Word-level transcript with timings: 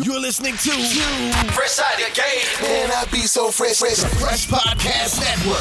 You're 0.00 0.20
listening 0.20 0.52
to 0.52 0.70
Fresh 1.50 1.80
Out 1.80 2.00
of 2.00 2.14
Game. 2.14 2.62
Man, 2.62 2.90
I 2.92 3.04
be 3.10 3.18
so 3.22 3.50
fresh. 3.50 3.78
Fresh, 3.78 3.96
fresh 3.96 4.46
Podcast 4.46 5.18
Network. 5.20 5.58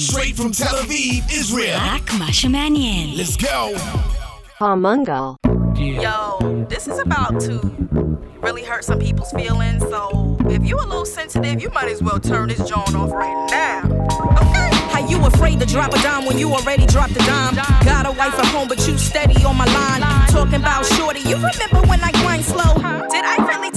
Straight 0.00 0.34
from 0.34 0.50
Tel 0.52 0.74
Aviv, 0.76 1.30
Israel. 1.30 1.78
Let's 3.18 3.36
go. 3.36 3.74
Palmungal. 4.58 5.36
Yo, 5.76 6.64
this 6.70 6.88
is 6.88 6.98
about 6.98 7.38
to 7.40 7.58
really 8.40 8.64
hurt 8.64 8.84
some 8.84 8.98
people's 8.98 9.32
feelings. 9.32 9.82
So 9.82 10.38
if 10.46 10.64
you're 10.64 10.82
a 10.82 10.86
little 10.86 11.04
sensitive, 11.04 11.60
you 11.60 11.68
might 11.68 11.88
as 11.88 12.02
well 12.02 12.18
turn 12.18 12.48
this 12.48 12.66
joint 12.66 12.94
off 12.94 13.12
right 13.12 13.46
now. 13.50 13.82
Okay. 14.40 14.57
You 15.08 15.24
afraid 15.24 15.58
to 15.60 15.66
drop 15.66 15.92
a 15.94 16.02
dime 16.02 16.26
when 16.26 16.38
you 16.38 16.52
already 16.52 16.84
dropped 16.86 17.12
a 17.12 17.24
dime? 17.24 17.54
Got 17.84 18.06
a 18.06 18.12
wife 18.12 18.38
at 18.38 18.46
home, 18.46 18.68
but 18.68 18.86
you 18.86 18.98
steady 18.98 19.42
on 19.44 19.56
my 19.56 19.64
line. 19.64 20.02
Talking 20.28 20.60
about 20.60 20.84
shorty, 20.84 21.20
you 21.20 21.36
remember 21.36 21.80
when 21.88 22.00
I 22.00 22.12
grind 22.12 22.44
slow? 22.44 22.74
Did 23.08 23.24
I 23.24 23.36
really 23.48 23.70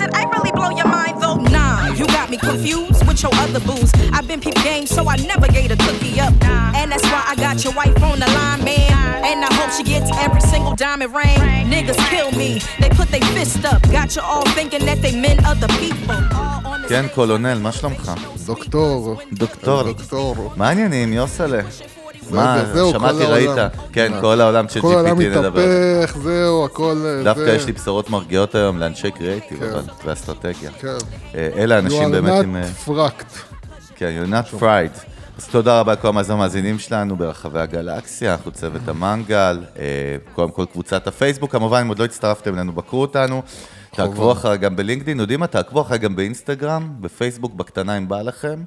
me 2.31 2.37
confused 2.37 3.07
with 3.07 3.23
your 3.23 3.35
other 3.35 3.61
booze. 3.61 3.93
I've 4.13 4.27
been 4.29 4.41
peep 4.41 4.55
game, 4.63 4.87
so 4.87 5.09
I 5.09 5.17
never 5.17 5.47
gave 5.49 5.71
a 5.71 5.77
cookie 5.77 6.21
up. 6.21 6.35
And 6.79 6.91
that's 6.93 7.05
why 7.13 7.23
I 7.29 7.35
got 7.37 7.65
your 7.65 7.73
wife 7.75 8.01
on 8.03 8.19
the 8.19 8.27
line, 8.39 8.65
man. 8.65 9.25
And 9.25 9.45
I 9.45 9.53
hope 9.59 9.71
she 9.77 9.83
gets 9.83 10.11
every 10.19 10.41
single 10.41 10.75
diamond 10.77 11.15
ring. 11.15 11.39
Niggas 11.73 11.99
kill 12.11 12.31
me, 12.33 12.61
they 12.81 12.91
put 12.91 13.09
their 13.09 13.27
fist 13.37 13.65
up. 13.65 13.83
Got 13.91 14.17
you 14.17 14.23
all 14.23 14.47
thinking 14.59 14.85
that 14.87 15.01
they 15.03 15.15
meant 15.25 15.41
other 15.47 15.69
people. 15.83 16.15
All 16.15 16.67
on 16.73 16.83
the 16.83 16.89
כן, 16.89 17.05
same- 17.07 17.15
קולונל, 17.15 17.59
מה 17.59 17.73
שלומך? 17.73 18.13
דוקטור. 18.47 19.21
דוקטור. 19.33 19.83
דוקטור. 19.83 20.53
מה 20.57 20.69
העניינים, 20.69 21.13
יוסלה? 21.13 21.61
מה, 22.36 22.66
זהו, 22.74 22.92
שמעתי, 22.92 23.18
כל 23.18 23.24
ראית? 23.24 23.48
העולם. 23.50 23.68
כן, 23.94 24.12
מה? 24.12 24.22
כל 24.22 24.42
העולם 24.42 24.70
של 24.70 24.82
כל 24.82 24.94
העולם 24.94 25.18
GPT 25.18 25.22
נדבר. 25.22 25.50
מתהפך, 25.50 26.18
זהו, 26.18 26.66
הכל... 26.66 26.96
אה, 27.06 27.24
דווקא. 27.24 27.50
יש 27.56 27.66
לי 27.66 27.72
בשורות 27.72 28.10
מרגיעות 28.10 28.56
היום 28.56 28.78
לאנשי 28.80 29.12
קריאיטיב, 29.12 29.60
כן. 29.60 29.80
ואסטרטגיה. 30.06 30.72
כן. 30.80 30.88
אה, 31.36 31.50
אלה 31.56 31.80
אנשים 31.80 32.04
You 32.04 32.12
באמת 32.12 32.42
are 32.42 32.44
עם... 32.44 32.56
אה, 32.56 32.64
not 32.64 32.90
fracked. 32.90 33.38
כן, 33.96 34.24
you're 34.24 34.32
not 34.32 34.62
fried. 34.62 35.06
אז 35.38 35.48
תודה 35.48 35.80
רבה 35.80 35.94
לכל 35.94 36.08
המאזינים 36.30 36.80
שלנו 36.80 37.16
ברחבי 37.16 37.60
הגלקסיה, 37.60 38.32
אנחנו 38.34 38.52
צוות 38.52 38.88
המנגל, 38.88 39.60
קודם 40.34 40.52
כל 40.52 40.66
קבוצת 40.72 41.08
הפייסבוק, 41.08 41.52
כמובן, 41.52 41.82
אם 41.82 41.88
עוד 41.88 42.00
לא 42.00 42.06
הצטרפתם 42.06 42.56
אלינו, 42.56 42.72
בקרו 42.72 43.02
אותנו. 43.02 43.42
תעקבו 43.96 44.32
אחרי 44.32 44.58
גם 44.58 44.76
בלינקדאין, 44.76 45.20
יודעים 45.20 45.40
מה? 45.40 45.48
תעקבו 45.48 45.82
אחרי 45.82 45.98
גם 45.98 46.16
באינסטגרם, 46.16 46.90
בפייסבוק, 47.02 47.54
בקטנה 47.54 47.98
אם 47.98 48.08
בא 48.08 48.22
לכם. 48.22 48.64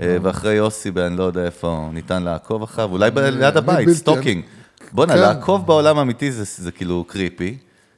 אה, 0.00 0.16
ואחרי 0.22 0.54
יוסי, 0.54 0.90
אני 0.96 1.16
לא 1.16 1.24
יודע 1.24 1.44
איפה 1.44 1.88
ניתן 1.92 2.22
לעקוב 2.22 2.62
אחריו, 2.62 2.92
אולי 2.92 3.10
ב- 3.10 3.18
ליד 3.18 3.56
הבית, 3.56 3.88
סטוקינג. 3.88 4.42
בואנה, 4.92 5.12
כן. 5.14 5.20
לעקוב 5.20 5.66
בעולם 5.66 5.98
האמיתי 5.98 6.32
זה 6.32 6.72
כאילו 6.72 7.04
קריפי, 7.08 7.56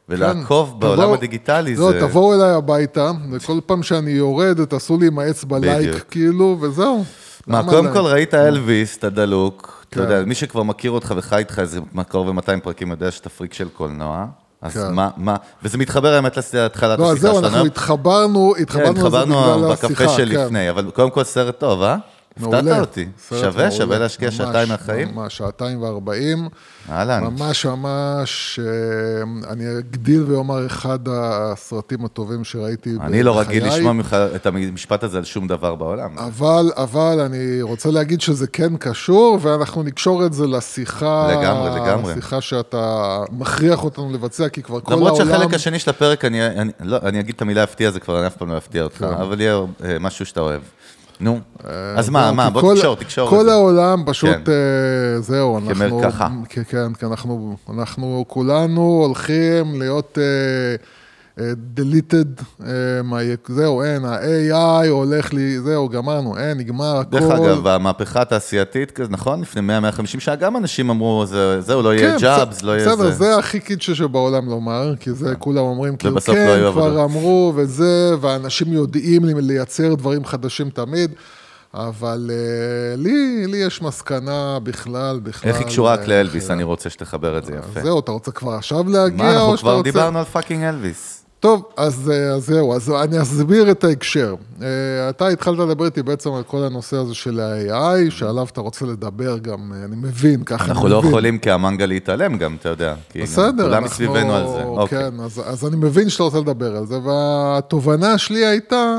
ולעקוב 0.08 0.70
כן, 0.72 0.80
בעולם 0.80 1.12
הדיגיטלי 1.12 1.76
לא, 1.76 1.92
זה... 1.92 2.00
תבואו 2.00 2.34
אליי 2.34 2.50
הביתה, 2.50 3.10
וכל 3.32 3.58
פעם 3.66 3.82
שאני 3.82 4.10
יורד, 4.10 4.64
תעשו 4.64 4.98
לי 4.98 5.06
עם 5.06 5.18
האצבע. 5.18 5.58
לייק, 5.58 6.04
כאילו, 6.10 6.56
וזהו. 6.60 7.04
מה, 7.46 7.62
קודם 7.64 7.84
להם? 7.84 7.94
כל 7.94 8.00
ראית 8.00 8.34
אלוויס, 8.34 8.96
את 8.96 9.04
הדלוק, 9.04 9.84
אתה 9.88 9.96
כן. 9.96 10.02
יודע, 10.02 10.24
מי 10.24 10.34
שכבר 10.34 10.62
מכיר 10.62 10.90
אותך 10.90 11.14
וחי 11.16 11.36
איתך 11.36 11.58
איזה 11.58 11.80
קרוב 12.08 12.28
ל-200 12.28 12.60
פרקים 12.62 12.90
יודע 12.90 13.10
שאתה 13.10 13.28
פריק 13.28 13.54
של 13.54 13.68
קולנוע. 13.68 14.26
אז 14.62 14.72
כן. 14.72 14.92
מה, 14.92 15.10
מה, 15.16 15.36
וזה 15.62 15.78
מתחבר 15.78 16.14
האמת 16.14 16.38
להתחלת 16.52 16.98
לא, 16.98 17.12
השיחה 17.12 17.20
זהו, 17.20 17.34
שלנו. 17.34 17.46
אנחנו 17.46 17.66
התחברנו, 17.66 18.54
כן, 18.56 18.62
התחברנו 18.62 18.88
על 18.88 18.94
זה 18.94 19.00
התחברנו 19.00 19.58
בגלל 19.58 19.72
בקפה 19.72 19.86
השיחה. 19.86 20.08
שלפני, 20.08 20.58
כן. 20.58 20.68
אבל 20.68 20.90
קודם 20.90 21.10
כל 21.10 21.24
סרט 21.24 21.58
טוב, 21.58 21.82
אה? 21.82 21.96
הפתעת 22.36 22.64
מעולה. 22.64 22.80
אותי. 22.80 23.06
סרט 23.18 23.40
שווה, 23.40 23.52
מעולה. 23.52 23.70
שווה 23.70 23.98
להשקיע 23.98 24.30
שעתיים 24.30 24.68
מהחיים? 24.68 25.08
ממש, 25.14 25.36
שעתיים 25.36 25.82
וארבעים. 25.82 26.48
אהלן. 26.90 27.24
ממש 27.24 27.66
ממש, 27.66 28.60
אה, 28.62 29.50
אני 29.52 29.78
אגדיל 29.78 30.24
ואומר 30.28 30.66
אחד 30.66 30.98
הסרטים 31.08 32.04
הטובים 32.04 32.44
שראיתי 32.44 32.94
בחיי. 32.94 33.08
אני 33.08 33.22
לא 33.22 33.40
רגיל 33.40 33.66
לשמוע 33.66 33.92
ממך 33.92 34.16
את 34.36 34.46
המשפט 34.46 35.02
הזה 35.02 35.18
על 35.18 35.24
שום 35.24 35.48
דבר 35.48 35.74
בעולם. 35.74 36.18
אבל, 36.18 36.72
אבל 36.76 37.20
אני 37.20 37.62
רוצה 37.62 37.90
להגיד 37.90 38.20
שזה 38.20 38.46
כן 38.46 38.76
קשור, 38.76 39.38
ואנחנו 39.42 39.82
נקשור 39.82 40.26
את 40.26 40.32
זה 40.32 40.46
לשיחה... 40.46 41.28
לגמרי, 41.32 41.80
לגמרי. 41.80 42.12
לשיחה 42.12 42.40
שאתה 42.40 43.18
מכריח 43.30 43.84
אותנו 43.84 44.12
לבצע, 44.12 44.48
כי 44.48 44.62
כבר 44.62 44.80
כל 44.80 44.92
העולם... 44.92 45.06
למרות 45.06 45.28
שהחלק 45.28 45.54
השני 45.54 45.78
של 45.78 45.90
הפרק, 45.90 46.24
אני, 46.24 46.46
אני, 46.46 46.72
לא, 46.80 46.98
אני 47.02 47.20
אגיד 47.20 47.34
את 47.34 47.42
המילה 47.42 47.62
הפתיע, 47.62 47.90
זה 47.90 48.00
כבר 48.00 48.18
אני 48.18 48.26
אף 48.26 48.36
פעם 48.36 48.48
לא 48.50 48.56
אפתיע 48.56 48.82
אותך, 48.82 49.06
אבל 49.20 49.40
יהיה 49.40 49.60
אה, 49.84 49.96
משהו 50.00 50.26
שאתה 50.26 50.40
אוהב. 50.40 50.60
נו, 51.20 51.40
אז 51.96 52.08
מה, 52.08 52.24
זהו, 52.24 52.34
מה, 52.34 52.46
כי 52.46 52.52
בוא 52.52 52.60
כל- 52.60 52.74
תקשור, 52.76 52.96
תקשור 52.96 53.30
כל. 53.30 53.48
העולם 53.48 54.02
פשוט, 54.06 54.30
כן. 54.30 54.52
אה, 54.52 55.20
זהו, 55.20 55.58
אנחנו... 55.58 55.74
כמרקחה. 56.00 56.28
כן, 56.48 56.62
כן, 56.98 57.06
אנחנו, 57.06 57.56
אנחנו 57.70 58.24
כולנו 58.28 59.02
הולכים 59.06 59.78
להיות 59.78 60.18
אה, 60.18 60.22
אה, 60.22 60.76
deleted, 61.76 62.42
אה, 62.66 62.68
מה- 63.04 63.18
זהו, 63.48 63.82
אין, 63.82 64.04
ה-AI 64.04 64.88
הולך 64.88 65.32
לי, 65.32 65.60
זהו, 65.60 65.88
גמרנו, 65.88 66.38
אין, 66.38 66.58
נגמר 66.58 66.96
הכל. 66.96 67.18
דרך 67.18 67.30
אגב, 67.30 67.66
המהפכה 67.66 68.22
התעשייתית, 68.22 69.00
נכון? 69.10 69.40
לפני 69.40 69.60
100-150 69.78 70.20
שנה, 70.20 70.36
גם 70.36 70.56
אנשים 70.56 70.90
אמרו, 70.90 71.26
זה- 71.26 71.60
זהו, 71.60 71.82
לא 71.82 71.94
יהיה 71.94 72.10
כן, 72.12 72.16
ג'אבס, 72.20 72.56
בסדר, 72.56 72.66
לא 72.68 72.72
יהיה 72.72 72.88
בסדר, 72.88 73.04
זה. 73.10 73.12
זה 73.12 73.36
הכי 73.38 73.60
קיצ'ה 73.60 73.94
שבעולם 73.94 74.48
לומר, 74.48 74.94
כי 75.00 75.12
זה 75.12 75.34
כולם 75.38 75.58
אומרים, 75.58 75.96
כאילו, 75.96 76.14
לא 76.14 76.20
כן, 76.20 76.32
היו 76.48 76.72
כבר. 76.72 77.04
אמרו 77.04 77.52
וזה, 77.56 78.14
ואנשים 78.20 78.72
יודעים 78.72 79.24
לי- 79.24 79.42
לייצר 79.42 79.94
דברים 79.94 80.24
חדשים 80.24 80.70
תמיד, 80.70 81.10
אבל 81.74 82.30
אה, 82.32 82.96
לי, 82.96 83.46
לי 83.46 83.56
יש 83.56 83.82
מסקנה 83.82 84.58
בכלל, 84.62 85.20
בכלל. 85.22 85.48
איך 85.50 85.58
היא 85.58 85.66
קשורה 85.66 85.92
רק 85.92 86.00
אה, 86.00 86.06
לאלוויס? 86.06 86.50
אני 86.50 86.62
רוצה 86.62 86.90
שתחבר 86.90 87.38
את 87.38 87.44
זה 87.44 87.52
יפה. 87.54 87.80
זהו, 87.82 87.98
אתה 88.00 88.12
רוצה 88.12 88.30
כבר 88.30 88.52
עכשיו 88.52 88.88
להגיע, 88.88 89.24
מה, 89.24 89.32
אנחנו 89.32 89.46
או 89.48 89.56
שאתה 89.56 89.62
כבר 89.62 89.76
רוצה... 89.76 89.82
דיברנו 89.90 90.18
על 90.18 90.24
fucking 90.24 90.62
אלוויס. 90.64 91.17
טוב, 91.40 91.62
אז, 91.76 92.10
אה, 92.14 92.34
אז 92.34 92.46
זהו, 92.46 92.74
אז 92.74 92.90
אני 92.90 93.22
אסביר 93.22 93.70
את 93.70 93.84
ההקשר. 93.84 94.34
אה, 94.62 94.66
אתה 95.10 95.28
התחלת 95.28 95.58
לדבר 95.58 95.84
איתי 95.84 96.02
בעצם 96.02 96.32
על 96.32 96.42
כל 96.42 96.64
הנושא 96.64 96.96
הזה 96.96 97.14
של 97.14 97.40
ה-AI, 97.40 98.10
שעליו 98.10 98.46
אתה 98.52 98.60
רוצה 98.60 98.86
לדבר 98.86 99.38
גם, 99.38 99.72
אה, 99.72 99.84
אני 99.84 99.96
מבין, 99.96 100.44
ככה 100.44 100.64
אני 100.64 100.70
אנחנו 100.70 100.88
מבין. 100.88 101.02
לא 101.02 101.08
יכולים 101.08 101.38
כהמנגל 101.38 101.86
להתעלם 101.86 102.38
גם, 102.38 102.56
אתה 102.60 102.68
יודע. 102.68 102.94
גם 103.16 103.22
בסדר, 103.22 103.62
כולם 103.62 103.72
אנחנו... 103.72 103.86
מסביבנו 103.86 104.34
על 104.34 104.46
זה. 104.46 104.62
אוקיי. 104.62 104.98
כן, 104.98 105.20
אז, 105.20 105.42
אז 105.46 105.66
אני 105.66 105.76
מבין 105.76 106.08
שאתה 106.08 106.22
רוצה 106.22 106.38
לדבר 106.38 106.76
על 106.76 106.86
זה, 106.86 106.98
והתובנה 106.98 108.18
שלי 108.18 108.46
הייתה, 108.46 108.98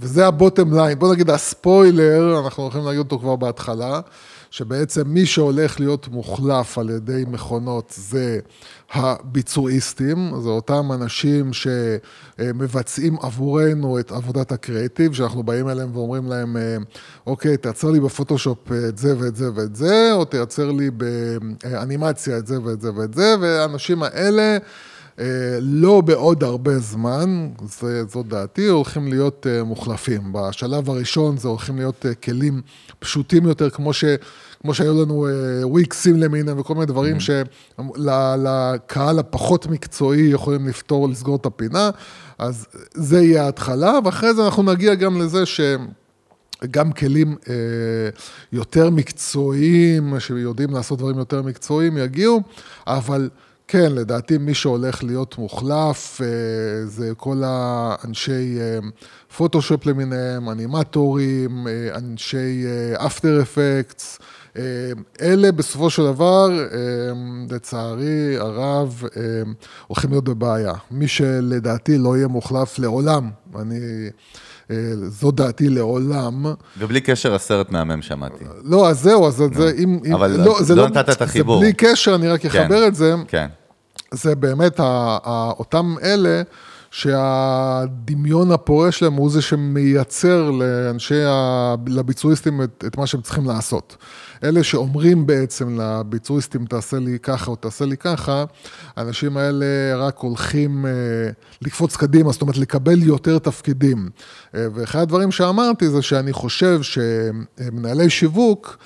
וזה 0.00 0.26
הבוטם 0.26 0.74
ליין, 0.74 0.98
בוא 0.98 1.12
נגיד 1.12 1.30
הספוילר, 1.30 2.40
אנחנו 2.44 2.62
הולכים 2.62 2.84
להגיד 2.84 2.98
אותו 2.98 3.18
כבר 3.18 3.36
בהתחלה, 3.36 4.00
שבעצם 4.50 5.02
מי 5.06 5.26
שהולך 5.26 5.80
להיות 5.80 6.08
מוחלף 6.08 6.78
על 6.78 6.90
ידי 6.90 7.24
מכונות 7.26 7.94
זה 7.96 8.38
הביצועיסטים, 8.92 10.32
זה 10.42 10.48
אותם 10.48 10.92
אנשים 10.92 11.50
שמבצעים 11.52 13.16
עבורנו 13.20 13.98
את 13.98 14.12
עבודת 14.12 14.52
הקריאיטיב, 14.52 15.12
שאנחנו 15.12 15.42
באים 15.42 15.68
אליהם 15.68 15.96
ואומרים 15.96 16.26
להם, 16.26 16.56
אה, 16.56 16.76
אוקיי, 17.26 17.56
תייצר 17.56 17.90
לי 17.90 18.00
בפוטושופ 18.00 18.72
את 18.88 18.98
זה 18.98 19.14
ואת 19.18 19.36
זה 19.36 19.50
ואת 19.54 19.76
זה, 19.76 20.12
או 20.12 20.24
תייצר 20.24 20.70
לי 20.70 20.90
באנימציה 20.90 22.38
את 22.38 22.46
זה 22.46 22.62
ואת 22.62 22.80
זה 22.80 22.94
ואת 22.94 23.14
זה, 23.14 23.34
והאנשים 23.40 24.02
האלה... 24.02 24.58
אה, 25.20 25.58
לא 25.60 26.00
בעוד 26.00 26.44
הרבה 26.44 26.78
זמן, 26.78 27.48
זה, 27.68 28.04
זאת 28.04 28.28
דעתי, 28.28 28.66
הולכים 28.66 29.08
להיות 29.08 29.46
אה, 29.50 29.64
מוחלפים. 29.64 30.32
בשלב 30.32 30.90
הראשון 30.90 31.36
זה 31.36 31.48
הולכים 31.48 31.76
להיות 31.76 32.06
אה, 32.06 32.14
כלים 32.14 32.62
פשוטים 32.98 33.46
יותר, 33.46 33.70
כמו, 33.70 33.92
ש, 33.92 34.04
כמו 34.60 34.74
שהיו 34.74 35.02
לנו 35.02 35.26
וויקסים 35.62 36.16
למיניהם 36.16 36.58
וכל 36.58 36.74
מיני 36.74 36.86
דברים 36.86 37.16
שלקהל 37.20 39.18
הפחות 39.18 39.66
מקצועי 39.66 40.26
יכולים 40.26 40.68
לפתור, 40.68 41.08
לסגור 41.08 41.36
את 41.36 41.46
הפינה, 41.46 41.90
אז 42.38 42.66
זה 42.94 43.22
יהיה 43.22 43.44
ההתחלה, 43.44 43.98
ואחרי 44.04 44.34
זה 44.34 44.44
אנחנו 44.44 44.62
נגיע 44.62 44.94
גם 44.94 45.20
לזה 45.20 45.46
ש... 45.46 45.60
גם 46.70 46.92
כלים 46.92 47.36
אה, 47.48 47.54
יותר 48.52 48.90
מקצועיים, 48.90 50.20
שיודעים 50.20 50.70
לעשות 50.70 50.98
דברים 50.98 51.18
יותר 51.18 51.42
מקצועיים, 51.42 51.98
יגיעו, 51.98 52.42
אבל 52.86 53.28
כן, 53.68 53.92
לדעתי 53.94 54.38
מי 54.38 54.54
שהולך 54.54 55.04
להיות 55.04 55.38
מוחלף, 55.38 56.20
אה, 56.22 56.26
זה 56.86 57.12
כל 57.16 57.42
האנשי 57.44 58.58
אה, 58.60 58.78
פוטושופ 59.36 59.86
למיניהם, 59.86 60.48
אנימטורים, 60.50 61.66
אה, 61.68 61.96
אנשי 61.98 62.64
אפטר 62.96 63.42
אפקטס, 63.42 64.18
אה, 64.56 64.62
אלה 65.20 65.52
בסופו 65.52 65.90
של 65.90 66.02
דבר, 66.02 66.48
אה, 66.60 66.76
לצערי 67.50 68.36
הרב, 68.38 69.02
אה, 69.16 69.22
הולכים 69.86 70.10
להיות 70.10 70.24
בבעיה. 70.24 70.72
מי 70.90 71.08
שלדעתי 71.08 71.98
לא 71.98 72.16
יהיה 72.16 72.28
מוחלף 72.28 72.78
לעולם, 72.78 73.30
אני... 73.58 73.78
אה, 74.70 74.76
זו 75.08 75.30
דעתי 75.30 75.68
לעולם. 75.68 76.46
ובלי 76.78 77.00
קשר, 77.00 77.34
הסרט 77.34 77.70
מהמם 77.70 78.02
שמעתי. 78.02 78.44
לא, 78.64 78.88
אז 78.88 79.00
זהו, 79.00 79.26
אז 79.28 79.34
זה 79.34 79.72
אם... 79.78 79.98
אם- 80.06 80.14
אבל 80.14 80.44
זה 80.60 80.74
לא 80.74 80.88
נתת 80.88 81.10
את 81.10 81.22
החיבור. 81.22 81.58
זה 81.58 81.64
בלי 81.64 81.72
קשר, 81.72 82.14
אני 82.14 82.28
רק 82.28 82.44
אחבר 82.46 82.68
כן, 82.82 82.86
את 82.88 82.94
זה. 82.94 83.14
כן. 83.28 83.46
זה 84.14 84.34
באמת 84.34 84.80
אותם 85.58 85.94
אלה 86.02 86.42
שהדמיון 86.90 88.52
הפורה 88.52 88.92
שלהם 88.92 89.12
הוא 89.12 89.30
זה 89.30 89.42
שמייצר 89.42 90.50
לאנשי. 90.50 91.22
לביצועיסטים 91.86 92.62
את, 92.62 92.84
את 92.86 92.98
מה 92.98 93.06
שהם 93.06 93.20
צריכים 93.20 93.46
לעשות. 93.46 93.96
אלה 94.44 94.62
שאומרים 94.62 95.26
בעצם 95.26 95.80
לביצועיסטים, 95.80 96.66
תעשה 96.66 96.98
לי 96.98 97.18
ככה 97.18 97.50
או 97.50 97.56
תעשה 97.56 97.84
לי 97.84 97.96
ככה, 97.96 98.44
האנשים 98.96 99.36
האלה 99.36 99.66
רק 99.96 100.18
הולכים 100.18 100.86
אה, 100.86 100.90
לקפוץ 101.62 101.96
קדימה, 101.96 102.32
זאת 102.32 102.42
אומרת, 102.42 102.56
לקבל 102.56 103.02
יותר 103.02 103.38
תפקידים. 103.38 104.08
אה, 104.54 104.66
ואחד 104.74 104.98
הדברים 104.98 105.30
שאמרתי 105.30 105.88
זה 105.88 106.02
שאני 106.02 106.32
חושב 106.32 106.80
שמנהלי 106.82 108.10
שיווק, 108.10 108.78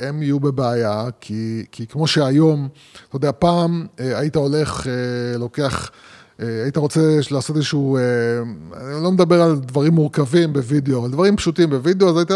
הם 0.00 0.22
יהיו 0.22 0.40
בבעיה, 0.40 1.04
כי, 1.20 1.64
כי 1.72 1.86
כמו 1.86 2.06
שהיום, 2.06 2.68
אתה 3.08 3.16
יודע, 3.16 3.30
פעם 3.38 3.86
אה, 4.00 4.18
היית 4.18 4.36
הולך, 4.36 4.86
אה, 4.86 5.38
לוקח... 5.38 5.90
אה, 6.42 6.62
היית 6.62 6.76
רוצה 6.76 7.00
לעשות 7.30 7.56
איזשהו, 7.56 7.96
אה, 7.96 8.02
אני 8.80 9.02
לא 9.02 9.12
מדבר 9.12 9.42
על 9.42 9.56
דברים 9.56 9.92
מורכבים 9.92 10.52
בווידאו, 10.52 10.98
אבל 10.98 11.10
דברים 11.10 11.36
פשוטים 11.36 11.70
בווידאו, 11.70 12.08
אז 12.08 12.16
היית 12.16 12.30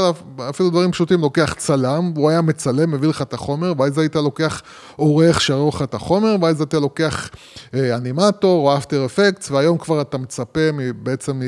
אפילו 0.51 0.71
דברים 0.71 0.93
פשוטים, 0.93 1.21
לוקח 1.21 1.55
צלם, 1.59 2.13
הוא 2.17 2.31
היה 2.31 2.41
מצלם, 2.41 2.91
מביא 2.91 3.09
לך 3.09 3.23
את 3.23 3.35
החומר, 3.35 3.73
ואז 3.79 3.99
היית 3.99 4.17
לוקח 4.17 4.63
עורך 4.97 5.41
שערוך 5.41 5.77
לך 5.77 5.83
את 5.83 5.95
החומר, 5.95 6.37
ואז 6.41 6.63
אתה 6.63 6.79
לוקח 6.79 7.31
אה, 7.75 7.97
אנימטור 7.97 8.69
או 8.71 8.77
אפטר 8.77 9.07
אפקטס, 9.07 9.51
והיום 9.51 9.79
כבר 9.79 10.01
אתה 10.01 10.19
מצפה 10.19 10.61
בעצם 11.03 11.43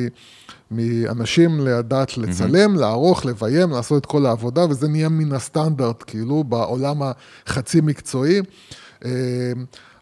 מאנשים 0.70 1.60
לדעת 1.60 2.18
לצלם, 2.18 2.74
mm-hmm. 2.74 2.80
לערוך, 2.80 3.26
לביים, 3.26 3.70
לעשות 3.70 4.02
את 4.02 4.06
כל 4.06 4.26
העבודה, 4.26 4.64
וזה 4.70 4.88
נהיה 4.88 5.08
מן 5.08 5.32
הסטנדרט, 5.32 6.04
כאילו, 6.06 6.44
בעולם 6.44 7.02
החצי 7.46 7.80
מקצועי. 7.80 8.40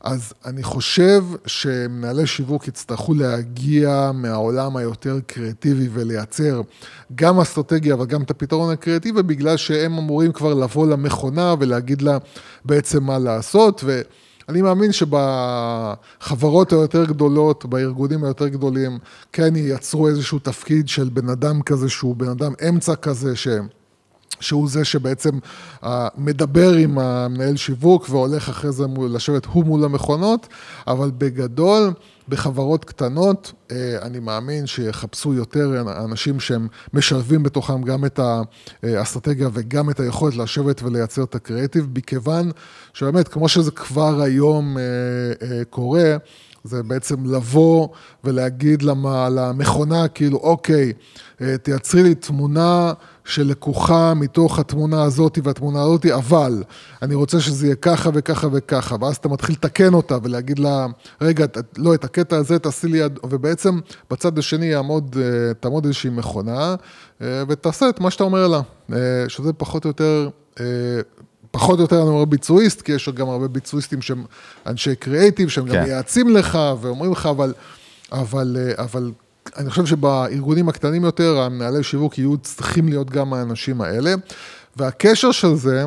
אז 0.02 0.32
אני 0.44 0.62
חושב 0.62 1.24
שמנהלי 1.46 2.26
שיווק 2.26 2.68
יצטרכו 2.68 3.14
להגיע 3.14 4.10
מהעולם 4.14 4.76
היותר 4.76 5.18
קריאטיבי 5.26 5.88
ולייצר 5.92 6.60
גם 7.14 7.40
אסטרטגיה 7.40 7.96
וגם 7.96 8.22
את 8.22 8.30
הפתרון 8.30 8.72
הקריאטיבי, 8.72 9.22
בגלל 9.22 9.56
שהם 9.56 9.98
אמורים 9.98 10.32
כבר 10.32 10.54
לבוא 10.54 10.86
למכונה 10.86 11.54
ולהגיד 11.58 12.02
לה 12.02 12.18
בעצם 12.64 13.04
מה 13.04 13.18
לעשות. 13.18 13.84
ואני 13.84 14.62
מאמין 14.62 14.92
שבחברות 14.92 16.72
היותר 16.72 17.04
גדולות, 17.04 17.64
בארגונים 17.64 18.24
היותר 18.24 18.48
גדולים, 18.48 18.98
כן 19.32 19.56
ייצרו 19.56 20.08
איזשהו 20.08 20.38
תפקיד 20.38 20.88
של 20.88 21.08
בן 21.08 21.28
אדם 21.28 21.62
כזה 21.62 21.88
שהוא 21.88 22.16
בן 22.16 22.28
אדם 22.28 22.52
אמצע 22.68 22.94
כזה, 22.94 23.36
שהם... 23.36 23.81
שהוא 24.42 24.68
זה 24.68 24.84
שבעצם 24.84 25.38
אה, 25.84 26.08
מדבר 26.16 26.72
עם 26.72 26.98
המנהל 26.98 27.56
שיווק 27.56 28.06
והולך 28.10 28.48
אחרי 28.48 28.72
זה 28.72 28.84
לשבת 29.10 29.46
הוא 29.46 29.64
מול 29.64 29.84
המכונות, 29.84 30.48
אבל 30.86 31.10
בגדול, 31.18 31.92
בחברות 32.28 32.84
קטנות, 32.84 33.52
אה, 33.70 33.98
אני 34.02 34.18
מאמין 34.18 34.66
שיחפשו 34.66 35.34
יותר 35.34 35.84
אנשים 36.04 36.40
שהם 36.40 36.68
משלבים 36.94 37.42
בתוכם 37.42 37.82
גם 37.82 38.04
את 38.04 38.20
האסטרטגיה 38.82 39.48
וגם 39.52 39.90
את 39.90 40.00
היכולת 40.00 40.36
לשבת 40.36 40.82
ולייצר 40.82 41.22
את 41.22 41.34
הקריאיטיב, 41.34 41.88
מכיוון 41.96 42.50
שבאמת, 42.94 43.28
כמו 43.28 43.48
שזה 43.48 43.70
כבר 43.70 44.22
היום 44.22 44.78
אה, 44.78 45.64
קורה, 45.70 46.16
זה 46.64 46.82
בעצם 46.82 47.34
לבוא 47.34 47.88
ולהגיד 48.24 48.82
למכונה, 48.82 50.08
כאילו, 50.08 50.38
אוקיי, 50.38 50.92
תייצרי 51.62 52.02
לי 52.02 52.14
תמונה 52.14 52.92
שלקוחה 53.24 54.14
מתוך 54.14 54.58
התמונה 54.58 55.02
הזאת 55.02 55.38
והתמונה 55.44 55.82
הזאת, 55.82 56.06
אבל 56.06 56.62
אני 57.02 57.14
רוצה 57.14 57.40
שזה 57.40 57.66
יהיה 57.66 57.76
ככה 57.76 58.10
וככה 58.14 58.48
וככה, 58.52 58.96
ואז 59.00 59.16
אתה 59.16 59.28
מתחיל 59.28 59.54
לתקן 59.54 59.94
אותה 59.94 60.18
ולהגיד 60.22 60.58
לה, 60.58 60.86
רגע, 61.20 61.46
לא, 61.76 61.94
את 61.94 62.04
הקטע 62.04 62.36
הזה 62.36 62.58
תעשי 62.58 62.86
לי, 62.86 63.00
ובעצם 63.30 63.78
בצד 64.10 64.38
השני 64.38 64.66
יעמוד, 64.66 65.16
אה, 65.20 65.54
תעמוד 65.54 65.84
איזושהי 65.84 66.10
מכונה, 66.10 66.74
אה, 67.22 67.42
ותעשה 67.48 67.88
את 67.88 68.00
מה 68.00 68.10
שאתה 68.10 68.24
אומר 68.24 68.48
לה, 68.48 68.60
אה, 68.92 68.98
שזה 69.28 69.52
פחות 69.52 69.84
או 69.84 69.90
יותר... 69.90 70.28
פחות 71.50 71.78
או 71.78 71.84
יותר 71.84 72.02
אני 72.02 72.08
אומר 72.08 72.24
ביצועיסט, 72.24 72.82
כי 72.82 72.92
יש 72.92 73.08
גם 73.08 73.28
הרבה 73.28 73.48
ביצועיסטים 73.48 74.02
שהם 74.02 74.24
אנשי 74.66 74.96
קריאייטיב, 74.96 75.48
שהם 75.48 75.68
כן. 75.68 75.74
גם 75.74 75.84
מייעצים 75.84 76.36
לך 76.36 76.58
ואומרים 76.80 77.12
לך, 77.12 77.26
אבל, 77.26 77.54
אבל, 78.12 78.56
אבל 78.78 79.10
אני 79.56 79.70
חושב 79.70 79.86
שבארגונים 79.86 80.68
הקטנים 80.68 81.04
יותר, 81.04 81.38
המנהלי 81.38 81.82
שיווק 81.82 82.18
יהיו 82.18 82.36
צריכים 82.38 82.88
להיות 82.88 83.10
גם 83.10 83.34
האנשים 83.34 83.80
האלה. 83.80 84.14
והקשר 84.76 85.32
של 85.32 85.54
זה 85.54 85.84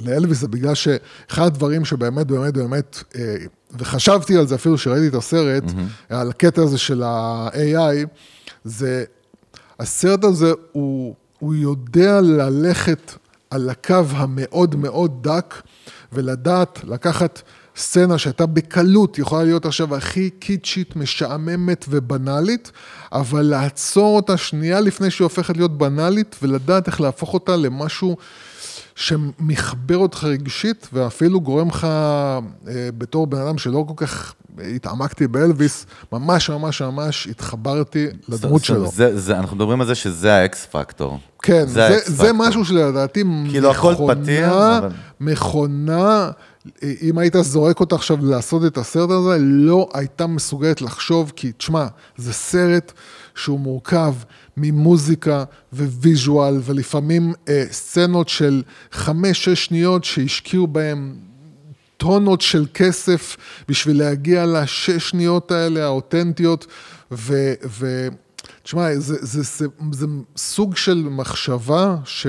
לאלוויס 0.00 0.38
זה 0.38 0.48
בגלל 0.48 0.74
שאחד 0.74 1.46
הדברים 1.46 1.84
שבאמת, 1.84 2.26
באמת, 2.26 2.54
באמת, 2.54 3.02
אה, 3.16 3.36
וחשבתי 3.78 4.36
על 4.36 4.46
זה 4.46 4.54
אפילו 4.54 4.76
כשראיתי 4.76 5.08
את 5.08 5.14
הסרט, 5.14 5.64
mm-hmm. 5.64 6.14
על 6.14 6.30
הקטע 6.30 6.62
הזה 6.62 6.78
של 6.78 7.02
ה-AI, 7.02 8.06
זה, 8.64 9.04
הסרט 9.80 10.24
הזה 10.24 10.52
הוא, 10.72 11.14
הוא 11.38 11.54
יודע 11.54 12.20
ללכת 12.20 13.12
על 13.50 13.70
הקו 13.70 14.04
המאוד 14.10 14.76
מאוד 14.76 15.28
דק, 15.28 15.54
ולדעת 16.12 16.80
לקחת 16.84 17.42
סצנה 17.80 18.18
שהייתה 18.18 18.46
בקלות 18.46 19.18
יכולה 19.18 19.44
להיות 19.44 19.66
עכשיו 19.66 19.94
הכי 19.94 20.30
קיצ'ית, 20.30 20.96
משעממת 20.96 21.84
ובנאלית, 21.88 22.72
אבל 23.12 23.42
לעצור 23.42 24.16
אותה 24.16 24.36
שנייה 24.36 24.80
לפני 24.80 25.10
שהיא 25.10 25.24
הופכת 25.24 25.56
להיות 25.56 25.78
בנאלית, 25.78 26.36
ולדעת 26.42 26.86
איך 26.86 27.00
להפוך 27.00 27.34
אותה 27.34 27.56
למשהו 27.56 28.16
שמחבר 28.94 29.96
אותך 29.96 30.24
רגשית, 30.24 30.88
ואפילו 30.92 31.40
גורם 31.40 31.68
לך, 31.68 31.84
אה, 31.84 32.88
בתור 32.98 33.26
בן 33.26 33.38
אדם 33.38 33.58
שלא 33.58 33.84
כל 33.88 34.06
כך 34.06 34.34
התעמקתי 34.58 35.26
באלוויס, 35.26 35.86
ממש 36.12 36.50
ממש 36.50 36.82
ממש 36.82 37.26
התחברתי 37.26 38.06
לדמות 38.28 38.64
שלו. 38.64 38.90
זה, 38.90 39.18
זה, 39.18 39.38
אנחנו 39.38 39.56
מדברים 39.56 39.80
על 39.80 39.86
זה 39.86 39.94
שזה 39.94 40.34
האקס 40.34 40.66
פקטור. 40.70 41.18
כן, 41.42 41.66
זה, 41.66 41.88
זה, 41.88 41.98
זה 42.14 42.32
משהו 42.32 42.64
שלדעתי 42.64 43.24
כאילו 43.50 43.70
מכונה, 43.70 44.80
מכונה 45.20 46.30
אם 47.02 47.18
היית 47.18 47.34
זורק 47.40 47.80
אותה 47.80 47.94
עכשיו 47.94 48.26
לעשות 48.26 48.64
את 48.66 48.78
הסרט 48.78 49.10
הזה, 49.10 49.36
לא 49.40 49.88
הייתה 49.94 50.26
מסוגלת 50.26 50.82
לחשוב, 50.82 51.32
כי 51.36 51.52
תשמע, 51.52 51.86
זה 52.16 52.32
סרט 52.32 52.92
שהוא 53.34 53.60
מורכב 53.60 54.14
ממוזיקה 54.56 55.44
ו 55.72 55.83
visual, 55.83 56.60
ולפעמים 56.64 57.32
אה, 57.48 57.64
סצנות 57.70 58.28
של 58.28 58.62
חמש-שש 58.92 59.64
שניות 59.64 60.04
שהשקיעו 60.04 60.66
בהם 60.66 61.16
טונות 61.96 62.40
של 62.40 62.66
כסף 62.74 63.36
בשביל 63.68 63.98
להגיע 63.98 64.46
לשש 64.46 65.10
שניות 65.10 65.50
האלה, 65.50 65.84
האותנטיות, 65.84 66.66
ו... 67.12 67.52
ו 67.64 68.08
תשמע, 68.62 68.98
זה, 68.98 69.16
זה, 69.20 69.42
זה, 69.42 69.66
זה 69.92 70.06
סוג 70.36 70.76
של 70.76 71.06
מחשבה 71.10 71.96
ש... 72.04 72.26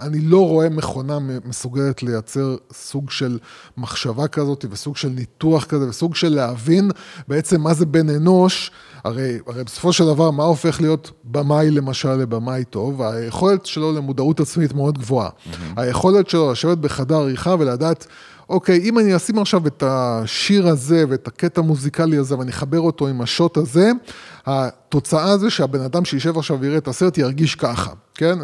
אני 0.00 0.20
לא 0.20 0.46
רואה 0.48 0.68
מכונה 0.68 1.18
מסוגלת 1.44 2.02
לייצר 2.02 2.56
סוג 2.72 3.10
של 3.10 3.38
מחשבה 3.76 4.28
כזאת 4.28 4.64
וסוג 4.70 4.96
של 4.96 5.08
ניתוח 5.08 5.64
כזה 5.64 5.88
וסוג 5.88 6.14
של 6.14 6.28
להבין 6.28 6.90
בעצם 7.28 7.60
מה 7.60 7.74
זה 7.74 7.86
בן 7.86 8.08
אנוש. 8.08 8.70
הרי, 9.04 9.38
הרי 9.46 9.64
בסופו 9.64 9.92
של 9.92 10.06
דבר, 10.06 10.30
מה 10.30 10.44
הופך 10.44 10.80
להיות 10.80 11.10
במאי 11.24 11.70
למשל 11.70 12.14
לבמאי 12.14 12.64
טוב? 12.64 13.02
היכולת 13.02 13.66
שלו 13.66 13.92
למודעות 13.92 14.40
עצמית 14.40 14.72
מאוד 14.72 14.98
גבוהה. 14.98 15.28
Mm-hmm. 15.28 15.56
היכולת 15.76 16.30
שלו 16.30 16.52
לשבת 16.52 16.78
בחדר 16.78 17.16
עריכה 17.16 17.54
ולדעת... 17.58 18.06
אוקיי, 18.48 18.78
אם 18.78 18.98
אני 18.98 19.16
אשים 19.16 19.38
עכשיו 19.38 19.66
את 19.66 19.82
השיר 19.86 20.68
הזה 20.68 21.04
ואת 21.08 21.28
הקטע 21.28 21.60
המוזיקלי 21.60 22.16
הזה 22.16 22.38
ואני 22.38 22.50
אחבר 22.50 22.80
אותו 22.80 23.08
עם 23.08 23.20
השוט 23.20 23.56
הזה, 23.56 23.90
התוצאה 24.46 25.38
זה 25.38 25.50
שהבן 25.50 25.80
אדם 25.80 26.04
שישב 26.04 26.38
עכשיו 26.38 26.60
ויראה 26.60 26.78
את 26.78 26.88
הסרט 26.88 27.18
ירגיש 27.18 27.54
ככה, 27.54 27.90
כן? 28.14 28.38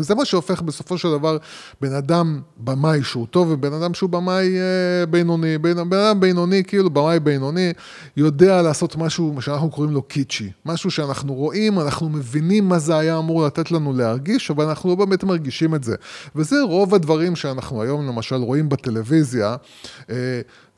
זה 0.00 0.14
מה 0.14 0.24
שהופך 0.24 0.62
בסופו 0.62 0.98
של 0.98 1.10
דבר 1.10 1.36
בן 1.80 1.94
אדם 1.94 2.40
במאי 2.56 3.02
שהוא 3.02 3.26
טוב 3.26 3.48
ובן 3.50 3.72
אדם 3.72 3.94
שהוא 3.94 4.10
במאי 4.10 4.56
אה, 4.56 5.06
בינוני. 5.06 5.58
בן, 5.58 5.90
בן 5.90 5.98
אדם 5.98 6.20
בינוני, 6.20 6.64
כאילו 6.64 6.90
במאי 6.90 7.20
בינוני, 7.20 7.72
יודע 8.16 8.62
לעשות 8.62 8.96
משהו 8.96 9.36
שאנחנו 9.40 9.70
קוראים 9.70 9.92
לו 9.92 10.02
קיצ'י. 10.02 10.50
משהו 10.66 10.90
שאנחנו 10.90 11.34
רואים, 11.34 11.80
אנחנו 11.80 12.08
מבינים 12.08 12.68
מה 12.68 12.78
זה 12.78 12.98
היה 12.98 13.18
אמור 13.18 13.46
לתת 13.46 13.70
לנו 13.70 13.92
להרגיש, 13.92 14.50
אבל 14.50 14.64
אנחנו 14.64 14.90
לא 14.90 14.94
באמת 14.94 15.24
מרגישים 15.24 15.74
את 15.74 15.84
זה. 15.84 15.96
וזה 16.36 16.56
רוב 16.62 16.94
הדברים 16.94 17.36
שאנחנו 17.36 17.82
היום 17.82 18.06
למשל 18.06 18.36
רואים 18.36 18.68
בטלוויזיה. 18.68 19.56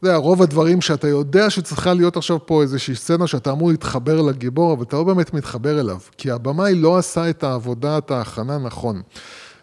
אתה 0.04 0.12
יודע, 0.12 0.18
רוב 0.18 0.42
הדברים 0.42 0.80
שאתה 0.80 1.08
יודע 1.08 1.50
שצריכה 1.50 1.94
להיות 1.94 2.16
עכשיו 2.16 2.46
פה 2.46 2.62
איזושהי 2.62 2.94
סצנה 2.94 3.26
שאתה 3.26 3.52
אמור 3.52 3.70
להתחבר 3.70 4.20
לגיבור, 4.20 4.72
אבל 4.74 4.82
אתה 4.82 4.96
לא 4.96 5.04
באמת 5.04 5.34
מתחבר 5.34 5.80
אליו, 5.80 5.98
כי 6.18 6.30
הבמאי 6.30 6.74
לא 6.74 6.98
עשה 6.98 7.30
את 7.30 7.44
העבודת 7.44 8.10
ההכנה 8.10 8.58
נכון. 8.58 9.02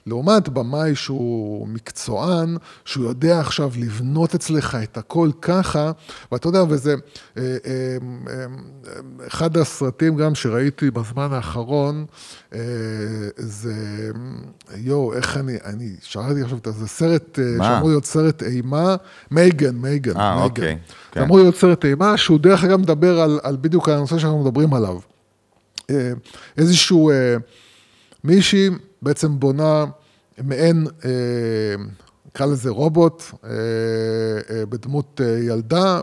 לעומת 0.06 0.50
במאי 0.50 0.96
שהוא 0.96 1.68
מקצוען, 1.68 2.58
שהוא 2.86 3.06
יודע 3.06 3.40
עכשיו 3.40 3.72
לבנות 3.78 4.36
אצלך 4.36 4.78
את 4.84 4.98
הכל 4.98 5.30
ככה, 5.42 5.92
ואתה 6.32 6.48
יודע, 6.48 6.64
וזה 6.70 6.96
אה, 7.38 7.44
אה, 7.66 7.98
אה, 8.30 8.46
אחד 9.28 9.58
הסרטים 9.58 10.16
גם 10.16 10.36
שראיתי 10.36 10.92
בזמן 10.92 11.28
האחרון, 11.32 12.06
זה, 13.36 13.74
יואו, 14.76 15.14
איך 15.14 15.38
אני, 15.38 15.58
אני 15.66 15.96
שרתי 16.02 16.42
עכשיו, 16.42 16.58
זה 16.66 16.88
סרט, 16.88 17.40
שאמור 17.58 17.90
להיות 17.90 18.06
סרט 18.06 18.44
אימה, 18.44 18.96
מייגן, 19.32 19.76
מייגן, 19.76 20.18
אה, 20.18 20.44
אוקיי. 20.44 20.78
כן. 21.12 21.20
זה 21.20 21.26
אמור 21.26 21.38
להיות 21.38 21.56
סרט 21.56 21.86
אימה, 21.86 22.18
שהוא 22.18 22.40
דרך 22.40 22.64
אגב 22.64 22.80
מדבר 22.80 23.20
על, 23.20 23.40
על 23.44 23.58
בדיוק 23.62 23.90
הנושא 23.90 24.20
שאנחנו 24.20 24.44
מדברים 24.44 24.74
עליו. 24.74 24.98
איזשהו, 26.58 27.12
מישהי 28.24 28.70
בעצם 29.02 29.40
בונה 29.40 29.86
מעין, 30.44 30.88
נקרא 32.26 32.46
לזה 32.46 32.70
רובוט, 32.70 33.24
בדמות 34.70 35.22
ילדה, 35.48 36.00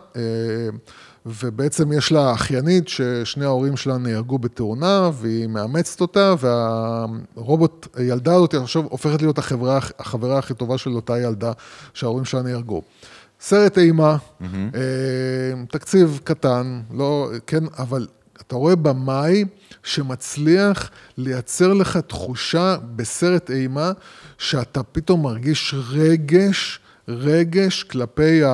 ובעצם 1.26 1.93
יש 1.93 2.12
לה 2.12 2.33
אחיינית 2.33 2.88
ששני 2.88 3.45
ההורים 3.45 3.76
שלה 3.76 3.99
נהרגו 3.99 4.38
בתאונה, 4.38 5.11
והיא 5.14 5.47
מאמצת 5.47 6.00
אותה, 6.00 6.35
והרובוט, 6.38 7.87
הילדה 7.97 8.35
הזאת 8.35 8.55
עכשיו 8.55 8.83
הופכת 8.85 9.23
להיות 9.23 9.38
החברה, 9.38 9.78
החברה 9.99 10.38
הכי 10.38 10.55
טובה 10.55 10.78
של 10.78 10.90
אותה 10.90 11.19
ילדה 11.19 11.52
שההורים 11.95 12.25
שלה 12.25 12.43
נהרגו. 12.43 12.83
סרט 13.40 13.78
אימה, 13.78 14.17
mm-hmm. 14.17 14.45
תקציב 15.71 16.21
קטן, 16.25 16.81
לא, 16.93 17.31
כן, 17.47 17.64
אבל 17.78 18.07
אתה 18.49 18.57
רואה 18.57 18.76
במאי 18.76 19.45
שמצליח 19.83 20.90
לייצר 21.17 21.73
לך 21.73 21.97
תחושה 21.97 22.76
בסרט 22.97 23.50
אימה, 23.50 23.93
שאתה 24.38 24.83
פתאום 24.83 25.23
מרגיש 25.23 25.75
רגש, 25.90 26.81
רגש 27.09 27.83
כלפי 27.83 28.45
ה... 28.45 28.49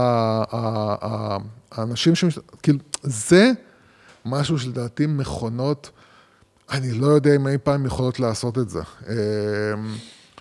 ה, 0.53 0.95
ה 1.03 1.37
האנשים 1.73 2.15
ש... 2.15 2.25
כאילו, 2.63 2.79
זה 3.03 3.51
משהו 4.25 4.59
שלדעתי 4.59 5.07
מכונות, 5.07 5.91
אני 6.71 6.93
לא 6.93 7.07
יודע 7.07 7.37
אם 7.37 7.49
אי 7.49 7.59
פעם 7.59 7.87
יכולות 7.87 8.21
לעשות 8.21 8.59
את 8.59 8.71
זה. 8.71 8.81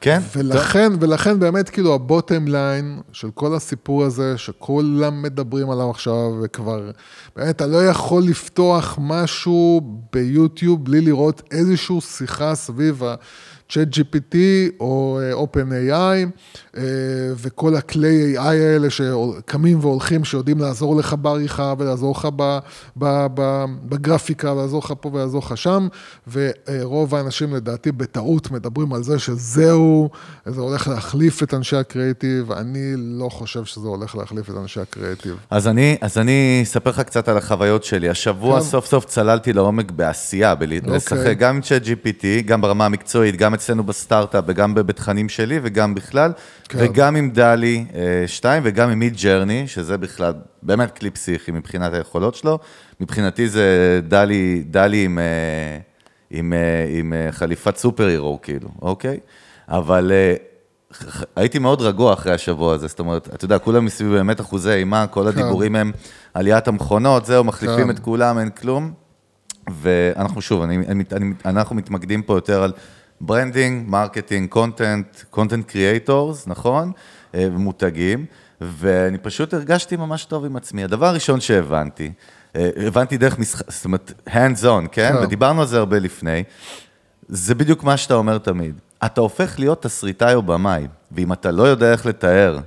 כן. 0.03 0.19
ולכן. 0.38 0.91
ולכן 1.00 1.39
באמת 1.39 1.69
כאילו 1.69 1.93
הבוטם 1.93 2.48
ליין 2.48 3.00
של 3.12 3.31
כל 3.33 3.55
הסיפור 3.55 4.03
הזה, 4.03 4.38
שכולם 4.38 5.22
מדברים 5.22 5.69
עליו 5.69 5.89
עכשיו, 5.89 6.31
וכבר, 6.43 6.91
באמת, 7.36 7.55
אתה 7.55 7.67
לא 7.67 7.86
יכול 7.86 8.24
לפתוח 8.24 8.98
משהו 9.01 9.81
ביוטיוב 10.13 10.86
בלי 10.86 11.01
לראות 11.01 11.41
איזושהי 11.51 12.01
שיחה 12.01 12.55
סביב 12.55 13.03
ה... 13.03 13.15
צ'אט 13.74 13.88
GPT 13.88 14.36
או 14.80 15.20
אה, 15.22 15.44
OpenAI 15.44 16.30
אה, 16.77 16.84
וכל 17.36 17.75
הכלי 17.75 18.38
AI 18.38 18.42
האלה 18.42 18.89
שקמים 18.89 19.80
והולכים, 19.82 20.24
שיודעים 20.24 20.60
לעזור 20.60 20.96
לך 20.96 21.15
בעריכה 21.22 21.74
ולעזור 21.77 22.15
לך 22.18 22.27
בגרפיקה, 23.86 24.53
ולעזור 24.53 24.82
לך 24.86 24.94
פה 25.01 25.10
ולעזור 25.13 25.42
לך 25.46 25.58
שם, 25.58 25.88
ורוב 26.32 27.15
האנשים 27.15 27.56
לדעתי 27.56 27.92
בטעות 27.92 28.51
מדברים 28.51 28.94
על 28.94 29.03
זה 29.03 29.20
שזהו, 29.20 30.10
זה 30.46 30.62
הולך 30.62 30.88
להחליף 30.88 31.44
את 31.44 31.53
אנשי 31.53 31.75
הקריאיטיב, 31.75 32.51
אני 32.51 32.94
לא 32.98 33.30
חושב 33.30 33.65
שזה 33.65 33.88
הולך 33.88 34.15
להחליף 34.15 34.50
את 34.50 34.56
אנשי 34.58 34.80
הקריאיטיב. 34.80 35.36
אז 35.50 35.68
אני, 35.68 35.98
אז 36.01 36.18
אני 36.18 36.60
אספר 36.63 36.89
לך 36.89 37.00
קצת 37.00 37.27
על 37.27 37.38
החוויות 37.38 37.84
שלי. 37.84 38.10
השבוע 38.10 38.60
כן. 38.60 38.65
סוף 38.65 38.86
סוף 38.86 39.06
צללתי 39.06 39.53
לעומק 39.53 39.92
בעשייה, 39.92 40.56
בלשחק 40.56 41.18
אוקיי. 41.18 41.36
גם 41.36 41.56
עם 41.56 41.62
ChatGPT, 41.62 42.45
גם 42.46 42.62
ברמה 42.62 42.86
המקצועית, 42.86 43.36
גם 43.36 43.53
אצלנו 43.63 43.84
בסטארט-אפ 43.84 44.43
וגם 44.48 44.75
בתכנים 44.75 45.29
שלי 45.29 45.60
וגם 45.63 45.96
בכלל, 45.96 46.32
כן. 46.70 46.77
וגם 46.82 47.15
עם 47.15 47.29
DALL-E 47.31 47.86
2 48.27 48.63
אה, 48.63 48.70
וגם 48.70 48.89
עם 48.89 49.00
Midjourney, 49.00 49.67
שזה 49.67 49.98
בכלל 49.98 50.34
באמת 50.63 50.98
כלי 50.98 51.10
פסיכי 51.10 51.51
מבחינת 51.51 51.93
היכולות 51.93 52.36
שלו. 52.36 52.60
מבחינתי 53.00 53.48
זה 53.48 54.00
DALL-E, 54.07 54.63
DALL-E 54.69 55.05
עם, 55.05 55.20
אה, 55.20 55.24
עם, 56.32 56.53
אה, 56.53 56.60
עם, 57.00 57.13
עם 57.13 57.32
חליפת 57.32 57.77
superhero, 57.77 58.39
כאילו, 58.41 58.70
אוקיי? 58.82 59.20
אבל 59.67 60.12
הייתי 61.36 61.60
מאוד 61.60 61.82
רגוע 61.82 62.13
אחרי 62.13 62.34
השבוע 62.34 62.74
הזה, 62.74 62.88
זאת 62.88 63.00
אומרת, 63.00 63.29
אתה 63.36 63.46
יודע, 63.46 63.60
כולם 63.60 63.86
מסביב 63.86 64.12
באמת 64.12 64.41
אחוזי 64.41 64.74
אימה, 64.74 65.08
כל 65.08 65.22
כן. 65.22 65.27
הדיבורים 65.27 65.75
הם 65.75 65.91
עליית 66.34 66.67
המכונות, 66.67 67.25
זהו, 67.25 67.43
מחליפים 67.43 67.84
כן. 67.84 67.89
את 67.89 68.00
כולם, 68.00 68.39
אין 68.39 68.50
כלום. 68.50 68.93
ואנחנו 69.70 70.41
שוב, 70.41 70.62
אני, 70.62 70.77
אני, 70.77 71.03
אני, 71.12 71.34
אנחנו 71.46 71.75
מתמקדים 71.75 72.22
פה 72.22 72.38
יותר 72.38 72.63
על 72.63 72.74
branding, 73.25 73.89
marketing, 73.89 74.50
content, 74.50 75.22
content 75.29 75.67
creators, 75.67 76.48
נכון? 76.48 76.92
אה, 77.36 77.48
מותגים, 77.51 78.25
ואני 78.62 79.18
פשוט 79.18 79.53
הרגשתי 79.53 79.96
ממש 79.96 80.25
טוב 80.25 80.46
עם 80.46 80.56
עצמי. 80.56 80.84
הדבר 80.84 81.06
הראשון 81.06 81.42
שהבנתי, 81.42 82.12
אה, 82.56 82.70
הבנתי 82.88 83.18
דרך 83.18 83.39
משחק, 83.39 83.72
זאת 83.72 83.86
אומרת, 83.86 84.12
hands 84.27 84.63
on, 84.63 84.88
כן? 84.92 85.13
כן? 85.13 85.15
ודיברנו 85.24 85.62
על 85.62 85.68
זה 85.68 85.77
הרבה 85.77 86.00
לפני, 86.00 86.44
זה 87.27 87.56
בדיוק 87.56 87.84
מה 87.84 87.98
שאתה 87.98 88.13
אומר 88.13 88.38
תמיד. 88.38 88.75
אתה 89.06 89.22
הופך 89.22 89.60
להיות 89.60 89.82
תסריטאי 89.82 90.34
או 90.34 90.42
במאי, 90.42 90.88
ואם 91.12 91.34
אתה 91.34 91.51
לא 91.51 91.63
יודע 91.63 91.92
איך 91.92 92.06
לתאר 92.06 92.60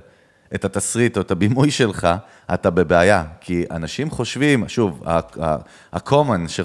את 0.55 0.65
התסריט 0.65 1.17
או 1.17 1.21
את 1.21 1.31
הבימוי 1.31 1.71
שלך, 1.71 2.07
אתה 2.53 2.69
בבעיה. 2.69 3.23
כי 3.41 3.65
אנשים 3.71 4.09
חושבים, 4.09 4.67
שוב, 4.67 5.03
ה-common, 5.05 6.61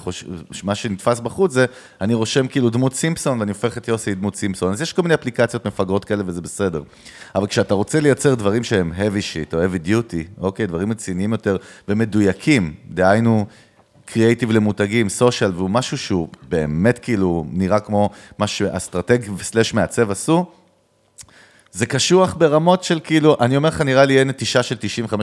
מה 0.62 0.74
שנתפס 0.74 1.20
בחוץ 1.20 1.52
זה, 1.52 1.66
אני 2.00 2.14
רושם 2.14 2.46
כאילו 2.46 2.70
דמות 2.70 2.94
סימפסון 2.94 3.40
ואני 3.40 3.50
הופך 3.50 3.78
את 3.78 3.88
יוסי 3.88 4.10
לדמות 4.10 4.36
סימפסון. 4.36 4.72
אז 4.72 4.82
יש 4.82 4.92
כל 4.92 5.02
מיני 5.02 5.14
אפליקציות 5.14 5.66
מפגרות 5.66 6.04
כאלה 6.04 6.22
וזה 6.26 6.40
בסדר. 6.40 6.82
אבל 7.34 7.46
כשאתה 7.46 7.74
רוצה 7.74 8.00
לייצר 8.00 8.34
דברים 8.34 8.64
שהם 8.64 8.92
heavy 8.92 9.22
shit 9.52 9.56
או 9.56 9.64
heavy 9.64 9.86
duty, 9.86 10.40
אוקיי, 10.40 10.66
דברים 10.66 10.90
רציניים 10.90 11.32
יותר 11.32 11.56
ומדויקים, 11.88 12.74
דהיינו... 12.90 13.46
קריאייטיב 14.06 14.50
למותגים, 14.50 15.08
social, 15.08 15.52
והוא 15.54 15.70
משהו 15.70 15.98
שהוא 15.98 16.28
באמת 16.48 16.98
כאילו 16.98 17.46
נראה 17.50 17.80
כמו 17.80 18.10
מה 18.38 18.46
שאסטרטג 18.46 19.18
ו 19.36 19.43
slash 19.43 19.74
מעצב 19.74 20.10
עשו, 20.10 20.46
זה 21.72 21.86
קשוח 21.86 22.34
ברמות 22.34 22.84
של 22.84 23.00
כאילו, 23.04 23.36
אני 23.40 23.56
אומר 23.56 23.68
לך, 23.68 23.80
נראה 23.80 24.04
לי 24.04 24.12
יהיה 24.12 24.24
נטישה 24.24 24.62
של 24.62 24.76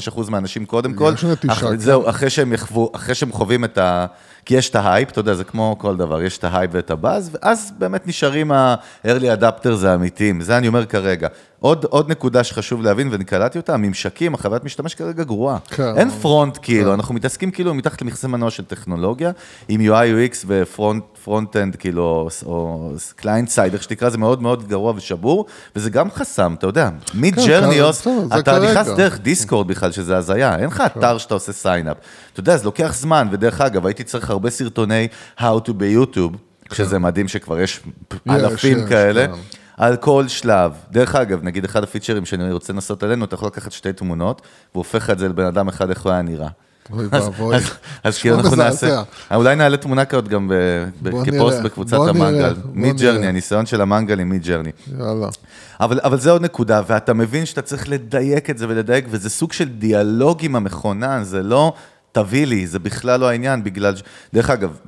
95% 0.09 0.29
מהאנשים 0.29 0.65
קודם 0.65 0.93
כל. 0.93 1.13
יש 1.15 1.23
נטישה. 1.23 1.53
אח, 1.53 1.63
כן. 1.63 1.77
זהו, 1.77 2.09
אחרי 2.09 2.29
שהם 2.29 2.53
יחוו, 2.53 2.91
אחרי 2.95 3.15
שהם 3.15 3.31
חווים 3.31 3.63
את 3.65 3.77
ה... 3.77 4.05
כי 4.49 4.55
יש 4.55 4.69
את 4.69 4.75
ההייפ, 4.75 5.11
אתה 5.11 5.19
יודע, 5.19 5.33
זה 5.33 5.43
כמו 5.43 5.75
כל 5.79 5.97
דבר, 5.97 6.21
יש 6.21 6.37
את 6.37 6.43
ההייפ 6.43 6.71
ואת 6.73 6.91
הבאז, 6.91 7.29
ואז 7.33 7.71
באמת 7.77 8.07
נשארים 8.07 8.51
ה-early 8.51 9.39
adapters 9.39 9.85
האמיתיים, 9.85 10.41
זה 10.41 10.57
אני 10.57 10.67
אומר 10.67 10.85
כרגע. 10.85 11.27
עוד, 11.59 11.85
עוד 11.89 12.11
נקודה 12.11 12.43
שחשוב 12.43 12.81
להבין, 12.81 13.07
ואני 13.11 13.25
קלטתי 13.25 13.57
אותה, 13.57 13.73
הממשקים, 13.73 14.33
החוויית 14.33 14.63
משתמש 14.63 14.95
כרגע 14.95 15.23
גרועה. 15.23 15.57
כן. 15.69 15.97
אין 15.97 16.09
front 16.09 16.57
כאילו, 16.61 16.85
כן. 16.85 16.91
אנחנו 16.91 17.15
מתעסקים 17.15 17.51
כאילו 17.51 17.73
מתחת 17.73 18.01
למכסה 18.01 18.27
מנוע 18.27 18.49
של 18.49 18.65
טכנולוגיה, 18.65 19.31
עם 19.67 19.81
UI, 19.81 20.33
UX 20.33 20.45
ו 20.47 20.59
front-end, 20.59 21.75
כאילו, 21.75 22.29
או 22.45 22.89
client 23.15 23.49
side, 23.49 23.73
איך 23.73 23.83
שתקרא, 23.83 24.09
זה 24.09 24.17
מאוד 24.17 24.41
מאוד 24.41 24.67
גרוע 24.67 24.93
ושבור, 24.95 25.45
וזה 25.75 25.89
גם 25.89 26.11
חסם, 26.11 26.55
אתה 26.57 26.67
יודע, 26.67 26.89
מג'רניוס, 27.13 28.01
כן, 28.01 28.11
כן, 28.31 28.39
אתה 28.39 28.59
נכנס 28.59 28.87
דרך 28.87 29.19
דיסקורד 29.19 29.67
בכלל, 29.67 29.91
שזה 29.91 30.17
הזיה, 30.17 30.55
אין 30.55 30.67
לך 30.67 30.77
כן. 30.77 30.85
אתר 30.85 31.17
שאתה 31.17 31.33
עושה 31.33 31.53
sign 31.53 31.78
up. 31.78 31.97
אתה 32.39 32.49
יודע, 32.49 32.57
זה 32.57 32.65
לוקח 32.65 32.93
זמן, 32.95 33.27
ודרך 33.31 33.61
אגב, 33.61 33.85
הייתי 33.85 34.03
צריך 34.03 34.29
הרבה 34.29 34.49
סרטוני 34.49 35.07
How 35.39 35.67
to 35.67 35.73
ביוטיוב, 35.73 36.35
שזה 36.73 36.99
מדהים 36.99 37.27
שכבר 37.27 37.59
יש 37.59 37.79
אלפים 38.29 38.87
כאלה. 38.87 39.25
על 39.77 39.95
כל 39.95 40.27
שלב. 40.27 40.73
דרך 40.91 41.15
אגב, 41.15 41.43
נגיד 41.43 41.65
אחד 41.65 41.83
הפיצ'רים 41.83 42.25
שאני 42.25 42.51
רוצה 42.51 42.73
לנסות 42.73 43.03
עלינו, 43.03 43.25
אתה 43.25 43.35
יכול 43.35 43.47
לקחת 43.47 43.71
שתי 43.71 43.93
תמונות, 43.93 44.41
והופך 44.75 45.09
את 45.09 45.19
זה 45.19 45.29
לבן 45.29 45.45
אדם 45.45 45.67
אחד, 45.67 45.89
איך 45.89 46.01
הוא 46.01 46.11
היה 46.11 46.21
נראה. 46.21 46.47
אוי 46.91 47.05
ואבוי. 47.11 47.57
אז 48.03 48.17
כאילו 48.17 48.39
אנחנו 48.39 48.55
נעשה, 48.55 49.01
אולי 49.35 49.55
נעלה 49.55 49.77
תמונה 49.77 50.05
כזאת 50.05 50.27
גם 50.27 50.51
כפוסט 51.25 51.61
בקבוצת 51.61 51.97
המנגל. 52.07 52.55
Midjourney, 52.73 53.27
הניסיון 53.27 53.65
של 53.65 53.81
המנגל 53.81 54.19
עם 54.19 54.29
Midjourney. 54.29 54.71
יאללה. 54.99 55.27
אבל, 55.79 55.99
אבל 56.03 56.19
זה 56.19 56.31
עוד 56.31 56.41
נקודה, 56.41 56.81
ואתה 56.87 57.13
מבין 57.13 57.45
שאתה 57.45 57.61
צריך 57.61 57.89
לדייק 57.89 58.49
את 58.49 58.57
זה 58.57 58.65
ולדייק, 58.69 59.05
וזה 59.09 59.29
סוג 59.29 59.53
של 59.53 59.69
דיאלוג 59.69 60.37
עם 60.41 60.55
המכונה, 60.55 61.23
זה 61.23 61.43
לא 61.43 61.73
תביא 62.11 62.45
לי, 62.45 62.67
זה 62.67 62.79
בכלל 62.79 63.19
לא 63.19 63.29
העניין, 63.29 63.63
בגלל, 63.63 63.93
דרך 64.33 64.49
אגב, 64.49 64.79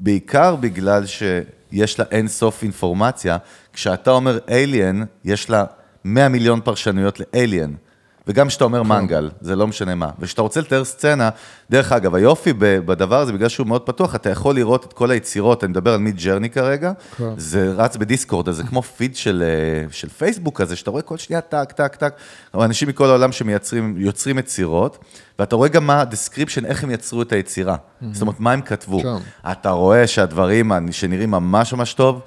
בעיקר 0.00 0.56
בגלל 0.56 1.06
שיש 1.06 1.98
לה 1.98 2.04
אין 2.10 2.28
סוף 2.28 2.62
אינפורמציה, 2.62 3.36
כשאתה 3.72 4.10
אומר 4.10 4.38
alien, 4.46 5.04
יש 5.24 5.50
לה 5.50 5.64
100 6.04 6.28
מיליון 6.28 6.60
פרשנויות 6.60 7.20
ל-alien. 7.20 7.91
וגם 8.26 8.48
כשאתה 8.48 8.64
אומר 8.64 8.82
כן. 8.82 8.88
מנגל, 8.88 9.30
זה 9.40 9.56
לא 9.56 9.66
משנה 9.66 9.94
מה. 9.94 10.10
וכשאתה 10.18 10.42
רוצה 10.42 10.60
לתאר 10.60 10.84
סצנה, 10.84 11.30
דרך 11.70 11.92
אגב, 11.92 12.14
היופי 12.14 12.52
בדבר 12.58 13.20
הזה, 13.20 13.32
בגלל 13.32 13.48
שהוא 13.48 13.66
מאוד 13.66 13.82
פתוח, 13.82 14.14
אתה 14.14 14.30
יכול 14.30 14.54
לראות 14.54 14.84
את 14.84 14.92
כל 14.92 15.10
היצירות, 15.10 15.64
אני 15.64 15.70
מדבר 15.70 15.92
על 15.92 16.00
Midjourney 16.00 16.50
כרגע, 16.50 16.92
כן. 17.16 17.30
זה 17.36 17.72
רץ 17.76 17.96
בדיסקורד, 17.96 18.48
אז 18.48 18.56
זה 18.56 18.62
כמו 18.62 18.82
פיד 18.82 19.16
של, 19.16 19.44
אה, 19.46 19.92
של 19.92 20.08
פייסבוק 20.08 20.60
כזה, 20.60 20.76
שאתה 20.76 20.90
רואה 20.90 21.02
כל 21.02 21.16
שנייה 21.16 21.40
טק, 21.40 21.72
טק, 21.72 21.96
טק, 21.96 22.14
אנשים 22.54 22.88
מכל 22.88 23.08
העולם 23.08 23.32
שמייצרים, 23.32 23.94
יוצרים 23.98 24.38
יצירות, 24.38 24.98
ואתה 25.38 25.56
רואה 25.56 25.68
גם 25.68 25.86
מה 25.86 26.00
ה 26.00 26.05
description, 26.05 26.64
איך 26.64 26.84
הם 26.84 26.90
יצרו 26.90 27.22
את 27.22 27.32
היצירה. 27.32 27.76
זאת 28.12 28.22
אומרת, 28.22 28.40
מה 28.40 28.52
הם 28.52 28.60
כתבו. 28.60 29.00
כן. 29.02 29.50
אתה 29.52 29.70
רואה 29.70 30.06
שהדברים 30.06 30.72
שנראים 30.90 31.30
ממש 31.30 31.72
ממש 31.72 31.94
טוב, 31.94 32.20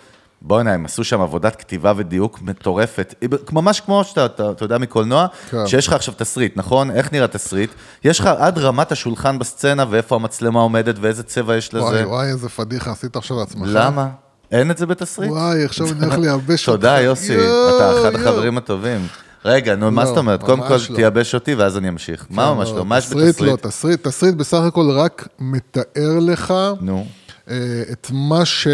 בואנה, 0.47 0.73
הם 0.73 0.85
עשו 0.85 1.03
שם 1.03 1.21
עבודת 1.21 1.55
כתיבה 1.55 1.93
ודיוק 1.97 2.41
מטורפת. 2.41 3.15
ממש 3.51 3.79
כמו 3.79 4.03
שאתה, 4.03 4.25
אתה, 4.25 4.51
אתה 4.51 4.65
יודע 4.65 4.77
מקולנוע, 4.77 5.27
כן. 5.49 5.67
שיש 5.67 5.87
לך 5.87 5.93
עכשיו 5.93 6.13
תסריט, 6.17 6.57
נכון? 6.57 6.91
איך 6.91 7.13
נראה 7.13 7.27
תסריט? 7.27 7.69
יש 8.03 8.19
לך 8.19 8.25
עד 8.25 8.57
רמת 8.57 8.91
השולחן 8.91 9.39
בסצנה 9.39 9.85
ואיפה 9.89 10.15
המצלמה 10.15 10.59
עומדת 10.59 10.95
ואיזה 11.01 11.23
צבע 11.23 11.55
יש 11.55 11.73
לזה. 11.73 11.83
וואי, 11.85 12.05
וואי, 12.05 12.27
איזה 12.27 12.49
פדיחה 12.49 12.91
עשית 12.91 13.15
עכשיו 13.15 13.37
לעצמך. 13.37 13.69
למה? 13.71 14.07
אין 14.51 14.71
את 14.71 14.77
זה 14.77 14.85
בתסריט? 14.85 15.31
וואי, 15.31 15.65
עכשיו 15.65 15.87
אני 15.91 16.05
הולך 16.05 16.17
לייבש 16.17 16.67
אותך. 16.69 16.81
תודה, 16.81 17.01
יוסי, 17.01 17.35
אתה 17.37 18.01
אחד. 18.01 18.15
החברים 18.15 18.57
הטובים. 18.57 19.07
רגע, 19.45 19.75
נו, 19.75 19.91
מה 19.91 20.01
לא, 20.03 20.07
זאת 20.07 20.17
אומרת? 20.17 20.43
קודם 20.43 20.61
כל 20.67 20.73
לא. 20.89 20.95
תייבש 20.95 21.35
אותי 21.35 21.55
ואז 21.55 21.77
אני 21.77 21.89
אמשיך. 21.89 22.25
מה 22.29 22.53
ממש 22.53 22.69
לא? 22.69 22.85
מה 22.85 22.97
יש 22.97 23.05
תסריט 23.05 23.41
לא, 23.41 23.53
בתסריט? 23.53 23.67
תסריט, 23.67 24.07
תסריט 24.07 24.35
בסך 24.35 24.57
הכל 24.57 24.91
רק 24.91 25.27
מתאר 25.39 26.19
לך 26.21 26.53
נו. 26.81 27.05
אה, 27.49 27.55
את 27.91 28.07
מה, 28.13 28.45
ש... 28.45 28.67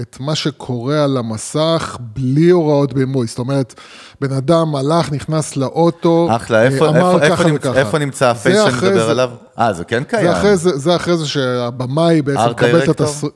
את 0.00 0.16
מה 0.20 0.34
שקורה 0.34 1.04
על 1.04 1.16
המסך 1.16 1.96
בלי 2.00 2.50
הוראות 2.50 2.92
בימוי. 2.92 3.26
זאת 3.26 3.38
אומרת, 3.38 3.74
בן 4.20 4.32
אדם 4.32 4.76
הלך, 4.76 5.12
נכנס 5.12 5.56
לאוטו, 5.56 6.28
אחלה, 6.36 6.58
אה, 6.58 6.62
איפה- 6.64 6.88
אמר 6.88 6.98
איפה- 7.14 7.22
איפה 7.24 7.36
ככה 7.36 7.44
נמצא- 7.48 7.68
וככה. 7.68 7.80
איפה 7.80 7.98
נמצא 7.98 8.28
הפייס 8.30 8.58
שאני 8.64 8.76
מדבר 8.76 9.04
זה- 9.04 9.10
עליו? 9.10 9.30
אה, 9.58 9.72
זה 9.72 9.84
כן 9.84 10.02
קיים. 10.04 10.26
זה 10.26 10.32
אחרי 10.32 10.56
זה, 10.56 10.78
זה 10.78 10.96
אחרי 10.96 11.16
זה 11.16 11.26
שהבמאי 11.28 12.22
בעצם 12.22 12.50
מקבל 12.50 12.82
את? 12.84 12.88
התסריט. 12.88 13.32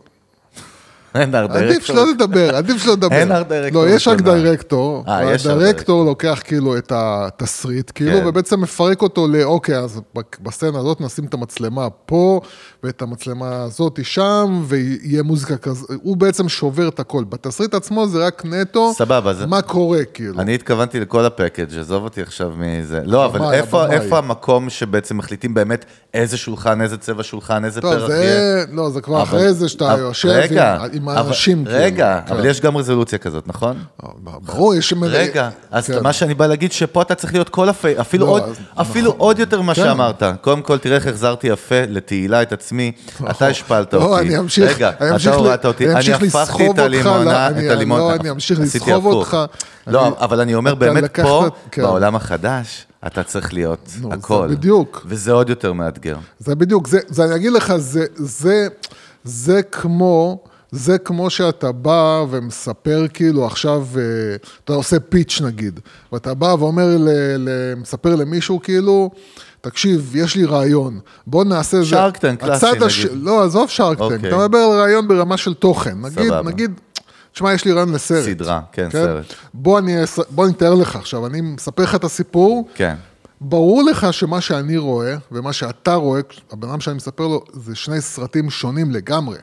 אין 1.15 1.35
ארט 1.35 1.51
עדיף 1.51 1.69
דירקטור. 1.69 1.97
שלא 1.97 2.07
לדבר, 2.11 2.57
עדיף 2.57 2.83
שלא 2.83 2.93
לדבר. 2.93 3.17
אין 3.17 3.33
ארט 3.33 3.49
דירקטור 3.49 3.85
לא, 3.85 3.89
יש 3.91 4.09
רק. 4.09 4.21
דירקטור. 4.21 5.05
אה, 5.09 5.35
יש 5.35 5.47
ארט 5.47 5.57
הדירקטור 5.57 6.05
לוקח 6.05 6.41
כאילו 6.45 6.77
את 6.79 6.93
התסריט, 6.95 7.91
כאילו, 7.95 8.19
כן. 8.21 8.27
ובעצם 8.27 8.61
מפרק 8.61 9.03
אותו 9.03 9.29
לאוקיי, 9.29 9.79
אז 9.79 10.01
בסצנה 10.43 10.79
הזאת 10.79 11.01
נשים 11.01 11.25
את 11.25 11.35
המצלמה 11.35 11.91
פה, 12.07 12.41
ואת 12.83 13.03
המצלמה 13.03 13.63
הזאת 13.63 13.99
שם, 14.03 14.63
ויהיה 14.67 15.23
מוזיקה 15.23 15.57
כזאת. 15.57 15.91
הוא 16.03 16.17
בעצם 16.17 16.49
שובר 16.49 16.89
את 16.89 17.01
הכל. 17.01 17.25
בתסריט 17.29 17.75
עצמו 17.75 18.07
זה 18.09 18.27
רק 18.27 18.43
נטו, 18.45 18.93
סבבה, 18.97 19.35
זה- 19.35 19.47
מה 19.47 19.63
קורה, 19.63 20.05
כאילו. 20.15 20.41
אני 20.41 20.55
התכוונתי 20.55 21.01
לכל 21.01 21.25
הפקאג', 21.25 21.79
עזוב 21.79 22.05
אותי 22.05 22.23
עכשיו 22.23 22.53
מזה. 22.57 23.01
לא, 23.05 23.25
אבל 23.25 23.55
איפה 23.91 24.19
המקום 24.19 24.71
שבעצם 24.71 25.17
מחליטים 25.17 25.55
באמת 25.55 25.85
איזה 26.15 26.37
שולחן, 26.37 26.81
איזה 26.81 26.97
צבע 26.99 27.23
שולחן, 27.23 27.65
איזה 27.65 27.81
טוב, 27.81 27.95
פרח 27.95 28.11
יהיה? 28.11 28.65
לא, 28.73 28.91
זה 28.91 29.01
כבר 29.01 29.23
אחרי 29.23 29.53
זה 29.53 29.69
שאתה 29.69 29.95
יושב 29.99 30.29
רגע, 30.29 30.77
עם, 31.03 31.09
האנשים, 31.09 31.65
כאילו. 31.65 31.79
רגע, 31.81 32.21
כן. 32.27 32.33
אבל 32.35 32.45
יש 32.47 32.61
גם 32.61 32.77
רזולוציה 32.77 33.19
כזאת, 33.19 33.49
נכון? 33.49 33.77
ברור, 34.43 34.75
יש... 34.75 34.95
רגע, 35.03 35.49
אז 35.71 35.87
כן. 35.87 36.03
מה 36.03 36.13
שאני 36.13 36.35
בא 36.35 36.47
להגיד, 36.47 36.73
שפה 36.73 37.03
אתה 37.03 37.15
צריך 37.15 37.33
להיות 37.33 37.49
כל 37.49 37.69
הפי, 37.69 38.01
אפילו 38.01 38.27
לא, 38.27 38.31
עוד- 38.31 38.43
נכון. 38.77 39.05
עוד 39.19 39.39
יותר 39.39 39.63
ממה 39.63 39.75
כן. 39.75 39.83
שאמרת. 39.85 40.23
קודם 40.41 40.63
כל, 40.63 40.79
תראה 40.79 40.97
איך 40.97 41.07
החזרתי 41.07 41.47
יפה 41.47 41.83
לתהילה 41.89 42.43
את 42.43 42.53
עצמי, 42.53 42.93
אתה 43.31 43.47
השפלת 43.47 43.95
אותי. 43.95 44.05
לא, 44.07 44.19
אני 44.19 44.39
אמשיך, 44.39 44.75
רגע, 44.77 44.91
אתה 45.17 45.35
הורדת 45.35 45.67
אותי, 45.67 45.91
אני 45.93 46.13
הפכתי 46.13 46.71
את 46.71 46.79
הלימונה, 46.79 47.51
לא, 47.51 47.59
את 47.59 47.71
הלימון, 47.71 47.99
לא, 48.01 48.15
אני 48.15 48.31
אמשיך 48.31 48.61
לסחוב. 48.61 49.07
אותך. 49.07 49.37
לא, 49.87 50.17
אבל 50.21 50.41
אני 50.41 50.55
אומר, 50.55 50.75
באמת 50.75 51.21
פה, 51.21 51.47
כן. 51.71 51.83
בעולם 51.83 52.17
החדש, 52.17 52.87
אתה 53.07 53.23
צריך 53.23 53.55
להיות 53.55 53.89
נו, 54.01 54.09
זה 54.09 54.15
הכל. 54.15 54.49
בדיוק. 54.51 55.03
וזה 55.07 55.33
עוד 55.33 55.49
יותר 55.51 55.73
מאתגר. 55.73 56.17
זה 56.39 56.55
בדיוק, 56.55 56.89
זה, 56.89 56.99
זה 57.09 57.25
אני 57.25 57.35
אגיד 57.37 57.53
לך, 57.53 57.73
זה, 57.77 58.05
זה, 58.15 58.69
זה 59.25 59.63
כמו, 59.63 60.39
זה 60.71 60.99
כמו 60.99 61.31
שאתה 61.31 61.73
בא 61.73 62.25
ומספר 62.31 63.07
כאילו 63.15 63.47
עכשיו, 63.47 63.87
אה, 63.97 64.03
אתה 64.65 64.73
עושה 64.73 65.01
פיץ' 65.01 65.41
נגיד, 65.45 65.81
ואתה 66.13 66.35
בא 66.35 66.55
ואומר, 66.59 66.97
ל, 66.99 67.09
ל, 67.39 67.49
מספר 67.77 68.15
למישהו 68.17 68.61
כאילו, 68.63 69.11
תקשיב, 69.61 70.17
יש 70.17 70.37
לי 70.37 70.45
רעיון, 70.45 71.01
בוא 71.27 71.45
נעשה 71.45 71.79
זה. 71.79 71.85
שרק 71.85 72.17
טנק, 72.17 72.41
קלאסי, 72.41 72.67
הצד 72.67 72.83
הש- 72.83 73.05
נגיד. 73.05 73.19
לא, 73.23 73.45
עזוב 73.45 73.69
שרק 73.69 73.99
טנק, 73.99 74.13
אוקיי. 74.13 74.29
אתה 74.29 74.39
מדבר 74.39 74.59
על 74.59 74.81
רעיון 74.81 75.09
ברמה 75.09 75.37
של 75.37 75.55
תוכן. 75.55 75.99
נגיד, 76.01 76.29
סבבה. 76.29 76.43
נגיד, 76.51 76.71
תשמע, 77.33 77.53
יש 77.55 77.65
לי 77.65 77.73
רעיון 77.73 77.93
לסרט. 77.93 78.25
סדרה, 78.25 78.61
כן, 78.73 78.89
סרט. 78.93 79.25
בוא 79.55 79.79
אני, 79.79 79.95
בוא 80.31 80.45
אני 80.45 80.53
אתאר 80.53 80.75
לך 80.75 80.97
עכשיו, 80.97 81.27
אני 81.27 81.41
מספר 81.41 81.83
לך 81.83 81.95
את 81.95 82.05
הסיפור, 82.05 82.69
כן. 82.75 82.95
ברור 83.41 83.83
לך 83.83 84.13
שמה 84.13 84.41
שאני 84.41 84.77
רואה, 84.77 85.17
ומה 85.33 85.53
שאתה 85.53 85.95
רואה, 85.95 86.21
הבן 86.53 86.69
אדם 86.69 86.81
שאני 86.81 86.97
מספר 86.97 87.27
לו, 87.27 87.45
זה 87.53 87.75
שני 87.75 88.01
סרטים 88.01 88.51
שונים 88.51 88.91
לגמרי. 88.91 89.37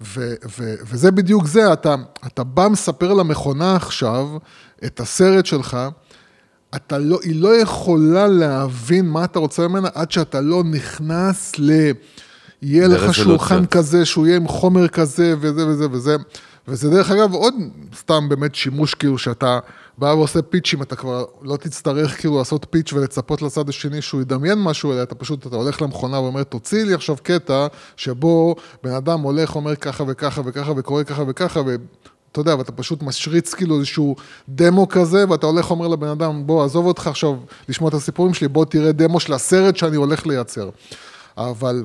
ו- 0.00 0.34
ו- 0.58 0.74
וזה 0.84 1.10
בדיוק 1.10 1.46
זה, 1.46 1.72
אתה, 1.72 1.94
אתה 2.26 2.44
בא 2.44 2.68
מספר 2.68 3.14
למכונה 3.14 3.76
עכשיו 3.76 4.28
את 4.84 5.00
הסרט 5.00 5.46
שלך, 5.46 5.78
אתה 6.76 6.98
לא, 6.98 7.18
היא 7.22 7.42
לא 7.42 7.56
יכולה 7.56 8.26
להבין 8.26 9.08
מה 9.08 9.24
אתה 9.24 9.38
רוצה 9.38 9.68
ממנה 9.68 9.88
עד 9.94 10.10
שאתה 10.10 10.40
לא 10.40 10.64
נכנס 10.64 11.52
ל... 11.58 11.90
יהיה 12.62 12.88
לך. 12.88 13.14
שולחן 13.14 13.66
כזה, 13.66 14.04
שהוא 14.04 14.26
יהיה 14.26 14.36
עם 14.36 14.48
חומר 14.48 14.88
כזה, 14.88 15.34
וזה 15.40 15.66
וזה 15.66 15.86
וזה. 15.90 16.16
וזה 16.68 16.90
דרך 16.90 17.10
אגב 17.10 17.32
עוד 17.32 17.54
סתם 17.98 18.28
באמת 18.28 18.54
שימוש 18.54 18.94
כאילו 18.94 19.18
שאתה 19.18 19.58
בא 19.98 20.06
ועושה 20.06 20.42
פיצ'ים, 20.42 20.82
אתה 20.82 20.96
כבר 20.96 21.24
לא 21.42 21.56
תצטרך 21.56 22.20
כאילו 22.20 22.38
לעשות 22.38 22.66
פיץ' 22.70 22.92
ולצפות 22.92 23.42
לצד 23.42 23.68
השני 23.68 24.02
שהוא 24.02 24.20
ידמיין 24.20 24.58
משהו, 24.58 24.92
אלא 24.92 25.02
אתה 25.02 25.14
פשוט, 25.14 25.46
אתה 25.46 25.56
הולך 25.56 25.82
למכונה 25.82 26.20
ואומר, 26.20 26.42
תוציא 26.42 26.84
לי 26.84 26.94
עכשיו 26.94 27.16
קטע 27.22 27.66
שבו 27.96 28.56
בן 28.82 28.92
אדם 28.92 29.20
הולך, 29.20 29.56
אומר 29.56 29.76
ככה 29.76 30.04
וככה 30.06 30.42
וככה 30.44 30.72
וקורא 30.76 31.02
ככה 31.02 31.22
וככה, 31.28 31.60
ואתה 31.60 32.40
יודע, 32.40 32.56
ואתה 32.56 32.72
פשוט 32.72 33.02
משריץ 33.02 33.54
כאילו 33.54 33.76
איזשהו 33.76 34.16
דמו 34.48 34.88
כזה, 34.88 35.24
ואתה 35.28 35.46
הולך 35.46 35.70
אומר 35.70 35.88
לבן 35.88 36.08
אדם, 36.08 36.46
בוא, 36.46 36.64
עזוב 36.64 36.86
אותך 36.86 37.06
עכשיו 37.06 37.34
לשמוע 37.68 37.88
את 37.88 37.94
הסיפורים 37.94 38.34
שלי, 38.34 38.48
בוא 38.48 38.64
תראה 38.64 38.92
דמו 38.92 39.20
של 39.20 39.32
הסרט 39.32 39.76
שאני 39.76 39.96
הולך 39.96 40.26
לייצר. 40.26 40.70
אבל... 41.36 41.84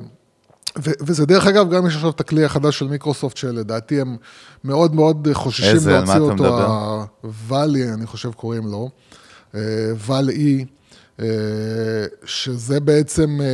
ו- 0.78 0.90
וזה 1.00 1.26
דרך 1.26 1.46
אגב, 1.46 1.70
גם 1.70 1.86
יש 1.86 1.94
עכשיו 1.94 2.10
את 2.10 2.20
הכלי 2.20 2.44
החדש 2.44 2.78
של 2.78 2.86
מיקרוסופט, 2.88 3.36
שלדעתי 3.36 4.00
הם 4.00 4.16
מאוד 4.64 4.94
מאוד 4.94 5.28
חוששים 5.32 5.74
איזה? 5.74 5.98
על 5.98 6.04
מה 6.04 6.18
להוציא 6.18 6.34
אתה 6.34 6.42
אותו, 6.44 6.54
מדבר? 6.54 7.04
הוואלי, 7.20 7.92
אני 7.92 8.06
חושב 8.06 8.32
קוראים 8.32 8.66
לו, 8.66 8.90
ואל 10.06 10.30
אי, 10.30 10.64
אה, 11.22 11.26
שזה 12.24 12.80
בעצם 12.80 13.38
אה, 13.40 13.46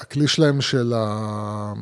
הכלי 0.00 0.28
שלהם 0.28 0.60
של, 0.60 0.92
ה... 0.96 1.72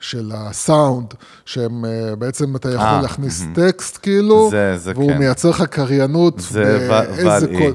של 0.00 0.32
הסאונד, 0.34 1.06
שהם 1.44 1.84
אה, 1.84 2.16
בעצם 2.16 2.56
אתה 2.56 2.68
יכול 2.68 2.80
אה, 2.86 3.02
להכניס 3.02 3.42
טקסט 3.54 3.98
כאילו, 4.02 4.48
זה- 4.50 4.76
זה 4.76 4.92
והוא 4.94 5.10
כן. 5.12 5.18
מייצר 5.18 5.50
לך 5.50 5.62
קריינות, 5.62 6.40
זה 6.40 6.88
ו- 6.90 7.24
ואל-אי. 7.26 7.58
קול. 7.58 7.74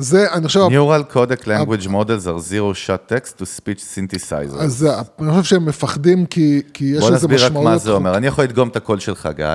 זה, 0.00 0.32
אני 0.32 0.46
חושב, 0.46 0.60
Neural 0.60 1.14
Codec 1.14 1.44
Language 1.44 1.86
Models 1.86 2.26
are 2.26 2.50
zero 2.50 2.74
shot 2.86 3.12
text 3.12 3.40
to 3.40 3.44
speech 3.44 3.80
synthesizers. 3.94 4.58
אז 4.58 4.86
אני 5.20 5.30
חושב 5.30 5.42
שהם 5.44 5.64
מפחדים 5.66 6.26
כי, 6.26 6.62
כי 6.74 6.84
יש 6.84 7.00
בוא 7.00 7.10
לזה 7.10 7.28
נסביר 7.28 7.46
רק. 7.46 7.52
מה 7.52 7.78
זה 7.78 7.90
אומר. 7.92 8.16
אני 8.16 8.26
יכול 8.26 8.44
לדגום 8.44 8.68
את 8.68 8.76
הקול 8.76 8.98
שלך, 8.98 9.28
גיא. 9.36 9.46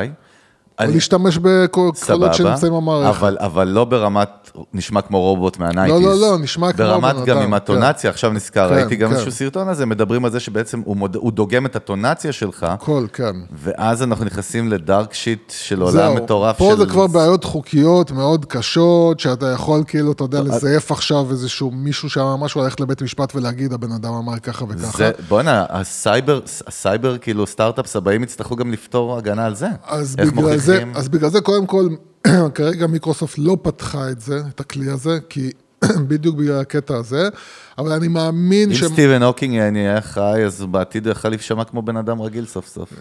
או 0.80 0.84
אני- 0.84 0.94
להשתמש 0.94 1.38
בקולות 1.42 1.98
שנמצאים 2.34 2.74
במערכת. 2.74 3.18
אבל, 3.18 3.38
אבל 3.40 3.68
לא 3.68 3.86
ברמת, 3.86 4.30
נשמע 4.74 5.02
כמו 5.02 5.22
רובוט 5.22 5.58
מה 5.58 5.66
nineties. 5.66 6.06
לא, 6.06 6.16
לא, 6.16 6.38
נשמע 6.40 6.74
כמו 6.74 6.86
ברמת 6.86 7.16
בן 7.16 7.26
גם 7.26 7.38
אדם, 7.38 7.44
עם 7.46 7.54
אינטונציה, 7.54 8.10
עכשיו 8.10 8.32
נזכר, 8.32 8.70
כן, 8.70 8.76
ראיתי 8.76 8.96
גם 8.96 9.10
כן. 9.10 9.16
איזשהו 9.16 9.32
סרטון 9.32 9.70
הזה, 9.70 9.86
מדברים 9.86 10.26
על 10.26 10.32
זה 10.32 10.40
שבעצם 10.40 10.82
הוא, 10.86 10.98
מוד, 10.98 11.16
הוא 11.16 11.32
דוגם 11.32 11.66
את 11.66 11.76
האינטונציה 11.76 12.32
שלך, 12.32 12.64
הכל, 12.64 13.06
כן. 13.14 13.36
ואז 13.64 14.04
אנחנו 14.04 14.26
נכנסים 14.26 14.72
ל 14.72 14.80
dark 14.80 15.14
shit 15.14 15.54
של 15.58 15.82
עולם 15.82 15.92
זהו, 15.94 16.16
מטורף 16.16 16.58
פה 16.58 16.70
של... 16.72 16.78
זה 16.78 16.86
כבר 16.86 17.08
בעיות 17.08 17.44
חוקיות 17.44 18.12
מאוד 18.12 18.46
קשות, 18.46 19.20
שאתה 19.20 19.46
יכול 19.52 19.84
כאילו, 19.88 20.12
אתה 20.12 20.24
יודע, 20.24 20.42
לזייף 20.42 20.92
עכשיו 20.92 21.26
איזשהו 21.32 21.72
מישהו 21.72 22.10
שאמר 22.10 22.36
משהו, 22.36 22.62
ללכת 22.62 22.80
לבית 22.80 23.02
משפט 23.02 23.36
ולהגיד, 23.36 23.74
הבן 23.74 23.92
אדם 23.92 24.14
אמר 24.14 24.40
ככה 24.40 24.66
וככה. 24.70 24.98
זה, 24.98 25.12
בואנה, 25.30 25.66
הסייבר, 25.70 26.40
הסייבר, 26.68 27.18
כאילו, 27.18 27.48
startups 27.48 27.96
הבאים 27.96 28.24
יצטרכו 28.24 28.56
גם 28.56 28.72
לפתור 28.72 29.18
הגנה 29.18 29.46
על 29.46 29.56
זה. 29.56 29.68
אז 29.88 30.16
בגלל, 30.16 30.58
זה? 30.66 30.84
אז 30.96 31.08
בגלל 31.10 31.30
זה, 31.30 31.42
קודם 31.42 31.66
כל, 31.66 31.88
כרגע 32.56 32.88
מיקרוסופט 32.88 33.38
לא 33.38 33.58
פתחה 33.62 34.10
את 34.10 34.22
זה, 34.22 34.42
את 34.50 34.60
הכלי 34.60 34.90
הזה, 34.90 35.18
כי 35.30 35.52
בדיוק 36.08 36.36
בגלל 36.36 36.60
הקטע 36.60 36.98
הזה, 36.98 37.30
אבל 37.78 37.92
אני 37.92 38.08
מאמין 38.08 38.70
אם 38.70 38.76
שהם 38.76 38.90
סטיבן 38.90 39.24
הוקינג 39.24 39.54
יהיה 39.54 40.02
חי, 40.02 40.44
אז 40.46 40.62
בעתיד 40.62 41.06
הוא 41.06 41.12
יכל 41.12 41.30
להישמע 41.30 41.64
כמו 41.64 41.82
בן 41.82 41.98
אדם 41.98 42.22
רגיל 42.22 42.46
סוף 42.46 42.68
סוף. 42.68 42.94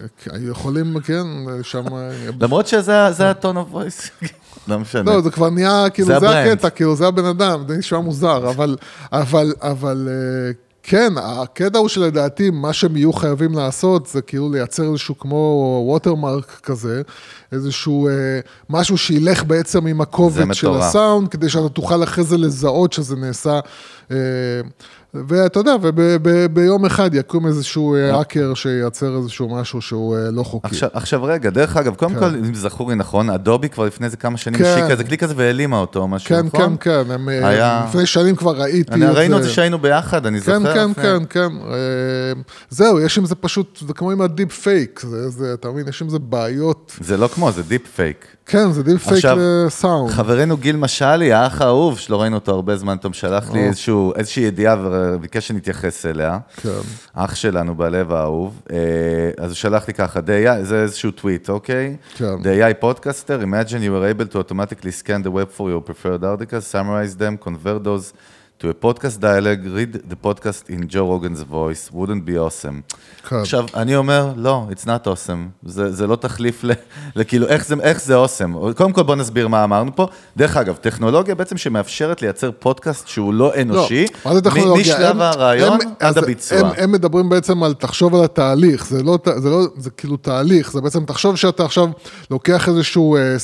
יכולים, 0.49 0.99
כן, 0.99 1.23
שם... 1.63 1.85
למרות 2.41 2.67
שזה 2.67 3.11
זה 3.11 3.29
ה 3.29 3.35
tone 3.35 3.57
of 3.57 3.67
voice. 3.71 4.09
לא 4.67 4.79
משנה. 4.79 5.11
לא, 5.11 5.21
זה 5.21 5.31
כבר 5.31 5.49
נהיה, 5.49 5.85
כאילו, 5.93 6.07
זה 6.07 6.19
זה. 6.19 6.39
הקטע, 6.43 6.69
כאילו, 6.69 6.95
זה 6.95 7.07
הבן 7.07 7.25
אדם, 7.25 7.63
זה 7.67 7.77
נשמע 7.77 7.99
מוזר, 7.99 8.49
אבל, 8.49 8.75
אבל, 9.11 9.53
אבל, 9.61 10.07
אה, 10.11 10.51
כן, 10.87 11.13
הקטע 11.17 11.79
הוא 11.79 11.87
שלדעתי, 11.87 12.49
מה 12.49 12.73
שהם 12.73 12.97
יהיו 12.97 13.13
חייבים 13.13 13.53
לעשות, 13.53 14.07
זה 14.07 14.21
כאילו 14.21 14.51
לייצר 14.51 14.83
איזשהו 14.91 15.17
כמו 15.17 15.83
watermark 15.87 16.59
כזה, 16.63 17.01
איזשהו 17.51 18.07
אה, 18.07 18.39
משהו 18.69 18.97
שילך 18.97 19.43
בעצם 19.43 19.87
עם 19.87 20.01
הקובץ 20.01 20.53
של. 20.53 20.69
הסאונד, 20.69 21.27
כדי 21.27 21.49
שאתה 21.49 21.69
תוכל 21.69 22.03
אחרי 22.03 22.23
זה 22.23 22.37
לזהות 22.37 22.93
שזה 22.93 23.15
נעשה 23.15 23.59
אה, 24.11 24.17
ואתה 25.27 25.59
יודע, 25.59 25.75
וביום 25.83 26.85
אחד 26.85 27.13
יקום 27.13 27.47
איזשהו 27.47 27.95
אה, 27.95 28.15
האקר 28.17 28.53
שייצר 28.53 29.17
איזשהו 29.17 29.49
משהו 29.55 29.81
שהוא 29.81 30.15
אה, 30.17 30.31
לא 30.31 30.43
חוקי. 30.43 30.67
עכשיו, 30.67 30.89
עכשיו 30.93 31.23
רגע, 31.23 31.49
דרך 31.49 31.77
אגב, 31.77 31.95
קודם 31.95 32.13
כן. 32.13 32.19
כל, 32.19 32.25
אם 32.25 32.55
זכור 32.55 32.89
לי 32.89 32.95
נכון, 32.95 33.29
אדובי 33.29 33.69
כבר 33.69 33.85
לפני 33.85 34.05
איזה 34.05 34.17
כמה 34.17 34.37
שנים 34.37 34.59
כן. 34.59 34.65
השיקה 34.65 34.87
איזה 34.89 35.03
כלי 35.03 35.17
כזה 35.17 35.33
והעלימה 35.37 35.77
אותו 35.79 35.99
או 35.99 36.07
משהו, 36.07 36.29
כן, 36.29 36.45
נכון? 36.45 36.77
כן, 36.79 37.03
כן, 37.05 37.11
הם, 37.11 37.29
אה, 37.29 37.47
היה- 37.47 37.85
לפני 37.89 38.05
שנים 38.05 38.35
כבר 38.35 38.61
ראיתי 38.61 38.93
אני, 38.93 39.05
ראינו 39.05 39.37
את 39.37 39.43
זה 39.43 39.49
שהיינו 39.49 39.79
ביחד, 39.79 40.25
אני 40.25 40.39
זוכר. 40.39 40.73
כן, 40.73 40.93
כן, 40.93 41.01
כן, 41.01 41.23
כן. 41.29 41.55
אה, 41.71 42.41
זהו, 42.69 42.99
יש 42.99 43.17
עם 43.17 43.25
זה 43.25 43.35
פשוט, 43.35 43.79
זה 43.87 43.93
כמו 43.93 44.11
עם 44.11 44.21
ה 44.21 44.27
deep 44.27 44.51
fake, 44.53 44.99
זה, 45.09 45.29
זה, 45.29 45.53
אתה 45.53 45.69
מבין, 45.69 45.87
יש 45.87 46.01
עם 46.01 46.09
זה 46.09 46.19
בעיות. 46.19 46.93
זה 47.01 47.17
לא 47.17 47.27
כמו, 47.27 47.51
זה 47.51 47.63
deep 47.63 47.87
fake. 47.95 48.34
כן, 48.45 48.71
זה 48.71 48.83
deep 48.83 49.07
fake 49.07 49.25
לסאונד. 49.37 50.11
חברנו 50.11 50.57
גיל 50.57 50.75
משאלי, 50.75 51.33
האח 51.33 51.61
האהוב, 51.61 51.99
שלא 51.99 52.21
ראינו 52.21 52.35
אותו 52.35 52.51
הרבה 52.51 52.77
זמן, 52.77 52.97
פתאום 52.97 53.13
שלח 53.13 53.51
לי 53.51 53.59
או. 53.59 53.65
איזשהו, 53.65 54.13
איזושהי 54.15 54.43
ידיעה 54.43 54.75
וביקש 54.83 55.47
שנתייחס 55.47 56.05
אליה. 56.05 56.37
כן. 56.55 56.69
אח 57.13 57.35
שלנו 57.35 57.75
בלב 57.75 58.11
האהוב. 58.11 58.61
אה, 58.71 58.77
אז 59.37 59.51
הוא 59.51 59.55
שלח 59.55 59.87
לי 59.87 59.93
ככה, 59.93 60.19
זה 60.61 60.81
איזשהו 60.81 61.11
טוויט, 61.11 61.49
אוקיי? 61.49 61.95
כן. 62.15 62.35
The 62.41 62.45
AI 62.45 62.83
podcaster, 62.83 63.43
imagine 63.43 63.81
you 63.81 63.91
were 63.91 64.19
able 64.19 64.33
to 64.33 64.37
automatically 64.37 64.91
scan 65.03 65.27
the 65.27 65.31
web 65.31 65.49
for 65.57 65.69
your 65.69 65.89
preferred 65.89 66.23
articles, 66.23 66.67
summarize 66.75 67.15
them, 67.15 67.47
convert 67.47 67.83
those 67.83 68.13
to 68.59 68.69
a 68.69 68.73
podcast 68.85 69.19
dialogue, 69.19 69.61
read 69.77 69.93
the 70.11 70.15
podcast 70.27 70.69
in 70.69 70.87
Joe 70.87 71.05
Rogan's 71.13 71.41
voice, 71.41 71.91
wouldn't 71.91 72.25
be 72.25 72.37
awesome. 72.37 72.95
כן. 73.29 73.35
עכשיו, 73.35 73.65
אני 73.75 73.95
אומר, 73.95 74.33
לא, 74.35 74.67
it's 74.71 74.85
not 74.85 75.07
awesome. 75.07 75.65
זה, 75.65 75.91
זה 75.91 76.07
לא 76.07 76.15
תחליף 76.15 76.63
ל... 76.63 76.71
לכאילו, 77.15 77.47
איך 77.47 77.65
זה, 77.65 77.75
איך 77.81 78.01
זה 78.01 78.15
awesome? 78.23 78.73
קודם 78.77 78.91
כל, 78.91 79.03
בוא 79.03 79.15
נסביר 79.15 79.47
מה 79.47 79.63
אמרנו 79.63 79.95
פה. 79.95 80.07
דרך 80.37 80.57
אגב, 80.57 80.75
טכנולוגיה 80.75 81.35
בעצם 81.35 81.57
שמאפשרת 81.57 82.21
לייצר 82.21 82.51
פודקאסט 82.59 83.07
שהוא 83.07 83.33
לא 83.33 83.51
אנושי, 83.61 84.05
מה 84.25 84.33
זה 84.35 84.41
טכנולוגיה? 84.41 84.81
משלב 84.95 85.11
הם- 85.15 85.21
הרעיון 85.21 85.73
הם- 85.81 85.89
עד 85.99 86.17
הביצוע. 86.17 86.57
הם, 86.59 86.65
הם 86.77 86.91
מדברים 86.91 87.29
בעצם 87.29 87.63
על 87.63 87.73
תחשוב 87.73 88.15
על 88.15 88.23
התהליך, 88.23 88.85
זה 88.87 89.03
לא, 89.03 89.17
זה 89.37 89.49
לא, 89.49 89.61
זה 89.77 89.89
כאילו 89.89 90.17
תהליך, 90.17 90.71
זה 90.71 90.81
בעצם 90.81 91.05
תחשוב 91.05 91.35
שאתה 91.35 91.65
עכשיו 91.65 91.87
לוקח 92.31 92.69
איזשהו 92.69 93.15
אה, 93.15 93.35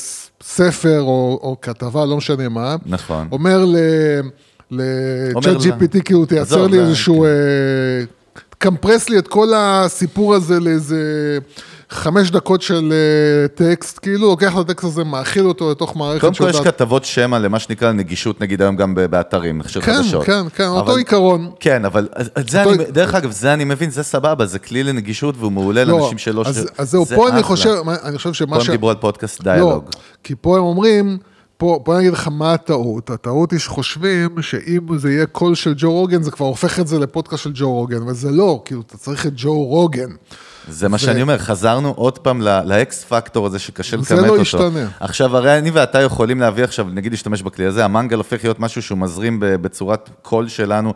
ספר 0.44 1.02
או, 1.02 1.40
או 1.44 1.56
כתבה, 1.62 2.06
לא 2.06 2.18
משנה 2.18 2.50
מה, 2.50 2.76
נכון. 2.86 3.28
אומר 3.32 3.66
ל... 3.66 3.76
לה- 4.72 4.82
GPT, 5.60 6.02
כאילו 6.06 6.26
תייצר 6.26 6.56
עזוב, 6.56 6.72
לי 6.72 6.80
איזשהו, 6.80 7.26
אה, 7.26 7.30
קמפרס 8.58 9.10
לי 9.10 9.18
את 9.18 9.28
כל 9.28 9.48
הסיפור 9.56 10.36
הזה 10.36 10.60
לאיזה 10.60 11.38
חמש 11.90 12.32
דקות 12.32 12.62
של 12.62 12.94
אה, 12.94 13.48
טקסט, 13.48 14.00
כאילו 14.02 14.28
לוקח 14.30 14.54
את 14.54 14.70
הטקסט 14.70 14.84
הזה, 14.84 15.04
מאכיל 15.04 15.46
אותו 15.48 15.72
לתוך 15.72 15.96
מערכת 15.96 16.22
קודם 16.22 16.34
כל 16.34 16.50
יש 16.50 16.56
שיודעת- 16.56 16.74
כתבות 16.76 17.06
שמע 17.06 17.40
למה 17.40 17.60
שנקרא 17.60 17.92
נגישות, 17.92 18.42
נגיד 18.42 18.62
היום 18.62 18.76
גם 18.76 18.96
באתרים 19.10 19.62
של 19.68 19.82
כן, 19.82 19.94
חדשות. 19.98 20.26
כן, 20.26 20.50
כן, 20.56 20.68
אותו 20.68 20.92
אבל- 20.92 20.98
עיקרון. 20.98 21.52
כן, 21.60 21.86
אבל 21.86 22.08
זה 22.50 22.64
אותו- 22.64 22.74
אני, 22.74 22.92
דרך 22.92 23.16
אגב, 23.16 23.32
זה 23.32 23.54
אני 23.54 23.64
מבין, 23.64 23.90
זה 23.90 24.04
סבבה, 24.04 24.46
זה 24.46 24.60
כלי 24.60 24.84
לנגישות 24.84 25.36
והוא 25.38 25.52
מעולה 25.52 25.86
לא, 25.86 25.98
לאנשים 26.00 26.18
שלא... 26.18 26.44
אז, 26.46 26.56
ש- 26.68 26.80
אז 26.80 26.92
זהו, 26.92 27.06
זה 27.06 27.16
פה 27.16 27.30
אני. 27.30 27.44
חושב, 27.44 27.76
אני 28.04 28.18
חושב 28.18 28.34
שמה 28.34 28.58
פה 28.58 28.64
ש... 28.64 28.68
הם 28.70 28.72
דיברו 28.74 28.90
על 28.90 28.96
פודקאסט 28.96 29.40
לא, 29.46 29.54
דיאלוג. 29.54 29.84
כי 30.24 30.34
פה 30.42 30.58
הם 30.58 30.64
אומרים, 30.64 31.18
פה, 31.62 31.94
אני 31.96 32.00
אגיד 32.00 32.14
לך 32.14 32.28
מה 32.32 32.54
הטעות. 32.54 33.10
הטעות 33.10 33.52
היא 33.52 33.60
שחושבים 33.60 34.42
שאם 34.42 34.98
זה 34.98 35.12
יהיה 35.12 35.26
קול 35.26 35.56
של 35.56 35.74
ג'ו 35.78 35.92
רוגן, 35.92 36.22
זה 36.22 36.32
כבר 36.32 36.46
הופך 36.46 36.80
את 36.80 36.88
זה 36.88 37.00
לפודקאסט 37.00 37.44
של 37.44 37.52
ג'ו 37.54 37.72
רוגן, 37.72 38.04
וזה 38.08 38.32
לא, 38.32 38.62
כאילו, 38.66 38.82
אתה 38.82 38.98
צריך 38.98 39.26
את 39.26 39.34
ג'ו 39.36 39.64
רוגן. 39.64 40.10
זה 40.68 40.90
מה 40.90 40.98
שאני 40.98 41.22
אומר, 41.22 41.38
חזרנו 41.38 41.94
עוד 41.98 42.18
פעם 42.18 42.42
ל 42.42 42.73
X 42.73 43.04
factor 43.04 43.46
הזה 43.46 43.60
שקשה 43.60 43.98
זה 43.98 44.16
לכמת 44.16 44.28
לא 44.28 44.30
אותו. 44.30 44.42
ישתנה. 44.42 44.88
עכשיו, 45.00 45.38
הרי 45.38 45.58
אני 45.58 45.72
ואתה 45.72 46.02
יכולים 46.02 46.40
להביא 46.40 46.64
עכשיו, 46.64 46.88
נגיד 46.94 47.12
להשתמש 47.12 47.42
בכלי 47.42 47.66
הזה, 47.66 47.86
המנגל 47.86 48.18
הופך 48.18 48.44
להיות 48.44 48.60
משהו 48.60 48.82
שהוא 48.82 48.98
מזרים 48.98 49.38
בצורת 49.40 50.10
קול 50.22 50.48
שלנו. 50.48 50.94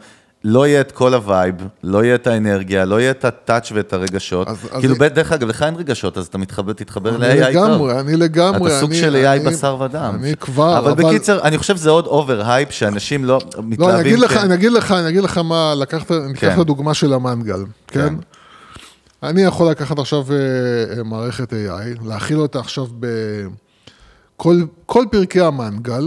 לא 0.47 0.67
יהיה 0.67 0.81
את 0.81 0.91
כל 0.91 1.13
ה 1.13 1.20
vibe, 1.20 1.55
לא 1.83 2.03
יהיה 2.03 2.15
את 2.15 2.27
האנרגיה, 2.27 2.85
לא 2.85 2.99
יהיה 3.01 3.11
את 3.11 3.25
ה 3.25 3.33
touch 3.33 3.71
ואת 3.75 3.93
הרגשות. 3.93 4.47
אז- 4.47 4.57
אז- 4.71 4.79
כאילו, 4.79 4.95
ב- 4.95 5.03
דרך 5.03 5.31
אגב, 5.31 5.47
לך 5.47 5.63
אין 5.63 5.75
רגשות, 5.75 6.17
אז 6.17 6.25
אתה 6.25 6.37
מתחבר, 6.37 6.73
תתחבר 6.73 7.09
אני 7.15 7.39
ל-AI 7.39 7.53
טוב. 7.53 7.63
לגמרי, 7.63 7.99
אני 7.99 8.15
לגמרי. 8.15 8.71
אתה 8.71 8.79
סוג 8.79 8.91
אני- 8.91 8.99
של 8.99 9.15
AI 9.15 9.27
אני- 9.27 9.45
בשר 9.49 9.77
ודם. 9.81 10.11
אני 10.19 10.35
כבר, 10.35 10.77
אבל 10.77 10.93
בקיצר, 10.93 11.41
אני 11.41 11.57
חושב 11.57 11.77
שזה 11.77 11.89
עוד 11.89 12.05
over 12.07 12.41
hype, 12.49 12.71
שאנשים 12.71 13.25
לא 13.25 13.39
מתלהבים. 13.57 13.79
לא, 13.79 13.99
אני 13.99 14.01
אגיד 14.09 14.19
לך, 14.19 14.31
כן. 14.33 14.39
אני 14.39 14.53
אגיד 14.53 14.71
לך, 14.71 14.91
אני 14.91 15.09
אגיד 15.09 15.23
לך 15.23 15.37
מה, 15.37 15.73
לקחת, 15.77 16.11
אני 16.11 16.31
אקח 16.33 16.39
כן. 16.41 16.53
את 16.53 16.57
הדוגמה 16.59 16.93
של 16.93 17.13
המנגל, 17.13 17.63
כן? 17.87 18.15
אני 19.23 19.41
יכול 19.43 19.69
לקחת 19.69 19.99
עכשיו 19.99 20.25
אה, 20.31 20.35
אה, 20.97 21.03
מערכת 21.03 21.53
AI, 21.53 22.07
להכיל 22.07 22.39
אותה 22.39 22.59
עכשיו 22.59 22.85
בכל 24.37 24.55
כל 24.85 25.05
פרקי 25.11 25.41
המנגל, 25.41 26.03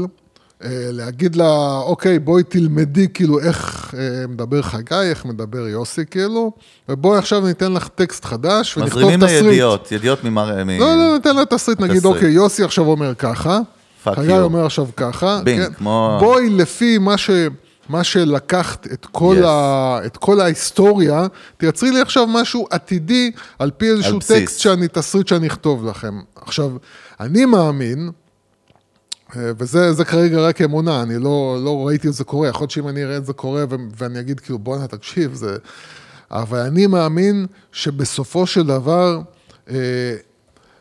להגיד 0.92 1.36
לה, 1.36 1.78
אוקיי, 1.84 2.18
בואי 2.18 2.42
תלמדי 2.42 3.06
כאילו 3.14 3.40
איך 3.40 3.94
אה, 3.98 4.26
מדבר 4.28 4.62
חגי, 4.62 4.94
איך 4.94 5.24
מדבר 5.24 5.68
יוסי, 5.68 6.06
כאילו, 6.10 6.52
ובואי 6.88 7.18
עכשיו 7.18 7.46
ניתן 7.46 7.72
לך 7.72 7.88
טקסט 7.88 8.24
חדש 8.24 8.76
ונכתוב 8.76 8.98
מזרימים 9.00 9.20
לה 9.20 9.26
תסריט. 9.26 9.44
ידיעות, 9.44 9.92
ידיעות 9.92 10.24
ממר... 10.24 10.64
מ- 10.64 10.70
לא, 10.70 10.96
לא, 10.96 11.14
ניתן 11.16 11.36
לה 11.36 11.44
תסריט, 11.44 11.80
נגיד, 11.80 11.98
תסריט. 11.98 12.14
אוקיי, 12.14 12.30
יוסי 12.30 12.64
עכשיו 12.64 12.84
אומר 12.86 13.14
ככה, 13.14 13.60
חגי 14.04 14.32
you. 14.32 14.40
אומר 14.40 14.66
עכשיו 14.66 14.86
ככה, 14.96 15.40
בינג, 15.44 15.66
כן. 15.66 15.72
כמו- 15.72 16.16
בואי 16.20 16.50
לפי 16.50 16.98
מה 16.98 17.18
ש... 17.18 17.30
מה 17.88 18.04
שלקחת 18.04 18.86
את 18.92 19.06
כל, 19.12 19.36
Yes. 19.42 19.46
ה, 19.46 19.98
את 20.06 20.16
כל 20.16 20.40
ההיסטוריה, 20.40 21.26
תייצרי 21.56 21.90
לי 21.90 22.00
עכשיו 22.00 22.26
משהו 22.26 22.66
עתידי 22.70 23.30
על 23.58 23.70
פי 23.70 23.90
איזשהו 23.90 24.18
בסיס. 24.18 24.36
טקסט 24.40 24.58
שאני, 24.60 24.88
תסריט 24.88 25.28
שאני 25.28 25.46
אכתוב 25.46 25.86
לכם. 25.86 26.20
עכשיו, 26.36 26.70
אני 27.20 27.44
מאמין, 27.44 27.98
אה, 28.06 28.10
וזה 29.36 29.92
זה 29.92 30.04
כרגע 30.04 30.40
רק 30.40 30.62
אמונה, 30.62 31.02
אני 31.02 31.18
לא, 31.18 31.58
לא 31.64 31.86
ראיתי 31.86 32.08
את 32.08 32.12
זה 32.12 32.24
קורה, 32.24 32.48
יכול 32.48 32.62
להיות 32.62 32.70
שאם 32.70 32.88
אני 32.88 33.04
אראה 33.04 33.16
את 33.16 33.26
זה 33.26 33.32
קורה 33.32 33.64
ו- 33.70 33.76
ואני 33.96 34.20
אגיד 34.20 34.40
כאילו 34.40 34.58
בואנה 34.58 34.86
תקשיב, 34.86 35.34
זה... 35.34 35.56
אבל 36.30 36.58
אני 36.58 36.86
מאמין 36.86 37.46
שבסופו 37.72 38.46
של 38.46 38.66
דבר, 38.66 39.20
אה, 39.70 40.14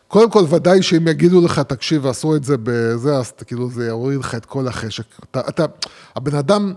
קודם 0.08 0.32
כל 0.32 0.44
ודאי 0.50 0.82
שאם 0.82 1.08
יגידו 1.08 1.42
לך 1.42 1.60
תקשיב 1.60 2.06
ועשו 2.06 2.36
את 2.36 2.44
זה 2.44 2.56
בזה, 2.64 3.18
אז 3.18 3.32
כאילו 3.46 3.70
זה 3.70 3.88
יוריד 3.88 4.20
לך 4.20 4.36
את 4.36 4.46
כל 4.46 4.68
החשק. 4.68 5.04
אתה, 5.32 5.42
אתה 5.50 5.66
הבן 6.16 6.36
אדם... 6.36 6.74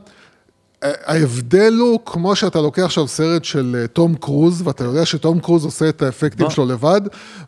ההבדל 0.83 1.75
הוא 1.81 2.01
כמו 2.07 2.37
שאתה 2.37 2.61
לוקח 2.61 2.83
עכשיו 2.83 3.09
סרט 3.09 3.45
של 3.45 3.77
אה, 3.83 3.87
תום 3.87 4.15
קרוז, 4.15 4.63
ואתה 4.65 4.85
יודע 4.85 5.07
שתום 5.07 5.41
קרוז 5.41 5.65
עושה 5.65 5.89
את 5.89 6.03
האפקטים. 6.03 6.51
שלו 6.51 6.67
לבד, 6.67 7.01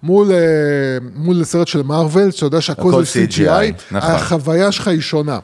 מול, 0.02 0.32
אה, 0.32 0.36
מול 1.14 1.44
סרט 1.44 1.68
של 1.68 1.82
מארוול, 1.82 2.30
שאתה 2.30 2.46
יודע 2.46 2.60
שהכל 2.60 2.88
הכל 2.88 3.04
זה 3.04 3.24
CGI, 3.28 3.34
CGI, 3.38 3.94
נכון. 3.94 4.10
החוויה 4.10 4.72
שלך 4.72 4.88
היא 4.88 5.00
שונה. 5.00 5.38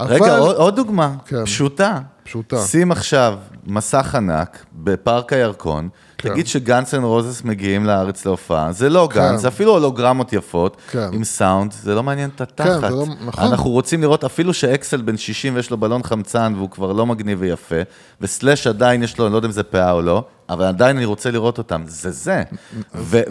רגע, 0.00 0.16
אבל- 0.26 0.38
עוד, 0.38 0.56
עוד 0.56 0.76
דוגמה, 0.76 1.14
כן. 1.26 1.44
פשוטה. 1.44 1.98
פשוטה. 2.24 2.58
שים 2.58 2.92
עכשיו 2.92 3.38
מסך 3.66 4.14
ענק 4.14 4.64
בפארק 4.74 5.32
הירקון. 5.32 5.88
תגיד 6.32 6.46
שגאנס 6.46 6.94
אנד 6.94 7.04
רוזס 7.04 7.44
מגיעים 7.44 7.86
לארץ 7.86 8.26
להופעה, 8.26 8.72
זה 8.72 8.88
לא 8.90 9.08
כן. 9.12 9.20
גאנס, 9.20 9.44
אפילו 9.44 9.72
הולוגרמות 9.72 10.32
יפות, 10.32 10.76
כן. 10.90 11.08
עם 11.12 11.24
סאונד, 11.24 11.72
זה 11.72 11.94
לא 11.94 12.02
מעניין 12.02 12.30
את 12.34 12.40
התחת. 12.40 12.80
כן, 12.80 12.92
לא- 12.92 13.06
נכון. 13.26 13.44
אנחנו 13.44 13.70
רוצים 13.70 14.00
לראות, 14.02 14.24
אפילו 14.24 14.54
שאקסל 14.54 15.02
בן 15.02 15.16
60 15.16 15.54
ויש 15.56 15.70
לו 15.70 15.76
בלון 15.76 16.02
חמצן 16.02 16.52
והוא 16.56 16.70
כבר 16.70 16.92
לא 16.92 17.06
מגניב 17.06 17.38
ויפה, 17.40 17.76
וסלאש 18.20 18.66
עדיין 18.66 19.02
יש 19.02 19.18
לו, 19.18 19.26
אני 19.26 19.32
לא 19.32 19.38
יודע 19.38 19.46
אם 19.46 19.52
זה 19.52 19.62
פאה 19.62 19.92
או 19.92 20.02
לא, 20.02 20.24
אבל 20.48 20.64
עדיין 20.64 20.96
אני 20.96 21.04
רוצה 21.04 21.30
לראות 21.30 21.58
אותם, 21.58 21.82
זה 21.86 22.10
זה. 22.10 22.42
כן. 22.50 22.56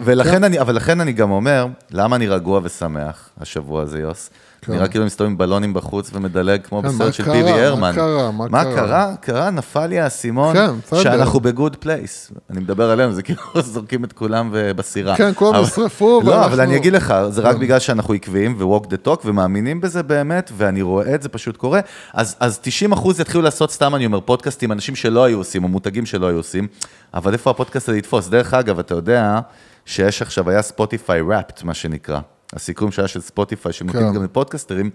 ולכן 0.04 0.44
אני, 0.44 0.60
אבל 0.60 0.74
לכן 0.76 1.00
אני 1.00 1.12
גם 1.12 1.30
אומר, 1.30 1.66
למה 1.90 2.16
אני 2.16 2.28
רגוע 2.28 2.60
ושמח 2.62 3.28
השבוע 3.40 3.82
הזה, 3.82 3.98
יוס? 3.98 4.30
נראה 4.68 4.88
כאילו 4.88 5.04
מסתובב 5.04 5.30
עם 5.30 5.38
בלונים 5.38 5.74
בחוץ 5.74 6.10
ומדלג 6.14 6.60
כמו 6.64 6.82
כן, 6.82 6.88
בסרט 6.88 7.06
מה 7.06 7.12
של 7.12 7.24
קרה? 7.24 7.34
פיבי 7.34 7.52
מה 7.52 7.58
הרמן. 7.58 7.92
קרה? 7.94 8.30
מה 8.30 8.44
מה 8.50 8.64
קרה? 8.64 8.74
קרה? 8.74 9.14
קרה, 9.20 9.50
נפל 9.50 9.86
לי 9.86 10.00
האסימון, 10.00 10.56
כן. 10.56 10.70
שאנחנו 11.02 11.40
ב 11.40 11.47
good 11.47 11.76
place. 11.76 12.32
אני 12.50 12.60
מדבר 12.60 12.90
עלינו, 12.90 13.12
זה 13.12 13.22
כאילו 13.22 13.40
זורקים 13.72 14.04
את 14.04 14.12
כולם 14.12 14.50
בסירה. 14.76 15.16
כן, 15.16 15.32
כולם 15.34 15.54
אבל- 15.54 15.64
נשרפו, 15.64 16.20
לא, 16.24 16.30
ואנחנו- 16.30 16.46
אבל 16.46 16.60
אני 16.60 16.76
אגיד 16.76 16.92
לך, 16.92 17.14
זה 17.28 17.40
רק 17.40 17.54
כן. 17.54 17.60
בגלל 17.60 17.78
שאנחנו 17.78 18.14
עקביים 18.14 18.54
ו-walk 18.58 18.84
the 18.86 19.06
talk 19.08 19.20
ומאמינים 19.24 19.80
בזה 19.80 20.02
באמת, 20.02 20.50
ואני 20.56 20.82
רואה 20.82 21.14
את 21.14 21.22
זה 21.22 21.28
פשוט 21.28 21.56
קורה. 21.56 21.80
אז, 22.14 22.36
אז 22.40 22.58
90 22.62 22.92
אחוז 22.92 23.20
יתחילו 23.20 23.42
לעשות, 23.42 23.70
סתם 23.72 23.94
אני 23.94 24.06
אומר, 24.06 24.20
פודקאסטים, 24.20 24.72
אנשים 24.72 24.94
שלא 24.96 25.24
היו 25.24 25.38
עושים, 25.38 25.64
או 25.64 25.68
מותגים 25.68 26.06
שלא 26.06 26.26
היו 26.26 26.36
עושים, 26.36 26.66
אבל 27.14 27.32
איפה 27.32 27.50
הפודקאסט 27.50 27.88
הזה 27.88 27.98
יתפוס? 27.98 28.28
דרך 28.28 28.54
אגב, 28.54 28.78
אתה 28.78 28.94
יודע 28.94 29.40
שיש 29.86 30.22
עכשיו, 30.22 30.50
היה 30.50 30.62
ספוטיפיי 30.62 31.20
Wrapped, 31.20 31.62
מה 31.62 31.74
שנקרא. 31.74 32.20
הסיכום 32.56 32.92
שהיה 32.92 33.08
של 33.08 33.20
ספוטיפיי, 33.20 33.72
שמתאים 33.72 34.08
כן. 34.08 34.14
גם 34.14 34.24
לפודקאסטרים. 34.24 34.90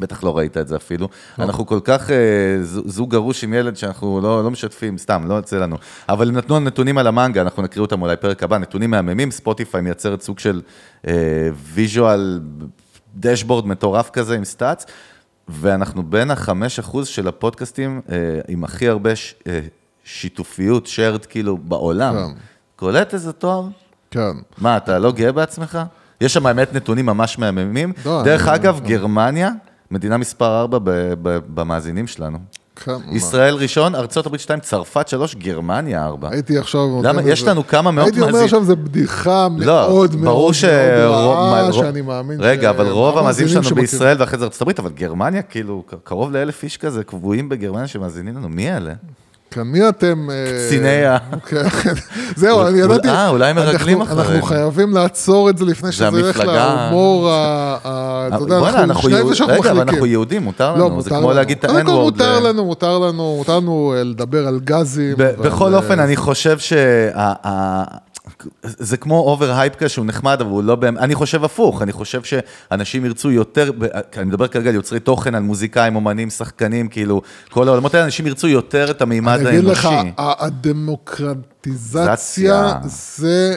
בטח 0.00 0.24
לא 0.24 0.38
ראית 0.38 0.56
את 0.56 0.68
זה 0.68 0.76
אפילו. 0.76 1.08
אנחנו 1.38 1.66
כל 1.66 1.80
כך 1.84 2.10
אה, 2.10 2.16
זוג 2.62 3.10
גרוש 3.10 3.44
עם 3.44 3.54
ילד 3.54 3.76
שאנחנו 3.76 4.20
לא, 4.20 4.44
לא 4.44 4.50
משתפים, 4.50 4.98
סתם, 4.98 5.24
לא 5.26 5.34
יוצא 5.34 5.58
לנו. 5.58 5.76
אבל 6.08 6.28
הם 6.28 6.36
נתנו 6.36 6.60
נתונים 6.60 6.98
על 6.98 7.06
המנגל, 7.06 7.42
אנחנו 7.42 7.62
נקריא 7.62 7.82
אותם 7.82 8.02
אולי 8.02 8.16
פרק 8.16 8.42
הבא, 8.42 8.58
נתונים 8.58 8.90
מהממים, 8.90 9.30
ספוטיפיי 9.30 9.80
מייצרת 9.80 10.22
סוג 10.22 10.38
של 10.38 10.62
visual, 11.74 12.40
dashboard 13.14 13.66
מטורף 13.66 14.10
כזה 14.10 14.36
עם 14.36 14.44
stats, 14.44 14.86
ואנחנו 15.48 16.02
בין 16.02 16.30
החמש 16.30 16.78
אחוז 16.78 17.08
של 17.08 17.28
הפודקאסטים 17.28 18.00
אה, 18.10 18.16
עם 18.48 18.64
הכי 18.64 18.88
הרבה 18.88 19.16
ש, 19.16 19.34
אה, 19.46 19.60
שיתופיות, 20.04 20.86
shared 20.86 21.26
כאילו 21.26 21.56
בעולם. 21.56 22.14
כן. 22.14 22.40
קולט 22.76 23.14
איזה 23.14 23.32
תואר? 23.32 23.64
כן. 24.10 24.32
מה, 24.58 24.76
אתה 24.76 24.98
לא 24.98 25.12
גאה 25.12 25.32
בעצמך? 25.32 25.78
יש 26.22 26.34
שם 26.34 26.46
האמת 26.46 26.74
נתונים 26.74 27.06
ממש 27.06 27.38
מהממים. 27.38 27.92
לא, 28.06 28.22
דרך 28.24 28.48
אני- 28.48 28.54
אגב, 28.56 28.80
גרמניה, 28.84 29.50
מדינה 29.90 30.16
מספר 30.16 30.60
4 30.60 30.78
במאזינים 31.54 32.06
שלנו. 32.06 32.38
כמה? 32.76 32.98
ישראל 33.10 33.54
ראשון, 33.54 33.94
ארצות 33.94 34.26
הברית 34.26 34.40
שתיים, 34.40 34.60
צרפת 34.60 35.08
שלוש, 35.08 35.34
גרמניה 35.34 36.04
ארבע. 36.04 36.28
הייתי 36.30 36.58
עכשיו... 36.58 36.80
למה? 37.02 37.22
יש 37.22 37.42
לנו 37.42 37.66
כמה 37.66 37.90
מאות 37.90 38.06
הייתי 38.06 38.20
אומר 38.20 38.26
מאזינים. 38.32 38.44
עכשיו, 38.44 38.64
זו 38.64 38.76
בדיחה 38.76 39.48
מאוד 39.48 40.14
לא, 40.14 40.20
מאוד. 40.20 40.52
רעה, 40.62 41.72
שאני 41.72 42.00
מאמין 42.00 42.40
רגע, 42.40 42.70
אבל 42.70 42.88
רוב 42.88 43.18
המאזינים 43.18 43.62
שלנו. 43.62 43.76
בישראל 43.76 44.16
ואחרי 44.20 44.38
זה 44.38 44.46
הברית, 44.60 44.78
אבל 44.78 44.90
גרמניה, 44.90 45.42
כאילו, 45.42 45.84
קרוב 46.04 46.32
לאלף 46.32 46.62
איש 46.62 46.76
כזה 46.76 47.04
קבועים 47.04 47.48
בגרמניה 47.48 47.86
שמאזינים 47.86 48.36
לנו, 48.36 48.48
מי 48.48 48.76
אלה? 48.76 48.92
כן, 49.52 49.62
מי 49.62 49.88
אתם? 49.88 50.30
אה, 50.30 50.34
קציני 50.66 51.04
ה- 51.06 51.18
כן, 51.46 51.62
זהו, 52.36 52.66
אני 52.66 52.78
ידעתי... 52.78 53.08
אה, 53.08 53.28
אולי 53.28 53.50
הם 53.50 53.56
מרגלים 53.56 54.00
אחריהם. 54.00 54.20
אנחנו 54.30 54.42
חייבים 54.42 54.92
לעצור 54.94 55.50
את 55.50 55.58
זה 55.58 55.64
לפני 55.64 55.92
שזה 55.92 56.04
ילך 56.18 56.40
להומור, 56.40 57.30
ה- 57.30 57.76
אתה 58.28 58.42
יודע, 58.42 58.58
אנחנו 58.58 59.02
שני 59.10 59.28
זה 59.28 59.34
שאנחנו 59.34 59.54
רגע, 59.54 59.70
אבל 59.70 59.78
מחליקים. 59.78 59.88
אנחנו 59.88 60.06
יהודים, 60.06 60.42
מותר 60.42 60.76
לא, 60.76 60.86
לנו, 60.86 61.02
זה 61.02 61.10
כמו. 61.10 61.32
להגיד 61.32 61.58
את 61.58 61.64
ה-N-word. 61.64 61.90
מותר 61.90 62.40
ל- 62.40 62.48
לנו, 62.48 62.64
מותר 62.64 62.98
לנו, 62.98 63.34
מותר 63.38 63.56
לנו 63.56 63.94
אה, 63.96 64.02
לדבר 64.02 64.46
על 64.48 64.60
גזים. 64.64 65.14
בכל 65.18 65.72
אה, 65.74 65.78
אופן, 65.78 66.00
אני 66.00 66.16
חושב 66.16 66.58
שזה 68.66 68.96
כמו 68.96 69.18
over 69.18 69.52
hype 69.52 69.76
כזה 69.76 69.88
שהוא 69.88 70.06
נחמד, 70.06 70.40
אבל 70.40 70.50
הוא 70.50 70.62
לא 70.62 70.74
באמת, 70.74 71.00
אני 71.00 71.14
חושב 71.14 71.44
הפוך, 71.44 71.82
אני 71.82 71.92
חושב 71.92 72.22
שאנשים 72.22 73.04
ירצו 73.04 73.30
יותר, 73.30 73.70
אני 74.16 74.24
מדבר 74.24 74.48
כרגע 74.48 74.68
על 74.68 74.74
יוצרי 74.74 75.00
תוכן, 75.00 75.34
על 75.34 75.42
מוזיקאים, 75.42 75.96
אומנים, 75.96 76.30
שחקנים, 76.30 76.88
כאילו, 76.88 77.22
כל 77.50 77.68
העולמות 77.68 77.94
האלה, 77.94 78.04
אנשים 78.04 78.26
ירצו 78.26 78.48
יותר 78.48 78.90
את 78.90 79.02
המימד 79.02 79.38
אני 79.40 79.48
אגיד 79.50 79.64
לך, 79.64 79.84
האנושי. 79.84 80.12
הדמוקרטיזציה 80.18 82.16
זציה. 82.16 82.74
זה, 82.84 83.54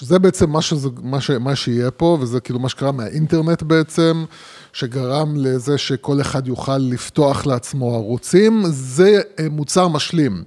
זה 0.00 0.18
בעצם 0.18 0.50
מה, 0.50 0.62
שזה, 0.62 0.88
מה, 1.02 1.20
ש, 1.20 1.30
מה 1.30 1.56
שיהיה 1.56 1.90
פה, 1.90 2.18
וזה 2.20 2.40
כאילו 2.40 2.58
מה 2.58 2.68
שקרה 2.68 2.92
מהאינטרנט 2.92 3.62
בעצם, 3.62 4.24
שגרם 4.72 5.34
לזה 5.36 5.78
שכל 5.78 6.20
אחד 6.20 6.48
יוכל 6.48 6.78
לפתוח 6.78 7.46
לעצמו 7.46 7.94
ערוצים, 7.94 8.62
זה 8.66 9.20
אה, 9.38 9.46
מוצר 9.50 9.88
משלים. 9.88 10.44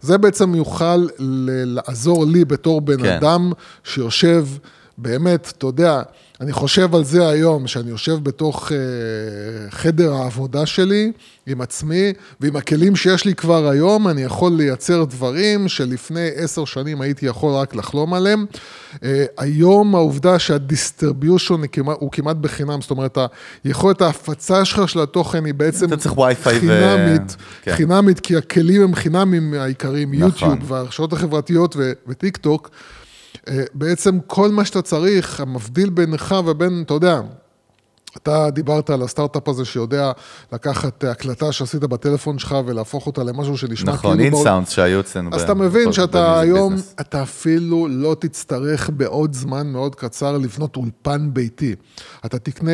זה 0.00 0.18
בעצם 0.18 0.54
יוכל 0.54 1.06
לעזור 1.18 2.26
לי 2.26 2.44
בתור 2.44 2.80
בן 2.80 3.02
כן. 3.02 3.16
אדם 3.16 3.52
שיושב, 3.84 4.46
באמת, 4.98 5.52
אתה 5.58 5.66
יודע, 5.66 6.02
אני 6.40 6.52
חושב 6.52 6.94
על 6.94 7.04
זה 7.04 7.28
היום, 7.28 7.66
שאני 7.66 7.90
יושב 7.90 8.18
בתוך 8.22 8.72
אה, 8.72 8.76
חדר 9.70 10.12
העבודה 10.12 10.66
שלי 10.66 11.12
עם 11.46 11.60
עצמי, 11.60 12.12
ועם 12.40 12.56
הכלים 12.56 12.96
שיש 12.96 13.24
לי 13.24 13.34
כבר 13.34 13.68
היום, 13.68 14.08
אני 14.08 14.22
יכול 14.22 14.52
לייצר 14.52 15.04
דברים 15.04 15.68
שלפני 15.68 16.28
עשר 16.34 16.64
שנים 16.64 17.00
הייתי 17.00 17.26
יכול 17.26 17.52
רק 17.52 17.74
לחלום 17.74 18.14
עליהם. 18.14 18.46
אה, 19.02 19.24
היום 19.38 19.94
העובדה 19.94 20.38
שה 20.38 20.62
distribution 20.62 21.60
הוא 21.84 22.10
כמעט 22.12 22.36
בחינם, 22.36 22.80
זאת 22.80 22.90
אומרת, 22.90 23.18
היכולת 23.64 24.02
ההפצה 24.02 24.64
שלך 24.64 24.88
של 24.88 25.00
התוכן 25.00 25.44
היא 25.44 25.54
בעצם 25.54 25.86
וי-פיי 26.16 26.56
ו- 26.56 26.60
חינמית, 26.60 27.36
כן. 27.62 27.76
חינמית, 27.76 28.20
כי 28.20 28.36
הכלים 28.36 28.82
הם 28.82 28.94
חינמים 28.94 29.54
העיקריים, 29.54 30.14
נכון. 30.14 30.50
יוטיוב 30.50 30.70
והרשתות 30.70 31.12
החברתיות 31.12 31.76
וטיק 32.08 32.36
טוק. 32.36 32.70
אה, 33.48 33.62
בעצם 33.74 34.18
כל 34.26 34.48
מה 34.48 34.64
שאתה 34.64 34.82
צריך, 34.82 35.40
המבדיל 35.40 35.90
בינך 35.90 36.34
ובין, 36.46 36.82
אתה 36.86 36.94
יודע, 36.94 37.20
אתה 38.16 38.50
דיברת 38.50 38.90
על 38.90 39.02
הסטארט-אפ 39.02 39.48
הזה 39.48 39.64
שיודע 39.64 40.12
לקחת 40.52 41.04
אה, 41.04 41.10
הקלטה 41.10 41.52
שעשית 41.52 41.80
בטלפון 41.80 42.38
שלך 42.38 42.56
ולהפוך 42.66 43.06
אותה 43.06 43.22
למשהו 43.24 43.56
שנשמע 43.56 43.92
נכון, 43.92 44.16
כאילו... 44.16 44.30
בעול- 44.30 44.38
אינסאונדס 44.46 44.70
שהיו 44.70 45.00
אצלנו. 45.00 45.30
אז 45.32 45.40
ב- 45.40 45.44
אתה 45.44 45.54
מבין 45.54 45.92
שאתה 45.92 46.40
היום, 46.40 46.72
business. 46.74 46.94
אתה 47.00 47.22
אפילו 47.22 47.88
לא 47.90 48.16
תצטרך 48.18 48.90
בעוד 48.92 49.32
זמן 49.34 49.66
מאוד 49.66 49.94
קצר 49.94 50.38
לבנות 50.38 50.76
אולפן 50.76 51.28
ביתי. 51.32 51.74
אתה 52.26 52.38
תקנה 52.38 52.70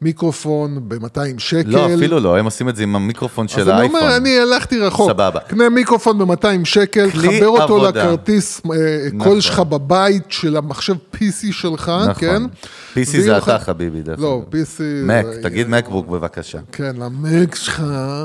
מיקרופון 0.00 0.78
ב-200 0.88 1.18
שקל. 1.38 1.68
לא, 1.70 1.94
אפילו 1.94 2.20
לא, 2.20 2.38
הם 2.38 2.44
עושים 2.44 2.68
את 2.68 2.76
זה 2.76 2.82
עם 2.82 2.96
המיקרופון 2.96 3.48
של 3.48 3.60
אז 3.60 3.68
אני 3.68 3.76
האייפון. 3.78 4.00
אומר, 4.00 4.16
אני 4.16 4.38
הלכתי 4.38 4.78
רחוק. 4.78 5.10
סבבה. 5.10 5.40
קנה 5.40 5.68
מיקרופון 5.68 6.18
ב-200 6.18 6.46
שקל, 6.64 7.10
כלי 7.10 7.38
חבר 7.38 7.48
אותו 7.48 7.62
עבודה. 7.62 7.88
לכרטיס 8.04 8.60
אה, 8.66 8.70
נכון. 9.12 9.28
קול 9.28 9.40
שלך 9.40 9.60
בבית 9.60 10.22
של 10.28 10.56
המחשב 10.56 10.94
PC 11.14 11.18
שלך, 11.52 11.92
כן? 12.18 12.34
נכון. 12.34 12.48
PC 12.94 13.04
זה 13.20 13.38
אתה, 13.38 13.58
חביבי, 13.58 14.02
דרך 14.02 14.18
לא, 14.20 14.36
אגב. 14.42 14.50
PC... 14.78 14.82
מק, 15.06 15.24
זה- 15.24 15.42
תגיד 15.42 15.68
מקבוק 15.68 16.06
בבקשה. 16.06 16.58
כן, 16.72 16.96
למק 16.96 17.54
שלך. 17.54 17.82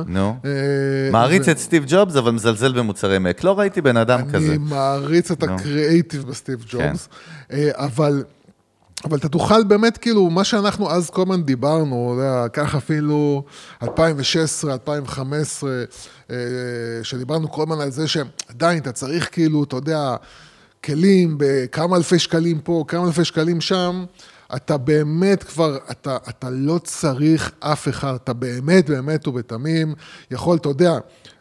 נו. 0.07 0.35
אה, 0.45 0.51
מעריץ 1.11 1.47
את 1.49 1.57
סטיב 1.57 1.83
ג'ובס, 1.87 2.15
אבל 2.15 2.31
מזלזל 2.31 2.73
במוצרי 2.73 3.19
מק. 3.19 3.43
לא 3.43 3.59
ראיתי 3.59 3.81
בן 3.81 3.97
אדם 3.97 4.21
כזה. 4.31 4.37
אני 4.49 4.57
מעריץ 4.57 5.31
את. 5.31 5.43
הקריאייטיב 5.43 6.23
בסטיב 6.23 6.65
כן. 6.69 6.77
ג'ובס, 6.89 7.09
אה, 7.51 7.69
אבל... 7.73 8.23
אבל 9.05 9.17
אתה 9.17 9.29
תוכל 9.29 9.63
באמת, 9.63 9.97
כאילו, 9.97 10.29
מה 10.29 10.43
שאנחנו 10.43 10.91
אז 10.91 11.09
כל 11.09 11.21
הזמן 11.21 11.43
דיברנו, 11.43 12.13
אתה 12.13 12.21
יודע, 12.27 12.47
קח 12.47 12.75
אפילו 12.75 13.43
2016, 13.83 14.73
2015, 14.73 15.69
אה, 16.31 16.35
שדיברנו 17.03 17.51
כל 17.51 17.61
הזמן 17.61 17.81
על 17.81 17.91
זה 17.91 18.07
שעדיין 18.07 18.77
אתה 18.77 18.91
צריך, 18.91 19.29
כאילו, 19.31 19.63
אתה 19.63 19.75
יודע, 19.75 20.15
כלים 20.85 21.35
בכמה 21.39 21.97
אלפי 21.97 22.19
שקלים 22.19 22.59
פה, 22.59 22.85
כמה 22.87 23.07
אלפי 23.07 23.25
שקלים 23.25 23.61
שם, 23.61 24.05
אתה 24.55 24.77
באמת 24.77 25.43
כבר, 25.43 25.77
אתה, 25.91 26.17
אתה 26.29 26.49
לא 26.49 26.79
צריך 26.83 27.51
אף 27.59 27.87
אחד, 27.87 28.13
אתה 28.15 28.33
באמת, 28.33 28.89
באמת 28.89 29.27
ובתמים. 29.27 29.95
יכול, 30.31 30.57
אתה 30.57 30.69
יודע, 30.69 30.97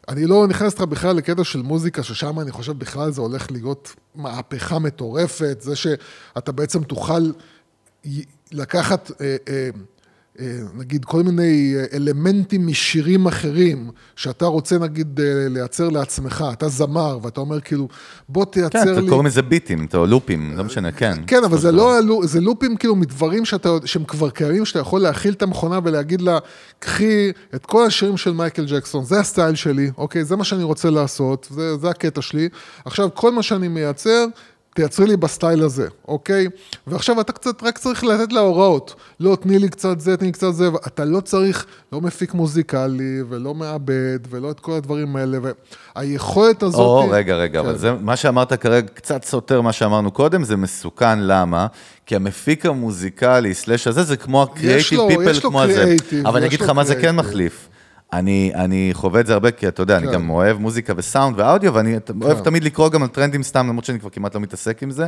אני 0.09 0.27
לא 0.27 0.47
נכנס 0.47 0.75
לך 0.75 0.83
בכלל 0.83 1.17
לקטע 1.17 1.45
של 1.45 1.63
מוזיקה, 1.63 2.03
ששם 2.03 2.41
אני 2.41 2.51
חושב 2.51 2.79
בכלל 2.79 3.11
זה 3.11 3.21
הולך 3.21 3.51
להיות 3.51 3.95
מהפכה 4.15 4.79
מטורפת, 4.79 5.57
זה 5.61 5.77
שאתה 5.77 6.53
בעצם 6.53 6.83
תוכל 6.83 7.31
לקחת, 8.53 9.11
אה, 9.21 9.37
אה, 9.49 9.69
נגיד, 10.75 11.05
כל 11.05 11.23
מיני 11.23 11.75
אה, 11.77 11.85
אלמנטים 11.93 12.67
משירים 12.67 13.27
אחרים, 13.27 13.91
שאתה 14.17 14.47
רוצה, 14.47 14.79
נגיד, 14.79 15.21
אה, 15.21 15.49
לייצר 15.49 15.89
לעצמך, 15.89 16.45
אתה 16.53 16.69
זמר, 16.69 17.19
ואתה 17.23 17.41
אומר, 17.41 17.61
כאילו, 17.61 17.89
בוא 18.29 18.45
כן, 18.45 18.51
תייצר 18.51 18.93
אתה 18.93 19.01
לי... 19.01 19.09
קוראים 19.09 19.27
לזה 19.27 19.43
ביטים, 19.43 19.87
או 19.95 20.07
לופים, 20.07 20.57
לא 20.57 20.65
משנה, 20.65 20.93
כן. 20.93 21.13
כן, 21.27 21.45
אבל 21.45 21.59
זה 21.59 21.73
לא, 21.73 22.01
זה 22.25 22.41
לופים 22.41 22.77
כאילו 22.77 22.97
מדברים 22.97 23.45
שאתה, 23.45 23.69
שהם 23.85 24.05
כבר 24.05 24.31
קיימים, 24.31 24.65
שאתה 24.65 24.79
יכול 24.79 25.01
להכיל 25.01 25.33
את 25.33 25.43
המכונה 25.43 25.79
ולהגיד 25.85 26.21
לה, 26.21 26.39
קחי 26.79 27.31
את 27.55 27.67
כל 27.67 27.87
השירים 27.87 28.17
של 28.17 28.33
מייקל 28.33 28.67
ג'קסון, 28.67 29.05
זה 29.05 29.21
הסטייל 29.21 29.55
שלי, 29.55 29.91
אוקיי? 29.99 30.25
זה 30.25 30.37
מה 30.37 30.45
שאני 30.45 30.63
רוצה 30.63 30.91
לעשות, 30.91 31.49
זה, 31.51 31.77
זה 31.77 31.91
הקטע 31.91 32.23
שלי. 32.23 32.49
עכשיו, 32.85 33.09
כל 33.15 33.33
מה 33.33 33.43
שאני 33.43 33.69
מייצר, 33.69 34.27
תייצרי 34.77 35.07
לי 35.07 35.17
ב 35.17 35.24
style 35.24 35.63
הזה, 35.63 35.89
אוקיי? 36.09 36.47
ועכשיו 36.87 37.21
אתה 37.21 37.33
קצת 37.33 37.63
רק 37.63 37.79
צריך 37.79 38.05
לתת 38.05 38.33
לה 38.33 38.41
הוראות. 38.41 38.95
לא, 39.21 39.37
תני 39.43 39.59
לי 39.59 39.69
קצת 39.69 40.01
זה, 40.01 40.17
תני 40.17 40.27
לי 40.27 40.33
קצת 40.33 40.55
זה, 40.55 40.69
אתה 40.87 41.05
לא 41.05 41.21
צריך, 41.21 41.67
לא 41.93 42.01
מפיק 42.01 42.35
מוזיקלי, 42.35 43.23
ולא 43.29 43.55
מעבד, 43.55 44.19
ולא 44.31 44.51
את 44.51 44.61
כל 44.61 44.73
הדברים 44.73 45.17
האלה, 45.17 45.39
והיכולת 45.97 46.63
הזאת... 46.63 46.81
או, 46.81 47.11
רגע, 47.11 47.37
רגע, 47.37 47.61
אבל 47.61 47.73
כן. 47.73 47.79
זה, 47.79 47.93
מה 47.93 48.17
שאמרת 48.17 48.53
כרגע 48.53 48.89
קצת 48.95 49.25
סותר 49.25 49.61
מה 49.61 49.73
שאמרנו 49.73 50.11
קודם, 50.11 50.45
זה 50.45 50.57
מסוכן, 50.57 51.19
למה? 51.19 51.67
כי 52.07 52.17
המפיק 52.17 52.67
המוזיקלי, 52.67 53.55
סלאש 53.55 53.87
הזה, 53.87 54.03
זה 54.03 54.17
כמו 54.17 54.47
יש 54.61 54.93
לו 54.93 55.09
כמו 55.43 55.63
הזה. 55.63 55.97
אבל 56.25 56.37
אני 56.37 56.47
אגיד 56.47 56.61
לך 56.61 56.71
מה 56.71 56.85
זה 56.85 56.95
כן. 56.95 57.17
מחליף. 57.17 57.69
אני, 58.13 58.53
אני 58.55 58.91
חווה 58.93 59.21
את 59.21 59.27
זה 59.27 59.33
הרבה, 59.35 59.51
כי 59.51 59.69
אתה 59.69 59.83
יודע, 59.83 59.97
אני 59.97 60.07
כן. 60.07 60.13
גם 60.13 60.31
אוהב 60.31 60.59
מוזיקה 60.59 60.93
וסאונד 60.97 61.41
ואודיו, 61.41 61.75
ואני 61.75 61.97
אוהב 62.23 62.41
תמיד 62.41 62.65
לקרוא 62.65 62.89
גם 62.89 63.03
על 63.03 63.09
טרנדים 63.09 63.43
סתם, 63.43 63.69
למרות 63.69 63.85
שאני 63.85 64.01
כבר 64.01 64.11
כמעט 64.11 64.35
לא 64.35 64.41
מתעסק 64.41 64.83
עם 64.83 64.91
זה. 64.91 65.07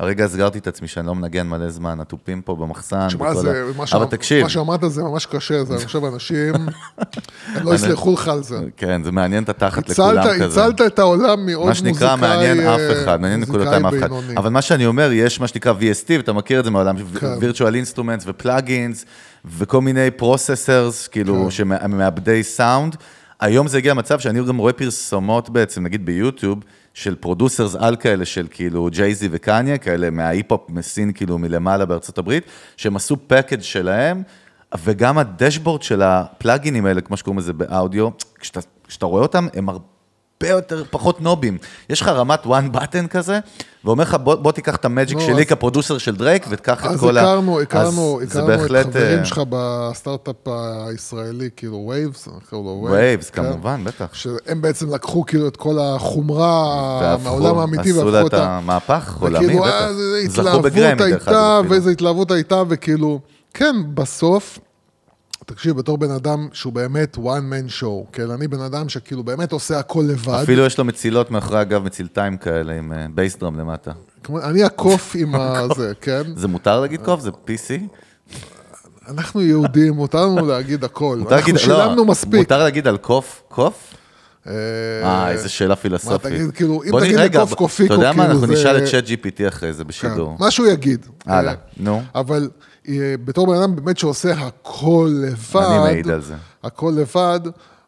הרגע 0.00 0.24
הסגרתי 0.24 0.58
את 0.58 0.66
עצמי 0.66 0.88
שאני 0.88 1.06
לא 1.06 1.14
מנגן 1.14 1.46
מלא 1.46 1.70
זמן, 1.70 2.00
התופים 2.00 2.42
פה 2.42 2.56
במחסן. 2.56 3.06
תשמע, 3.08 3.34
זה, 3.34 3.50
ה- 3.50 3.64
מה, 3.64 3.70
אבל 3.76 3.86
שאמר, 3.86 4.04
תקשיב, 4.04 4.42
מה 4.42 4.48
שאמרת 4.48 4.80
זה 4.86 5.02
ממש 5.02 5.26
קשה, 5.26 5.64
זה, 5.64 5.74
אני 5.74 5.84
חושב, 5.84 6.04
אנשים, 6.04 6.54
הם 7.54 7.64
לא 7.64 7.74
יסלחו 7.74 8.12
לך 8.12 8.28
על 8.28 8.42
זה. 8.42 8.58
כן, 8.76 9.02
זה 9.04 9.12
מעניין 9.12 9.42
את 9.42 9.48
התחת 9.48 9.88
לכולם 9.88 10.24
כזה. 10.40 10.64
הצלת 10.64 10.80
את 10.80 10.98
העולם 10.98 11.46
מעוד 11.46 11.64
מה 11.66 11.70
מוזיקאי, 11.70 11.92
שנקרא, 11.94 12.16
מעניין 12.16 12.60
אה, 12.60 12.74
אף 12.74 12.80
אחד, 13.02 13.20
מעניין 13.20 13.40
נקודתיים 13.40 13.86
אף 13.86 13.94
אחד. 13.98 14.08
אבל 14.36 14.50
מה 14.50 14.62
שאני 14.62 14.86
אומר, 14.86 15.10
יש 15.12 15.40
מה 15.40 15.48
שנקרא 15.48 15.72
VST, 15.72 16.06
ואתה 16.16 16.32
מכיר 16.32 16.60
את 16.60 16.64
זה 16.64 16.70
מהעולם, 16.70 16.96
כן. 17.20 17.34
virtual 17.40 17.96
instruments 17.96 18.24
ו 18.26 18.35
plugins, 18.35 19.04
וכל 19.44 19.80
מיני 19.80 20.10
processors, 20.10 21.08
כאילו, 21.08 21.44
כן. 21.44 21.50
שמעבדי 21.50 22.42
סאונד. 22.42 22.96
היום 23.40 23.68
זה 23.68 23.78
הגיע 23.78 23.94
למצב 23.94 24.18
שאני 24.18 24.44
גם 24.44 24.56
רואה 24.56 24.72
פרסומות 24.72 25.50
בעצם, 25.50 25.82
נגיד 25.82 26.06
ביוטיוב, 26.06 26.58
של 26.94 27.14
producers 27.14 27.74
על 27.74 27.96
כאלה, 27.96 28.24
של 28.24 28.46
כאילו 28.50 28.88
ג'ייזי 28.92 29.28
וקניה, 29.30 29.78
כאלה 29.78 30.10
מההיפ-הופ 30.10 30.60
מה 30.68 30.79
scene, 30.79 31.12
כאילו 31.12 31.38
מלמעלה 31.38 31.84
בארצות 31.84 32.18
הברית, 32.18 32.44
שהם 32.76 32.96
עשו 32.96 33.16
package 33.26 33.60
שלהם, 33.60 34.22
וגם 34.84 35.18
ה 35.18 35.24
dashboard 35.24 35.82
של 35.82 36.02
הפלאגינים 36.02 36.86
האלה, 36.86 37.00
כמו 37.00 37.16
שקוראים 37.16 37.38
לזה 37.38 37.52
באודיו, 37.52 38.08
כשאתה, 38.40 38.60
כשאתה 38.88 39.06
רואה 39.06 39.22
אותם, 39.22 39.46
הם 39.54 39.68
הרבה 39.68 39.84
יותר, 40.48 40.84
פחות 40.90 41.20
knobים. 41.20 41.58
יש 41.90 42.00
לך 42.00 42.08
רמת 42.08 42.44
one 42.44 42.76
button 42.76 43.08
כזה, 43.10 43.38
ואומר 43.84 44.02
לך, 44.04 44.14
בוא, 44.14 44.34
בוא 44.34 44.52
תיקח 44.52 44.76
את 44.76 44.84
ה 44.84 44.90
magic 44.90 45.18
לא, 45.18 45.24
שלי 45.26 45.42
אז- 45.42 45.48
כ 45.48 45.58
producer 45.58 45.98
של 45.98 46.16
דרייק, 46.16 46.46
ותקח 46.48 46.80
את 46.86 46.90
אז 46.90 47.00
כל 47.00 47.18
ה... 47.18 47.20
הכרנו, 47.20 47.60
הכרנו, 47.60 48.20
אז 48.22 48.32
זה 48.32 48.38
הכרנו 48.40 48.54
את 48.54 48.58
בהחלט, 48.60 48.86
חברים 48.86 49.18
אה, 49.18 49.24
שלך 49.24 49.40
בסטארט-אפ 49.48 50.48
הישראלי, 50.88 51.48
כאילו 51.56 51.86
Waves, 51.88 52.28
קראו 52.50 52.62
לו 52.62 52.88
Waves, 52.96 53.30
כן. 53.32 53.42
כמובן, 53.42 53.84
בטח. 53.84 54.08
שהם 54.12 54.62
בעצם 54.62 54.94
לקחו 54.94 55.26
כאילו 55.26 55.48
את 55.48 55.56
כל 55.56 55.78
החומרה 55.80 56.64
והפכו- 57.02 57.24
מהעולם 57.24 57.58
האמיתי 57.58 57.90
עשו 57.90 57.98
לה 57.98 58.04
והפכו 58.04 58.18
את 58.18 58.34
אותה. 58.34 58.48
המהפך 58.56 59.16
עולמי, 59.20 59.46
וכאילו, 59.46 59.62
בטח. 59.62 59.72
אה, 59.72 59.88
איזה 59.88 60.28
זכו 60.28 60.40
התלהבות 60.40 60.62
בגרמי, 60.72 60.94
דרך 61.10 61.28
אגב, 61.28 61.36
אפילו. 61.60 61.70
ואיזה 61.72 61.90
התלהבות 61.90 62.30
הייתה, 62.30 62.62
וכאילו, 62.68 63.20
כן, 63.54 63.76
בסוף, 63.94 64.58
תקשיב, 65.54 65.76
בתור 65.76 65.98
בן 65.98 66.10
אדם 66.10 66.48
שהוא 66.52 66.72
באמת 66.72 67.16
one 67.16 67.20
man 67.52 67.82
show, 67.82 68.12
כן? 68.12 68.30
אני 68.30 68.48
בן 68.48 68.60
אדם 68.60 68.88
שכאילו 68.88 69.22
באמת 69.24 69.52
עושה 69.52 69.78
הכל 69.78 70.04
לבד. 70.08 70.40
אפילו 70.42 70.66
יש 70.66 70.78
לו 70.78 70.84
מצילות 70.84 71.30
מאחורי 71.30 71.58
הגב, 71.58 71.82
מצילתיים 71.84 72.36
כאלה, 72.36 72.72
עם 72.72 72.92
bass 73.14 73.36
drum 73.36 73.58
למטה. 73.60 73.90
כמו- 74.24 74.40
אני 74.40 74.64
הקוף 74.64 75.12
עם 75.18 75.34
הזה, 75.40 75.92
כן? 76.00 76.22
זה 76.36 76.48
מותר 76.48 76.80
להגיד 76.80 77.00
קוף? 77.04 77.20
זה 77.20 77.30
PC? 77.30 77.82
אנחנו 79.08 79.40
יהודים, 79.42 79.92
מותר 79.92 80.26
לנו 80.26 80.46
להגיד 80.46 80.84
הכל. 80.84 81.22
אנחנו 81.30 81.52
לא, 81.52 81.58
שילמנו 81.58 82.04
מספיק. 82.04 82.34
מותר 82.34 82.58
להגיד 82.58 82.86
על 82.88 82.96
קוף? 82.96 83.42
קוף? 83.48 83.94
אה, 84.46 84.52
אה, 85.02 85.30
איזה 85.30 85.48
שאלה 85.48 85.76
פילוסופית. 85.76 86.32
תגיד, 86.32 86.50
כאילו, 86.50 86.82
אם 86.84 87.00
תגיד 87.00 87.14
לקוף 87.20 87.54
קופיקו, 87.54 87.86
אתה 87.86 88.02
יודע 88.02 88.12
מה, 88.12 88.22
כאילו, 88.24 88.40
אנחנו 88.40 88.46
זה- 88.46 88.52
נשאל 88.60 88.78
את 88.78 88.90
צ'אט 88.90 89.04
GPT 89.04 89.48
אחרי 89.48 89.72
זה 89.72 89.82
כן, 89.84 89.88
בשידור. 89.88 90.36
מה 90.40 90.50
שהוא 90.50 90.66
יגיד. 90.66 91.06
הלאה, 91.26 91.52
אה, 91.52 91.56
נו. 91.76 92.02
אבל 92.14 92.42
אה, 92.42 92.48
בתור 93.24 93.46
בן 93.46 93.62
אדם 93.62 93.76
באמת 93.76 93.98
שעושה 93.98 94.32
הכל 94.32 95.10
לבד, 95.22 95.62
אני 95.62 95.78
מעיד 95.78 96.10
על 96.10 96.22
זה. 96.22 96.34
הכל 96.64 96.92
לבד, 96.96 97.40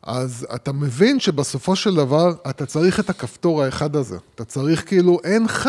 אז 0.02 0.46
אתה 0.54 0.72
מבין 0.72 1.20
שבסופו 1.20 1.76
של 1.76 1.94
דבר 1.94 2.32
אתה 2.50 2.66
צריך 2.66 3.00
את 3.00 3.10
הכפתור 3.10 3.62
האחד 3.62 3.96
הזה. 3.96 4.16
אתה 4.34 4.44
צריך 4.44 4.88
כאילו, 4.88 5.18
אין 5.24 5.44
לך... 5.44 5.68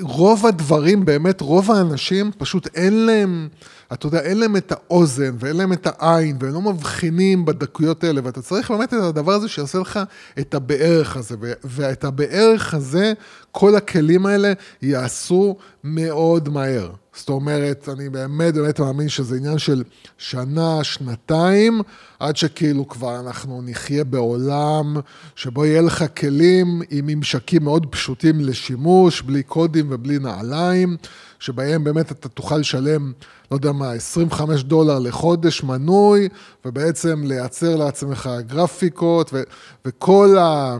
רוב 0.00 0.46
הדברים, 0.46 1.04
באמת, 1.04 1.40
רוב 1.40 1.70
האנשים 1.70 2.30
פשוט 2.38 2.68
אין 2.74 3.06
להם, 3.06 3.48
אתה 3.92 4.06
יודע, 4.06 4.20
אין 4.20 4.38
להם 4.38 4.56
את 4.56 4.72
האוזן 4.72 5.36
ואין 5.38 5.56
להם 5.56 5.72
את 5.72 5.86
העין 5.90 6.36
והם 6.40 6.54
לא 6.54 6.60
מבחינים 6.60 7.44
בדקויות 7.44 8.04
האלה, 8.04 8.20
ואתה 8.24 8.42
צריך 8.42 8.70
באמת 8.70 8.94
את 8.94 8.98
הדבר 9.02 9.32
הזה 9.32 9.48
שיעשה 9.48 9.78
לך 9.78 10.00
את 10.38 10.54
הבערך 10.54 11.16
הזה, 11.16 11.36
ואת 11.64 12.04
הבערך 12.04 12.74
הזה, 12.74 13.12
כל 13.52 13.76
הכלים 13.76 14.26
האלה 14.26 14.52
יעשו 14.82 15.56
מאוד 15.84 16.48
מהר. 16.48 16.90
זאת 17.16 17.28
אומרת, 17.28 17.88
אני 17.92 18.08
באמת 18.08 18.54
באמת 18.54 18.80
מאמין 18.80 19.08
שזה 19.08 19.36
עניין 19.36 19.58
של 19.58 19.82
שנה, 20.18 20.84
שנתיים, 20.84 21.80
עד 22.18 22.36
שכאילו 22.36 22.88
כבר 22.88 23.20
אנחנו 23.20 23.62
נחיה 23.64 24.04
בעולם 24.04 24.96
שבו 25.36 25.64
יהיה 25.64 25.82
לך 25.82 26.04
כלים 26.16 26.82
עם 26.90 27.06
ממשקים 27.06 27.64
מאוד 27.64 27.86
פשוטים 27.86 28.40
לשימוש, 28.40 29.22
בלי 29.22 29.42
קודים 29.42 29.86
ובלי 29.90 30.18
נעליים, 30.18 30.96
שבהם 31.38 31.84
באמת 31.84 32.12
אתה 32.12 32.28
תוכל 32.28 32.56
לשלם, 32.56 33.12
לא 33.50 33.56
יודע 33.56 33.72
מה, 33.72 33.92
25 33.92 34.62
דולר 34.62 34.98
לחודש 34.98 35.62
מנוי, 35.62 36.28
ובעצם 36.64 37.22
לייצר 37.24 37.76
לעצמך 37.76 38.30
גרפיקות, 38.46 39.30
ו- 39.32 39.42
וכל 39.84 40.36
ה... 40.38 40.76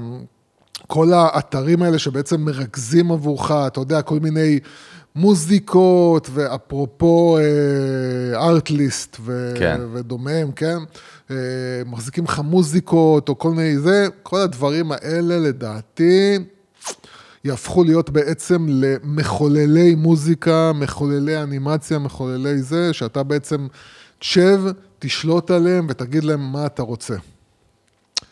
כל 0.86 1.12
האתרים 1.12 1.82
האלה 1.82 1.98
שבעצם 1.98 2.40
מרכזים 2.40 3.12
עבורך, 3.12 3.50
אתה 3.50 3.80
יודע, 3.80 4.02
כל 4.02 4.20
מיני 4.20 4.58
מוזיקות, 5.16 6.30
ואפרופו 6.32 7.38
ארטליסט 8.34 9.16
ו- 9.20 9.54
כן. 9.58 9.80
ודומיהם, 9.92 10.52
כן? 10.52 10.78
אה, 11.30 11.36
מחזיקים 11.86 12.24
לך 12.24 12.40
מוזיקות, 12.44 13.28
או 13.28 13.38
כל 13.38 13.50
מיני 13.50 13.78
זה, 13.78 14.06
כל 14.22 14.40
הדברים 14.40 14.92
האלה 14.92 15.38
לדעתי 15.38 16.38
יהפכו 17.44 17.84
להיות 17.84 18.10
בעצם 18.10 18.66
למחוללי 18.68 19.94
מוזיקה, 19.94 20.72
מחוללי 20.74 21.42
אנימציה, 21.42 21.98
מחוללי 21.98 22.62
זה, 22.62 22.92
שאתה 22.92 23.22
בעצם 23.22 23.66
תשב, 24.18 24.60
תשלוט 24.98 25.50
עליהם 25.50 25.86
ותגיד 25.88 26.24
להם 26.24 26.52
מה 26.52 26.66
אתה 26.66 26.82
רוצה. 26.82 27.14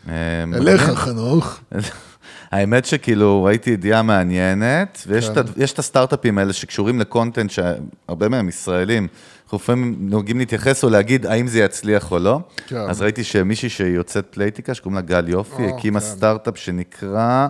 אה, 0.08 0.44
אליך. 0.54 0.82
חנוך. 0.82 1.60
האמת 2.54 2.84
שכאילו 2.84 3.44
ראיתי 3.44 3.70
ידיעה 3.70 4.02
מעניינת, 4.02 5.04
ויש 5.06 5.28
כן. 5.28 5.40
את 5.72 5.78
הסטארט-אפים 5.78 6.38
האלה 6.38 6.52
שקשורים 6.52 7.00
לקונטנט, 7.00 7.50
שהרבה 7.50 8.28
מהם 8.28 8.48
ישראלים, 8.48 9.08
אנחנו 9.44 9.58
לפעמים 9.58 9.96
נוהגים 9.98 10.38
להתייחס 10.38 10.84
או 10.84 10.90
להגיד 10.90 11.26
האם 11.26 11.46
זה 11.46 11.60
יצליח 11.60 12.12
או 12.12 12.18
לא. 12.18 12.40
כן. 12.66 12.76
אז 12.76 13.02
ראיתי 13.02 13.24
שמישהי 13.24 13.68
שיוצאת 13.68 14.26
פלייטיקה, 14.30 14.74
שקוראים 14.74 14.94
לה 14.96 15.00
גל 15.00 15.28
יופי, 15.28 15.62
או, 15.62 15.76
הקימה 15.76 16.00
כן. 16.00 16.06
סטארט-אפ 16.06 16.58
שנקרא 16.58 17.48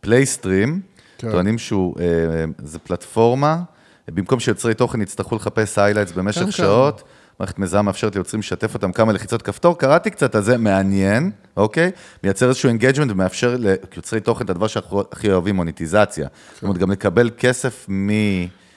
פלייסטרים, 0.00 0.80
כן. 1.18 1.30
טוענים 1.30 1.58
שהוא, 1.58 1.94
אה, 2.00 2.04
זה 2.64 2.78
פלטפורמה, 2.78 3.62
במקום 4.08 4.40
שיוצרי 4.40 4.74
תוכן 4.74 5.02
יצטרכו 5.02 5.36
לחפש 5.36 5.78
highlights 5.78 6.12
כן, 6.12 6.20
במשך 6.20 6.40
כן. 6.40 6.50
שעות. 6.50 7.02
מערכת 7.40 7.58
מזהה 7.58 7.82
מאפשרת 7.82 8.14
ליוצרים 8.14 8.40
לשתף 8.40 8.74
אותם 8.74 8.92
כמה 8.92 9.12
לחיצות 9.12 9.42
כפתור, 9.42 9.78
קראתי 9.78 10.10
קצת 10.10 10.34
על 10.34 10.42
זה, 10.42 10.58
מעניין, 10.58 11.30
אוקיי? 11.56 11.90
מייצר 12.24 12.48
איזשהו 12.48 12.68
engagement 12.68 13.10
ומאפשר 13.10 13.56
ליוצרי 13.58 14.20
תוכן 14.20 14.44
את 14.44 14.50
הדבר 14.50 14.66
שאנחנו 14.66 15.02
הכי 15.12 15.32
אוהבים, 15.32 15.56
מוניטיזציה. 15.56 16.28
זאת 16.54 16.62
אומרת, 16.62 16.78
גם 16.78 16.90
לקבל 16.90 17.30
כסף 17.38 17.86
מ... 17.90 18.10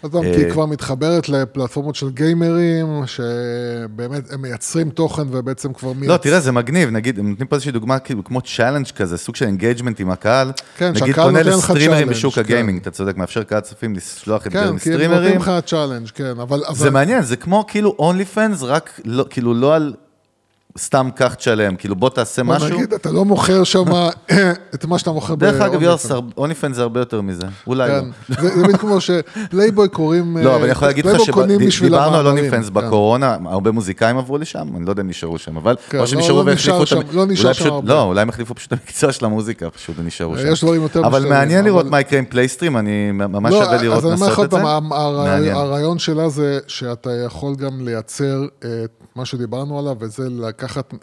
אז 0.08 0.14
גם 0.14 0.24
אה, 0.24 0.34
כי 0.34 0.44
היא 0.44 0.52
כבר 0.52 0.66
מתחברת 0.66 1.30
לפלטפורמות 1.30 1.96
של 1.96 2.10
גיימרים, 2.10 3.04
שבאמת 3.06 4.34
הם 4.34 4.42
מייצרים 4.42 4.90
תוכן 4.90 5.22
ובעצם 5.32 5.74
כבר 5.74 5.88
מייצרים. 5.88 6.10
לא, 6.10 6.18
תראה, 6.18 6.40
זה 6.40 6.52
מגניב, 6.52 6.90
נגיד, 6.90 7.20
הם 7.20 7.30
נותנים 7.30 7.48
פה 7.48 7.56
איזושהי 7.56 7.72
דוגמה, 7.72 8.00
כאילו, 8.00 8.24
כמו 8.24 8.42
challenge 8.42 8.88
כזה, 8.88 9.18
סוג 9.18 9.36
של 9.36 9.46
engagement 9.46 10.00
עם 10.00 10.10
הקהל. 10.10 10.52
כן, 10.78 10.90
נגיד, 10.90 11.06
שהקהל 11.06 11.26
פונה 11.26 11.44
נותן 11.44 11.58
לך 11.58 11.70
לסטרימרים 11.70 12.08
challenge, 12.08 12.12
בשוק 12.12 12.34
כן. 12.34 12.42
הגיימינג, 12.42 12.82
אתה 12.82 12.92
צודק, 12.92 13.18
מאפשר 13.18 13.44
קהל 13.44 13.60
צופים 13.60 13.96
לשלוח 13.96 14.48
את 14.48 14.52
זה 14.52 14.58
כן, 14.58 14.64
כי 14.64 14.68
הם 14.68 14.74
נותנים 14.74 14.94
לסטרימרים. 14.96 15.36
לך 15.42 15.52
challenge, 15.66 16.08
כן, 16.10 16.40
אבל... 16.40 16.64
זה 16.74 16.92
מעניין, 16.92 17.22
זה 17.22 17.36
כמו 17.36 17.66
כאילו 17.68 17.96
אונלי 18.00 18.26
פנס, 18.26 18.64
רק 18.64 19.00
לא, 19.06 19.26
כאילו 19.30 19.54
לא 19.54 19.76
על 19.76 19.94
סתם 20.78 21.10
קח 21.16 21.34
תשלם, 21.34 21.76
כאילו 21.76 21.96
בוא 21.96 22.10
תעשה 22.10 22.44
בוא 22.44 22.56
משהו. 22.56 22.68
נגיד, 22.78 22.94
אתה 22.94 23.12
לא 23.12 23.26
מוכר 23.26 23.64
שם 23.64 23.84
את 24.76 24.86
מה 24.86 25.00
שאתה 25.00 25.12
מוכר 25.12 25.36
דרך 25.36 25.62
אגב. 25.62 25.82
יוס, 25.82 26.12
אונלי 26.38 26.56
פנס 26.56 26.76
זה 26.76 26.82
הרבה 26.82 27.00
יותר 27.02 27.22
מזה, 27.22 27.44
אולי 27.68 27.90
לא. 27.90 27.94
כן, 28.02 28.06
זה 28.42 28.56
זה 28.56 28.64
בדיוק 28.64 28.82
כמו 28.82 28.98
שפלייבוי 29.02 29.90
קוראים... 29.90 30.38
לא, 30.38 30.50
אה, 30.50 30.56
אבל 30.56 30.64
אני 30.64 30.72
יכול 30.72 30.88
להגיד 30.88 31.06
לך 31.06 31.22
שדיברנו 31.72 32.16
על 32.16 32.28
המאמרים, 32.28 32.38
אונלי 32.38 32.50
פנס 32.50 32.68
כן. 32.70 32.74
בקורונה, 32.74 33.38
הרבה 33.46 33.72
מוזיקאים 33.72 34.18
עברו 34.18 34.38
לשם, 34.38 34.68
אני 34.78 34.86
לא 34.86 34.90
יודע 34.90 35.02
אם 35.02 35.08
נשארו 35.10 35.38
שם, 35.38 35.58
אבל 35.58 35.76
כן, 35.90 35.98
או 36.00 36.04
לא- 36.14 36.20
נשארו 36.20 36.44
לא 36.44 36.52
והחליפו 36.52 36.84
את... 36.84 36.88
שם- 36.88 37.00
לא 37.12 37.26
אולי. 37.26 37.88
לא, 37.88 38.02
אולי 38.04 38.22
הם 38.22 38.30
החליפו 38.30 38.56
פשוט 38.56 38.74
את 38.74 38.80
המקצוע 38.80 39.12
של 39.12 39.26
המוזיקה, 39.26 39.70
פשוט 39.70 39.96
ונשארו 40.00 40.38
שם. 40.38 40.52
יש 40.52 40.64
דברים 40.64 40.82
יותר 40.82 41.06
אבל 41.06 41.26
מעניין 41.30 41.66
לראות 41.66 41.86
מה 41.86 42.00
יקרה 42.02 42.20
עם 42.20 42.26
פלייסטרים, 42.26 42.78
אני 42.78 43.12
ממש 43.12 43.54
לא, 43.54 43.64
שווה 43.66 43.82
לראות 43.82 44.04
אומר 44.04 44.16
לך 44.16 44.22
לעשות 44.22 44.46
את 44.46 44.52
זה. 44.52 44.58
הרעיון- 45.54 46.00
שלה 46.00 46.30
זה 46.30 46.60
שאתה 46.68 47.10
יכול 47.26 47.56
גם 47.56 47.82
לייצר 47.82 48.46
מה 49.18 49.26
שדיברנו 49.26 49.80
עליו, 49.80 49.96
וזה 50.00 50.30
לקחת, 50.30 50.94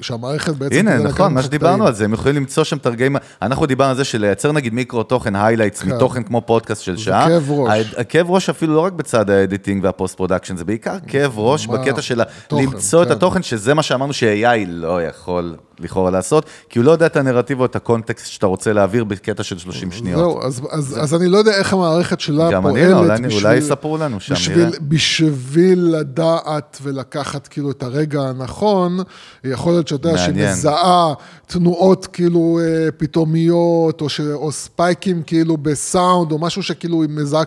שהמערכת 0.00 0.54
בעצם... 0.54 0.76
הנה, 0.76 0.98
נכון, 0.98 1.34
מה 1.34 1.42
שדיברנו. 1.42 1.86
על 1.86 1.94
זה, 1.94 2.04
הם 2.04 2.12
יכולים 2.12 2.36
למצוא 2.36 2.64
שם 2.64 2.78
תרגמים, 2.78 3.16
אנחנו 3.42 3.66
דיברנו 3.66 3.90
על 3.90 3.96
זה 3.96 4.04
שלייצר 4.04 4.52
נגיד 4.52 4.74
מיקרו 4.74 5.02
תוכן, 5.02 5.36
highlights, 5.36 5.82
כן. 5.82 5.92
מתוכן 5.92 6.22
כמו 6.22 6.40
פודקאסט 6.40 6.82
של 6.82 6.96
זה 6.96 7.02
שעה. 7.02 7.28
כאב 7.28 7.50
ראש. 7.50 7.94
הכאב 7.96 8.30
ראש 8.30 8.48
אפילו 8.48 8.74
לא 8.74 8.80
רק 8.80 8.92
בצד 8.92 9.30
ה 9.30 9.37
editing 9.37 9.84
וה 9.84 9.95
post 9.95 10.16
production, 10.16 10.56
זה 10.56 10.64
בעיקר 10.64 10.96
כאב 11.06 11.38
ראש 11.38 11.68
מה? 11.68 11.76
בקטע 11.78 12.02
של 12.02 12.20
תוכן, 12.48 12.62
למצוא 12.62 13.02
את 13.02 13.08
כן. 13.08 13.14
התוכן, 13.14 13.42
שזה 13.42 13.74
מה 13.74 13.82
שאמרנו 13.82 14.12
ש-AI 14.12 14.66
לא 14.68 15.02
יכול 15.02 15.56
לכאורה 15.84 16.10
לעשות, 16.10 16.46
כי 16.68 16.78
הוא 16.78 16.86
לא 16.86 16.90
יודע 16.90 17.06
את 17.06 17.16
הנרטיב 17.16 17.60
או 17.60 17.64
את 17.64 17.76
הקונטקסט 17.76 18.26
שאתה 18.26 18.46
רוצה 18.46 18.72
להעביר 18.72 19.04
בקטע 19.04 19.42
של 19.42 19.58
30 19.58 19.92
שניות. 19.92 20.18
זהו, 20.18 20.42
אז, 20.42 20.60
אז, 20.70 20.98
אז 21.02 21.14
אני 21.14 21.28
לא 21.28 21.38
יודע 21.38 21.52
איך 21.58 21.72
המערכת 21.72 22.20
שלה 22.20 22.50
גם 22.52 22.62
פועלת 22.62 22.76
אני 22.84 22.92
לא, 22.92 22.98
אולי- 22.98 23.22
בשביל, 23.22 23.46
אולי 23.46 23.56
יספרו 23.56 23.98
לנו 23.98 24.20
שם, 24.20 24.34
בשביל, 24.34 24.58
נראה. 24.66 24.78
בשביל 24.82 25.78
לדעת 25.98 26.78
ולקחת 26.82 27.46
כאילו 27.48 27.70
את 27.70 27.82
הרגע 27.82 28.20
הנכון, 28.22 28.98
יכול 29.44 29.72
להיות 29.72 29.88
שאתה 29.88 30.08
יודע 30.08 30.18
שהיא. 30.18 30.34
מזהה 30.50 31.14
תנועות 31.46 32.06
כאילו 32.06 32.60
אה, 32.62 32.88
פתאומיות, 32.96 34.00
או, 34.00 34.08
ש, 34.08 34.20
או 34.20 34.52
ספייקים 34.52 35.22
כאילו 35.22 35.56
בסאונד, 35.56 36.32
או 36.32 36.38
משהו 36.38 36.62
שכאילו 36.62 37.02
היא 37.02 37.10
מזהה 37.12 37.42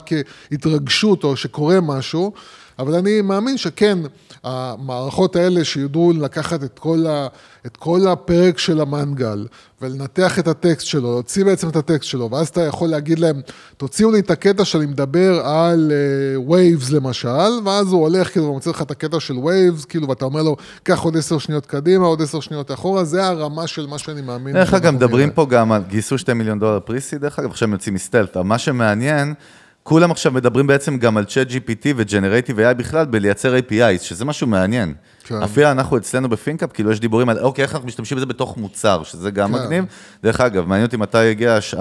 כהתרגשות, 0.52 1.24
או 1.24 1.36
שקורה 1.36 1.82
משהו. 1.82 2.32
אבל 2.80 2.96
אני 2.96 3.22
מאמין 3.22 3.58
שכן, 3.58 3.98
המערכות 4.44 5.36
האלה 5.36 5.64
שידעו 5.64 6.14
לקחת 6.14 6.64
את 6.64 6.80
כל, 6.80 7.06
ה, 7.08 7.28
את 7.66 7.78
כל 7.78 8.08
הפרק 8.08 8.58
של 8.58 8.82
המנגל 8.82 9.48
ולנתח 9.82 10.40
את 10.40 10.48
הטקסט 10.48 10.86
שלו, 10.88 11.12
להוציא 11.12 11.46
בעצם 11.46 11.70
את 11.70 11.76
הטקסט 11.76 12.04
שלו, 12.04 12.32
ואז 12.32 12.48
אתה 12.48 12.62
יכול 12.62 12.90
להגיד 12.90 13.20
להם, 13.20 13.42
תוציאו 13.78 14.12
לי 14.12 14.20
את 14.20 14.32
הקטע 14.32 14.66
שאני 14.66 14.86
מדבר 14.86 15.46
על 15.46 15.92
uh, 15.92 16.52
waves 16.52 16.94
למשל, 16.94 17.52
ואז 17.66 17.92
הוא 17.92 18.02
הולך 18.02 18.32
כאילו 18.32 18.46
ומוצא 18.46 18.70
לך 18.70 18.82
את 18.82 18.92
הקטע 18.92 19.20
של 19.20 19.34
waves, 19.34 19.86
כאילו, 19.90 20.10
ואתה 20.10 20.26
אומר 20.26 20.44
לו, 20.44 20.56
קח 20.84 21.00
עוד 21.00 21.18
עשר 21.18 21.38
שניות 21.38 21.66
קדימה, 21.66 22.06
עוד 22.06 22.22
עשר 22.22 22.40
שניות 22.40 22.72
אחורה, 22.72 23.04
זה 23.04 23.26
הרמה 23.26 23.68
של 23.68 23.88
מה 23.88 23.98
שאני 23.98 24.22
מאמין. 24.22 24.54
דרך 24.54 24.74
אגב, 24.74 24.94
מדברים. 24.94 25.32
פה 25.32 25.46
גם 25.50 25.72
על, 25.72 25.84
גייסו 25.88 26.18
2 26.18 26.38
מיליון 26.38 26.60
דולר 26.60 26.80
pre-seed, 26.80 27.18
דרך 27.18 27.40
אגב, 27.40 27.50
עכשיו 27.50 27.68
הם 27.68 27.74
יוצאים 27.74 27.96
מ 27.96 28.00
stealth, 28.00 28.38
אבל 28.38 28.46
מה 28.46 28.58
שמעניין, 28.58 29.34
כולם 29.88 30.12
עכשיו 30.12 30.32
מדברים 30.32 30.68
בעצם 30.68 30.98
גם 30.98 31.18
על 31.18 31.26
צ'אט 31.26 31.48
GPT 31.50 31.88
ו 31.96 32.01
generative 32.01 32.60
AI 32.60 32.74
בכלל, 32.74 33.06
בלייצר 33.06 33.56
APIs, 33.58 34.02
שזה 34.04 34.26
משהו 34.26 34.48
מעניין. 34.48 34.94
כן. 35.24 35.44
אפילו 35.44 35.72
אנחנו 35.72 35.98
אצלנו 35.98 36.30
בפינקאפ, 36.30 36.70
כאילו 36.74 36.92
יש 36.92 37.00
דיבורים 37.00 37.30
על, 37.30 37.40
אוקיי, 37.40 37.64
איך 37.64 37.74
אנחנו 37.74 37.88
משתמשים 37.88 38.16
בזה 38.18 38.26
בתוך 38.26 38.58
מוצר, 38.58 39.04
שזה 39.04 39.32
גם 39.32 39.54
כן. 39.54 39.60
מגניב. 39.64 39.86
דרך 40.24 40.42
אגב, 40.42 40.66
מעניין 40.68 40.86
אותי 40.86 40.98
מתי 40.98 41.24
יגיע, 41.26 41.54
הש- 41.56 41.76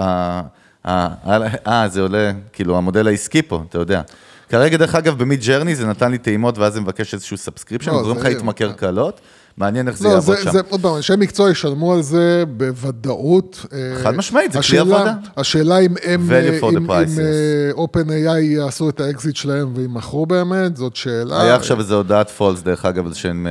אה, 0.85 1.87
זה 1.87 2.01
עולה, 2.01 2.31
כאילו, 2.53 2.77
המודל 2.77 3.07
העסקי 3.07 3.41
פה, 3.41 3.63
אתה 3.69 3.77
יודע. 3.77 4.01
כרגע, 4.49 4.77
דרך 4.77 4.95
אגב, 4.95 5.17
במיד 5.17 5.41
ג'רני 5.45 5.75
זה 5.75 5.87
נתן 5.87 6.11
לי 6.11 6.17
טעימות, 6.17 6.57
ואז 6.57 6.73
זה 6.73 6.81
מבקש 6.81 7.13
איזשהו 7.13 7.37
subscription, 7.37 7.91
לא, 7.91 8.01
גורם 8.01 8.17
לך 8.17 8.25
להתמכר 8.25 8.69
כן. 8.71 8.77
קלות. 8.77 9.21
מעניין 9.57 9.87
איך 9.87 9.97
זה 9.97 10.07
לא, 10.07 10.13
יעבוד 10.13 10.37
זה, 10.37 10.43
שם. 10.43 10.51
זה, 10.51 10.59
עוד 10.69 10.81
פעם, 10.81 10.95
אנשי 10.95 11.13
מקצוע 11.17 11.51
ישלמו 11.51 11.93
על 11.93 12.01
זה 12.01 12.43
בוודאות. 12.57 13.65
אה, 13.73 14.03
חד 14.03 14.15
משמעית, 14.15 14.51
זה 14.51 14.59
כלי 14.69 14.77
עבודה. 14.79 15.13
השאלה 15.37 15.79
אם 15.79 15.93
הם, 16.03 16.31
אה, 16.31 16.49
אם. 16.69 16.89
אם 16.91 17.19
אה, 17.19 17.83
OpenAI 17.83 18.37
יעשו 18.39 18.89
את 18.89 18.99
האקזיט 18.99 19.35
שלהם 19.35 19.71
וימכרו 19.75 20.25
באמת, 20.25 20.77
זאת 20.77 20.95
שאלה. 20.95 21.41
היה 21.41 21.55
עכשיו 21.55 21.79
איזו 21.79 21.95
הודעת 21.95 22.29
false, 22.29 22.61
דרך 22.61 22.85
אגב, 22.85 23.13
שהם 23.13 23.47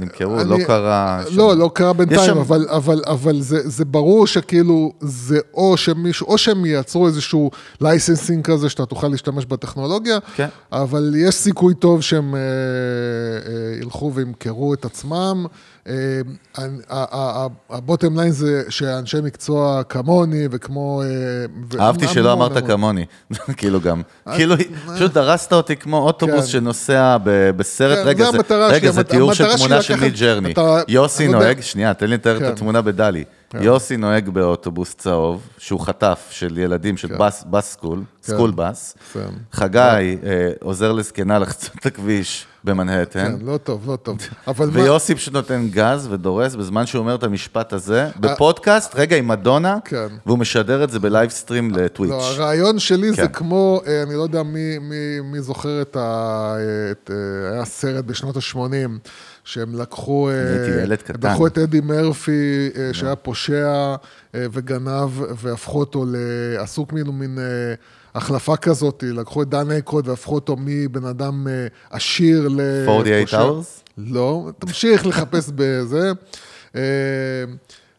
נמכרו, 0.00 0.40
אני- 0.40 0.50
לא 0.50 0.56
קרה... 0.66 1.22
שם- 1.30 1.36
לא, 1.36 1.56
לא 1.56 1.70
קרה 1.74 1.92
בינתיים, 1.92 2.20
שם- 2.26 2.38
אבל, 2.38 2.66
אבל, 2.70 3.02
אבל 3.06 3.40
זה, 3.40 3.68
זה 3.68 3.84
ברור 3.84 4.26
שכאילו, 4.26 4.92
זה 5.00 5.38
או 5.54 5.76
שמישהו, 5.76 6.26
או 6.26 6.38
שהם 6.38 6.66
ייצרו 6.66 7.06
איזשהו 7.06 7.50
licensing 7.80 8.44
כזה, 8.44 8.68
שאתה 8.68 8.86
תוכל 8.86 9.08
להשתמש 9.08 9.46
בטכנולוגיה, 9.46 10.18
כן. 10.36 10.48
אבל 10.72 11.14
יש 11.18 11.34
סיכוי 11.34 11.74
טוב 11.74 12.02
שהם 12.02 12.34
אה, 12.34 12.40
אה, 12.40 13.80
ילכו 13.82 14.12
וימכרו 14.14 14.74
את 14.74 14.84
עצמם. 14.84 15.33
ה 17.70 17.77
bottom 17.77 18.20
line 18.20 18.30
זה 18.30 18.62
שאנשי 18.68 19.16
מקצוע 19.22 19.82
כמוני 19.88 20.48
וכמו... 20.50 21.02
אה, 21.02 21.84
אהבתי 21.84 22.08
שלא 22.08 22.32
אמרת. 22.32 22.66
כמוני, 22.66 23.06
כאילו 23.56 23.80
גם, 23.80 24.02
כאילו, 24.34 24.54
פשוט 24.94 25.12
דרסת 25.12 25.52
אותי 25.52 25.76
כמו 25.76 25.98
אוטובוס 25.98 26.40
כן. 26.40 26.46
שנוסע 26.46 27.16
בסרט, 27.56 27.98
כן, 27.98 28.24
רגע, 28.70 28.90
זה 28.90 29.04
תיאור 29.04 29.34
של 29.34 29.56
תמונה 29.56 29.82
של 29.82 30.00
מיד 30.00 30.14
ג'רני. 30.14 30.54
יוסי 30.88 31.28
נוהג, 31.28 31.60
שנייה, 31.60 31.94
תן 31.94 32.06
לי 32.06 32.14
לתאר 32.14 32.36
את 32.36 32.42
כן. 32.42 32.48
התמונה 32.52 32.82
ב 32.82 32.87
DALL-E. 32.87 33.24
יוסי 33.60 33.96
נוהג 33.96 34.28
באוטובוס 34.28 34.94
צהוב, 34.94 35.48
שהוא 35.58 35.80
חטף 35.80 36.28
של 36.30 36.58
ילדים, 36.58 36.96
של 36.96 37.08
bus 37.18 37.44
school, 37.60 38.02
school 38.22 38.50
bus. 38.50 38.96
חגי 39.52 39.78
אה, 39.78 40.50
עוזר 40.60 40.92
לזקנה 40.92 41.38
לחצות 41.38 41.74
את 41.80 41.86
הכביש 41.86 42.46
במנהטן. 42.64 43.38
כן, 43.38 43.46
לא 43.46 43.56
טוב, 43.56 43.90
לא 43.90 43.96
טוב. 43.96 44.18
אבל 44.46 44.66
מה... 44.66 44.72
ויוסי 44.72 45.14
פשוט 45.14 45.34
נותן 45.34 45.68
גז 45.70 46.08
ודורס 46.10 46.54
בזמן 46.54 46.86
שהוא 46.86 47.00
אומר 47.00 47.14
את 47.14 47.22
המשפט 47.22 47.72
הזה, 47.72 48.08
בפודקאסט, 48.20 48.94
רגע, 48.94 49.16
עם 49.16 49.28
מדונה, 49.28 49.78
כן. 49.84 50.06
והוא 50.26 50.38
משדר 50.38 50.84
את 50.84 50.90
זה 50.90 50.98
ב 50.98 51.04
live 51.04 51.30
stream 51.30 51.70
לטוויץ'. 51.70 52.10
לא, 52.10 52.28
הרעיון 52.28 52.78
שלי 52.78 53.10
זה 53.10 53.16
כן. 53.16 53.32
כמו, 53.32 53.80
אה, 53.86 54.02
אני 54.02 54.14
לא 54.14 54.22
יודע 54.22 54.42
מי, 54.42 54.78
מי, 54.78 55.20
מי 55.24 55.40
זוכר 55.40 55.82
את 55.82 55.96
ה... 55.96 56.56
את, 56.90 57.10
אה, 57.10 57.52
היה 57.52 57.64
סרט 57.64 58.04
בשנות 58.04 58.36
ה-80, 58.36 59.08
שהם 59.44 59.74
לקחו... 59.74 60.30
אה, 60.30 60.34
הייתי 60.34 60.82
ילד 60.82 61.02
קטן. 61.02 61.30
לקחו 61.30 61.46
את 61.46 61.58
אדי 61.58 61.80
מרפי, 61.80 62.70
אה, 62.76 62.94
שהיה 62.94 63.16
פושע 63.16 63.94
אה, 64.34 64.46
וגנב, 64.52 65.10
והפכו 65.42 65.80
אותו 65.80 66.04
ל... 66.04 66.16
עשו 66.58 66.88
כאילו 66.88 67.12
מין... 67.12 67.38
אה, 68.16 68.20
החלפה 68.20 68.56
כזאת, 68.56 69.04
לקחו 69.06 69.42
את 69.42 69.48
דן 69.48 69.70
אקרוד 69.70 70.08
והפכו 70.08 70.34
אותו 70.34 70.56
מבן 70.58 71.04
אדם 71.04 71.46
אה, 71.48 71.66
עשיר 71.90 72.48
ל... 72.48 72.60
48 72.88 73.20
פושע. 73.20 73.42
hours? 73.42 73.90
לא, 73.98 74.50
תמשיך 74.58 75.06
לחפש 75.06 75.50
בזה. 75.54 76.12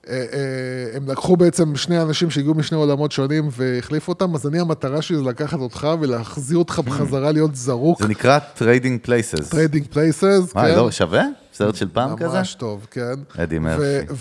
אה, 0.10 0.16
אה, 0.16 0.98
הם 0.98 1.08
לקחו 1.08 1.38
בעצם 1.38 1.76
שני 1.76 2.02
אנשים 2.02 2.30
שהגיעו 2.30 2.54
משני 2.54 2.78
עולמות 2.78 3.12
שונים 3.12 3.50
והחליפו 3.52 4.12
אותם, 4.12 4.36
אז 4.36 4.48
אני 4.48 4.60
המטרה 4.60 5.02
שלי 5.02 5.18
זה 5.18 5.24
לקחת 5.24 5.60
אותך 5.60 5.88
ולהחזיר 6.00 6.58
אותך 6.58 6.82
בחזרה 6.86 7.32
להיות 7.32 7.56
זרוק. 7.56 8.02
זה 8.02 8.08
נקרא 8.08 8.40
טריידינג 8.40 9.00
פלייסס. 9.02 9.50
טריידינג 9.50 9.86
פלייסס, 9.90 10.56
מה, 10.56 10.62
כן. 10.62 10.76
לא 10.76 10.92
שווה? 10.92 11.24
סרט 11.54 11.76
של 11.76 11.88
פעם 11.94 12.16
כזה? 12.18 12.38
ממש 12.38 12.54
טוב, 12.54 12.88
כן. 12.92 13.14
אדי 13.38 13.60
מרפי. 13.60 14.14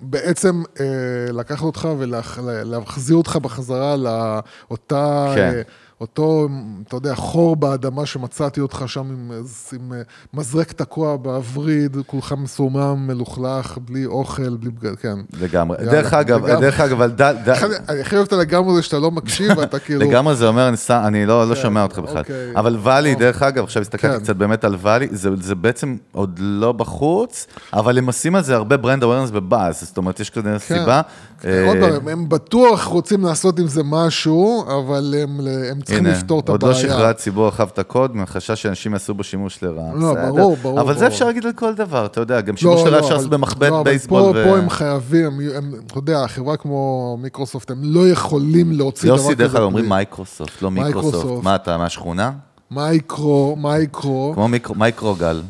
ובעצם 0.00 0.62
אה, 0.80 0.86
לקחת 1.32 1.62
אותך 1.62 1.88
ולהחזיר 1.98 3.16
אותך 3.16 3.36
בחזרה 3.36 3.96
לאותה... 3.96 5.32
כן. 5.34 5.62
אותו, 6.04 6.48
אתה 6.88 6.96
יודע, 6.96 7.14
חור 7.14 7.56
באדמה 7.56 8.06
שמצאתי 8.06 8.60
אותך 8.60 8.84
שם 8.86 9.00
עם, 9.00 9.32
עם 9.72 9.92
אה, 9.92 9.98
מזרק 10.34 10.72
תקוע 10.72 11.16
בווריד, 11.16 11.96
כולך 12.06 12.32
מסומם, 12.38 13.06
מלוכלך, 13.06 13.78
בלי 13.84 14.06
אוכל, 14.06 14.56
בלי 14.56 14.70
בגד, 14.70 14.94
כן. 14.96 15.18
לגמרי. 15.40 15.76
יאללה, 15.78 15.92
דרך 15.92 16.14
אגב, 16.14 16.44
לגמרי. 16.46 16.60
דרך 16.60 16.80
אגב, 16.80 16.92
אבל 17.02 17.12
אחד- 17.52 17.68
אני 17.88 18.00
הכי 18.00 18.16
אוהב 18.16 18.26
את 18.26 18.32
הלגמרי 18.32 18.74
זה 18.74 18.82
שאתה 18.82 18.98
לא 18.98 19.10
מקשיב, 19.10 19.58
ואתה 19.58 19.78
כאילו... 19.84 20.00
לגמרי 20.00 20.34
זה 20.36 20.48
אומר, 20.48 20.68
אני 20.68 20.76
סתם- 20.76 21.02
אני 21.06 21.26
לא 21.26 21.48
לא 21.48 21.54
שומע 21.54 21.82
אותך 21.82 21.98
בכלל. 21.98 22.18
אוקיי. 22.18 22.52
אבל 22.56 22.76
ואלי, 22.82 23.12
טוב. 23.12 23.22
דרך 23.22 23.42
אגב, 23.42 23.64
עכשיו 23.64 23.82
הסתכלתי 23.82 24.16
כן. 24.18 24.22
קצת 24.22 24.36
באמת 24.36 24.64
על 24.64 24.76
ואלי, 24.80 25.08
זה 25.10 25.30
זה 25.40 25.54
בעצם 25.54 25.96
עוד 26.12 26.38
לא 26.42 26.72
בחוץ, 26.72 27.46
אבל 27.72 27.98
הם 27.98 28.06
עושים 28.06 28.34
על 28.36 28.42
זה 28.42 28.54
הרבה 28.54 28.76
ברנד 28.76 29.02
אווירנס 29.02 29.30
ובאז, 29.32 29.80
זאת 29.84 29.96
אומרת, 29.96 30.20
יש 30.20 30.30
כזה 30.30 30.58
סיבה. 30.58 31.00
כן. 31.40 31.64
עוד 31.66 31.76
אה, 31.76 31.90
פעם, 31.90 32.08
הם 32.08 32.28
בטוח 32.28 32.84
רוצים 32.84 33.24
לעשות 33.24 33.58
עם 33.58 33.66
זה 33.66 33.82
משהו, 33.84 34.64
אבל 34.80 35.14
הם, 35.22 35.40
הם 35.70 35.80
צריכים 35.94 36.06
הנה, 36.06 36.16
לפתור 36.18 36.40
את 36.40 36.48
עוד 36.48 36.64
הבעיה. 36.64 36.82
לא 36.82 36.88
שחררה 36.88 37.10
הציבור 37.10 37.44
הרחב 37.44 37.68
את 37.72 37.78
הקוד, 37.78 38.16
מחשש 38.16 38.62
שאנשים 38.62 38.92
יעשו 38.92 39.14
בו 39.14 39.24
שימוש 39.24 39.62
לרעה. 39.62 39.94
לא, 39.94 40.12
בסדר. 40.12 40.30
ברור, 40.32 40.56
ברור, 40.62 40.80
אבל 40.80 40.92
זה 40.94 41.00
ברור. 41.00 41.08
אפשר 41.12 41.26
להגיד 41.26 41.46
על 41.46 41.52
כל 41.52 41.74
דבר, 41.74 42.06
אתה 42.06 42.20
יודע, 42.20 42.40
גם 42.40 42.56
שימוש 42.56 42.80
לרעה 42.86 43.00
אפשר 43.00 43.14
לעשות 43.14 43.30
במחבט 43.30 43.70
לא, 43.70 43.82
בייסבול. 43.82 44.22
פה, 44.22 44.38
ו- 44.38 44.44
פה 44.44 44.58
הם 44.58 44.70
חייבים, 44.70 45.26
הם, 45.26 45.40
הם, 45.56 45.72
אתה 45.86 45.98
יודע, 45.98 46.26
חברה 46.26 46.56
כמו 46.56 47.16
מיקרוסופט, 47.20 47.70
הם 47.70 47.78
לא 47.82 48.08
יכולים 48.08 48.72
להוציא 48.72 49.08
דבר 49.08 49.18
כזה. 49.18 49.24
יוסי, 49.26 49.34
דרך 49.34 49.54
אגב, 49.54 49.62
אומרים 49.62 49.88
מייקרוסופט, 49.88 50.62
לא 50.62 50.70
מיקרוסופט. 50.70 51.44
מה, 51.44 51.54
אתה 51.54 51.78
מהשכונה? 51.78 52.30
מייקרו, 52.70 53.56
מייקרו, 53.60 54.32
כמו 54.34 54.48
מיקרו- 54.48 54.74
מייקרוגל. 54.74 55.42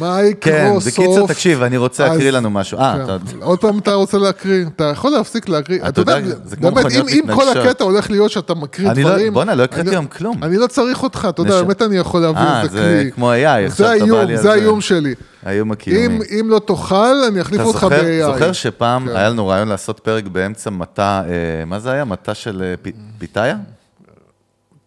מייקרוסופט. 0.00 0.96
כן, 0.96 1.04
בקיצור, 1.04 1.28
תקשיב, 1.28 1.62
אני 1.62 1.76
רוצה 1.76 2.08
להקריא 2.08 2.30
לנו 2.30 2.50
משהו. 2.50 2.78
אה, 2.78 2.94
כן. 2.96 3.02
אתה... 3.04 3.16
עוד 3.44 3.58
פעם 3.60 3.78
אתה 3.78 3.94
רוצה 3.94 4.18
להקריא, 4.18 4.66
אתה 4.76 4.84
יכול 4.84 5.10
להפסיק 5.10 5.48
להקריא. 5.48 5.80
אתה 5.88 6.00
יודע, 6.00 6.18
זה 6.44 6.56
באמת, 6.56 6.86
אם, 7.08 7.24
כל. 7.34 7.48
הקטע 7.48 7.84
הולך 7.84 8.10
להיות 8.10 8.30
שאתה 8.30 8.54
מקריא 8.54 8.88
לא- 8.88 8.94
דברים... 8.94 9.34
בואנה, 9.34 9.54
לא 9.54 9.62
הקראתי 9.62 9.88
אני 9.88 9.96
היום 9.96 10.06
כלום. 10.06 10.44
אני 10.44 10.56
לא 10.56 10.66
צריך 10.66 11.02
אותך, 11.02 11.26
אתה 11.30 11.42
יודע, 11.42 11.62
באמת 11.62 11.82
אני 11.82 11.96
יכול 11.96 12.20
להביא 12.20 12.40
אה, 12.40 12.62
איזה 12.62 12.72
זה 12.72 13.00
כלי. 13.02 13.12
כמו 13.12 13.32
AI, 13.32 13.66
עכשיו 13.66 13.86
זה 13.86 13.96
אתה 13.96 14.06
בא 14.06 14.22
לי 14.22 14.32
על 14.32 14.36
זה 14.36 14.42
זה. 14.42 14.52
האיום 14.52 14.80
שלי. 14.80 15.14
האיום 15.44 15.72
הקיומי. 15.72 16.24
אם 16.40 16.50
לא 16.50 16.58
תאכל, 16.66 17.14
אני 17.28 17.40
אחליף 17.40 17.60
אתה 17.60 17.68
אותך 17.68 17.86
ב-AI. 17.90 18.32
זוכר 18.32 18.52
שפעם 18.52 19.08
כן. 19.08 19.16
היה 19.16 19.28
לנו 19.28 19.46
רעיון 19.46 19.68
לעשות 19.68 20.00
פרק 20.00 20.24
באמצע 20.26 20.70
מטע, 20.70 21.22
אה, 21.28 21.64
מה 21.66 21.78
זה 21.78 21.90
היה? 21.90 22.04
מטע 22.04 22.34
של 22.34 22.62
אה, 22.62 22.74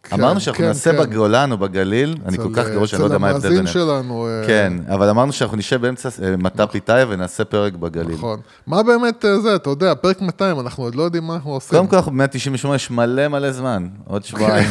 פיתיה? 0.01 0.17
אמרנו 0.25 0.39
שאנחנו 0.39 0.61
כן, 0.63 0.67
נעשה 0.67 0.91
כן. 0.91 0.97
בגולן 0.99 1.51
או 1.51 1.57
בגליל, 1.57 2.17
אני 2.25 2.37
כל 2.37 2.49
כך 2.53 2.67
גרוע 2.67 2.87
שאני 2.87 2.99
לא 2.99 3.05
יודע 3.05 3.17
מה 3.17 3.27
ההבדל 3.27 3.49
ביניהם. 3.49 3.65
אצל 3.67 3.79
המאזין 3.79 4.03
שלנו. 4.03 4.27
אה, 4.27 4.47
כן, 4.47 4.73
אבל 4.87 5.09
אמרנו 5.09 5.33
שאנחנו 5.33 5.57
נשב 5.57 5.81
באמצע 5.81 6.09
אה, 6.23 6.37
מטע 6.37 6.65
פיתיה 6.65 7.05
ונעשה 7.09 7.43
פרק 7.45 7.73
בגליל. 7.73 8.15
נכון. 8.15 8.39
מה 8.67 8.83
באמת 8.83 9.25
אה, 9.25 9.39
זה, 9.39 9.55
אתה 9.55 9.69
יודע, 9.69 9.93
פרק 9.95 10.21
200, 10.21 10.59
אנחנו 10.59 10.83
עוד 10.83 10.95
לא 10.95 11.03
יודעים 11.03 11.23
מה 11.23 11.35
אנחנו 11.35 11.51
עושים. 11.51 11.77
קודם 11.77 11.87
כל 11.87 11.95
אנחנו 11.95 12.11
ב-198, 12.11 12.75
יש 12.75 12.91
מלא 12.91 13.27
מלא 13.27 13.51
זמן, 13.51 13.87
עוד 14.05 14.25
שבועיים. 14.25 14.69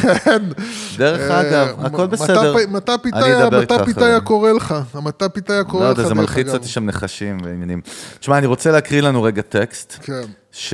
דרך 0.97 1.31
אה, 1.31 1.41
אגב, 1.41 1.85
הכל 1.85 2.07
בסדר. 2.07 2.53
מתי- 2.53 2.65
מתי 2.71 2.91
אני 2.91 3.01
פיתיה, 3.03 3.47
אדבר 3.47 3.61
מתי 3.61 3.73
איתך 3.73 3.85
פיתיה 3.85 4.17
אחרי. 4.17 4.25
קורא 4.25 4.51
לך? 4.51 4.71
לא 4.71 4.79
לך? 5.61 5.73
יודע, 5.73 5.93
זה 5.93 6.03
דרך 6.03 6.11
מלחיץ? 6.17 6.47
אותי 6.53 6.67
שם 6.67 6.85
נחשים 6.85 7.37
ועניינים. 7.43 7.81
תשמע, 8.19 8.37
אני 8.37 8.47
רוצה 8.47 8.71
להקריא 8.71 9.01
לנו 9.01 9.23
רגע 9.23 9.41
טקסט, 9.41 9.97
כן. 10.01 10.21
ש, 10.51 10.73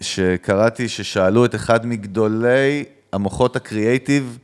שקראתי, 0.00 0.88
ששאלו 0.88 1.44
את 1.44 1.54
אחד 1.54 1.86
מגדולי 1.86 2.84
המוחות 3.12 3.56
הקריאייטיב 3.56 4.38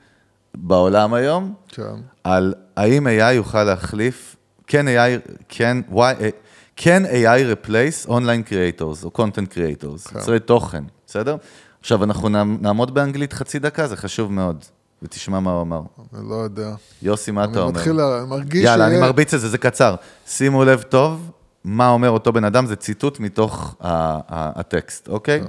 בעולם 0.56 1.14
היום, 1.14 1.54
כן. 1.68 1.82
על 2.24 2.54
האם 2.76 3.06
AI 3.06 3.32
יוכל 3.32 3.64
להחליף, 3.64 4.36
כן 4.66 4.86
AI, 4.88 5.30
כן, 5.48 5.78
why, 5.92 5.96
can 6.78 7.04
AI 7.12 7.66
replace 7.66 8.08
online 8.08 8.48
creators 8.50 9.04
או 9.04 9.10
content 9.18 9.52
creators, 9.54 10.08
כן. 10.10 10.18
יוצרי 10.18 10.40
תוכן, 10.40 10.84
בסדר? 11.06 11.36
עכשיו, 11.80 12.04
אנחנו 12.04 12.28
נעמ- 12.28 12.58
נעמוד 12.62 12.94
באנגלית 12.94 13.32
חצי 13.32 13.58
דקה, 13.58 13.86
זה 13.86 13.96
חשוב 13.96 14.32
מאוד, 14.32 14.64
ותשמע 15.02 15.40
מה 15.40 15.50
הוא 15.52 15.62
אמר. 15.62 15.80
אני 16.18 16.28
לא 16.30 16.34
יודע. 16.34 16.74
יוסי, 17.02 17.30
מה 17.30 17.44
אתה 17.44 17.50
אני 17.52 17.60
אומר? 17.60 17.70
מתחיל, 17.70 17.92
לה- 17.92 18.18
אני 18.20 18.26
מרגיש 18.28 18.64
יאללה, 18.64 18.86
אני 18.86 19.00
מרביץ 19.00 19.34
את 19.34 19.40
זה, 19.40 19.48
זה 19.48 19.58
קצר. 19.58 19.94
שימו 20.26 20.64
לב 20.64 20.82
טוב, 20.82 21.30
מה 21.64 21.88
אומר 21.88 22.10
אותו 22.10 22.32
בן 22.32 22.44
אדם, 22.44 22.66
זה 22.66 22.76
ציטוט 22.76 23.20
מתוך 23.20 23.74
הטקסט, 23.80 25.08
אוקיי? 25.08 25.42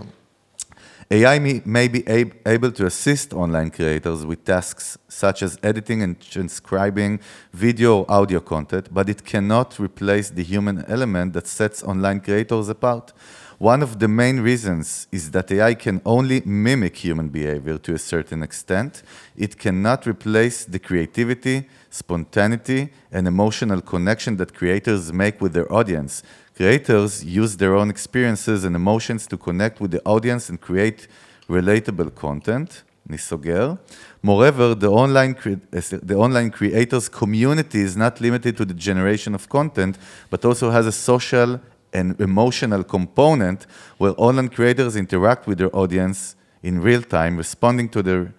AI 1.11 1.37
may- 1.37 1.61
may 1.65 1.87
be 1.87 2.07
ab- 2.07 2.33
able 2.47 2.71
to 2.71 2.85
assist 2.87 3.31
online 3.31 3.69
creators 3.69 4.25
with 4.25 4.43
tasks 4.43 4.97
such 5.07 5.43
as 5.43 5.59
editing 5.61 6.01
and 6.01 6.19
transcribing 6.19 7.19
video 7.53 7.99
or 7.99 8.11
audio 8.11 8.39
content, 8.39 8.89
but 8.91 9.07
it 9.07 9.23
cannot 9.23 9.79
replace 9.79 10.31
the 10.31 10.41
human 10.41 10.83
element 10.87 11.33
that 11.33 11.45
sets 11.45 11.83
online 11.83 12.21
creators 12.21 12.69
apart. 12.69 13.13
One 13.59 13.83
of 13.83 13.99
the 13.99 14.07
main 14.07 14.39
reasons 14.41 15.07
is 15.11 15.31
that 15.31 15.51
AI 15.51 15.75
can 15.75 16.01
only 16.05 16.41
mimic 16.43 16.97
human 16.97 17.29
behavior 17.29 17.77
to 17.77 17.93
a 17.93 17.99
certain 17.99 18.43
extent. 18.43 19.03
It 19.37 19.57
cannot 19.57 20.05
replace 20.07 20.65
the 20.65 20.79
creativity, 20.79 21.69
spontaneity, 21.89 22.89
and 23.11 23.27
emotional 23.27 23.81
connection 23.81 24.37
that 24.37 24.55
creators 24.55 25.13
make 25.13 25.39
with 25.39 25.53
their 25.53 25.71
audience. 25.71 26.21
Creators 26.56 27.24
use 27.24 27.56
their 27.56 27.74
own 27.74 27.88
experiences 27.90 28.64
and 28.64 28.76
emotions 28.76 29.26
to 29.26 29.36
connect 29.36 29.80
with 29.80 29.90
the 29.92 30.02
audience 30.04 30.48
and 30.50 30.60
create 30.60 31.08
relatable 31.48 32.14
content. 32.14 32.82
אני 33.08 33.16
סוגר. 33.18 33.76
Moreover, 34.22 34.74
the 34.74 34.88
online, 34.88 35.34
cre- 35.34 35.62
uh, 35.72 35.98
the 36.02 36.14
online 36.14 36.50
creators 36.50 37.08
community 37.08 37.80
is 37.80 37.96
not 37.96 38.20
limited 38.20 38.56
to 38.58 38.64
the 38.64 38.74
generation 38.74 39.34
of 39.34 39.48
content, 39.48 39.96
but 40.30 40.44
also 40.44 40.70
has 40.70 40.86
a 40.86 40.92
social 40.92 41.60
and 41.92 42.20
emotional 42.20 42.84
component 42.84 43.66
where 43.98 44.14
online 44.16 44.48
creators 44.48 44.96
interact 44.96 45.46
with 45.46 45.58
their 45.58 45.74
audience 45.74 46.36
in 46.62 46.80
real 46.80 47.02
time, 47.02 47.36
responding 47.36 47.88
to 47.88 48.02
their 48.02 48.34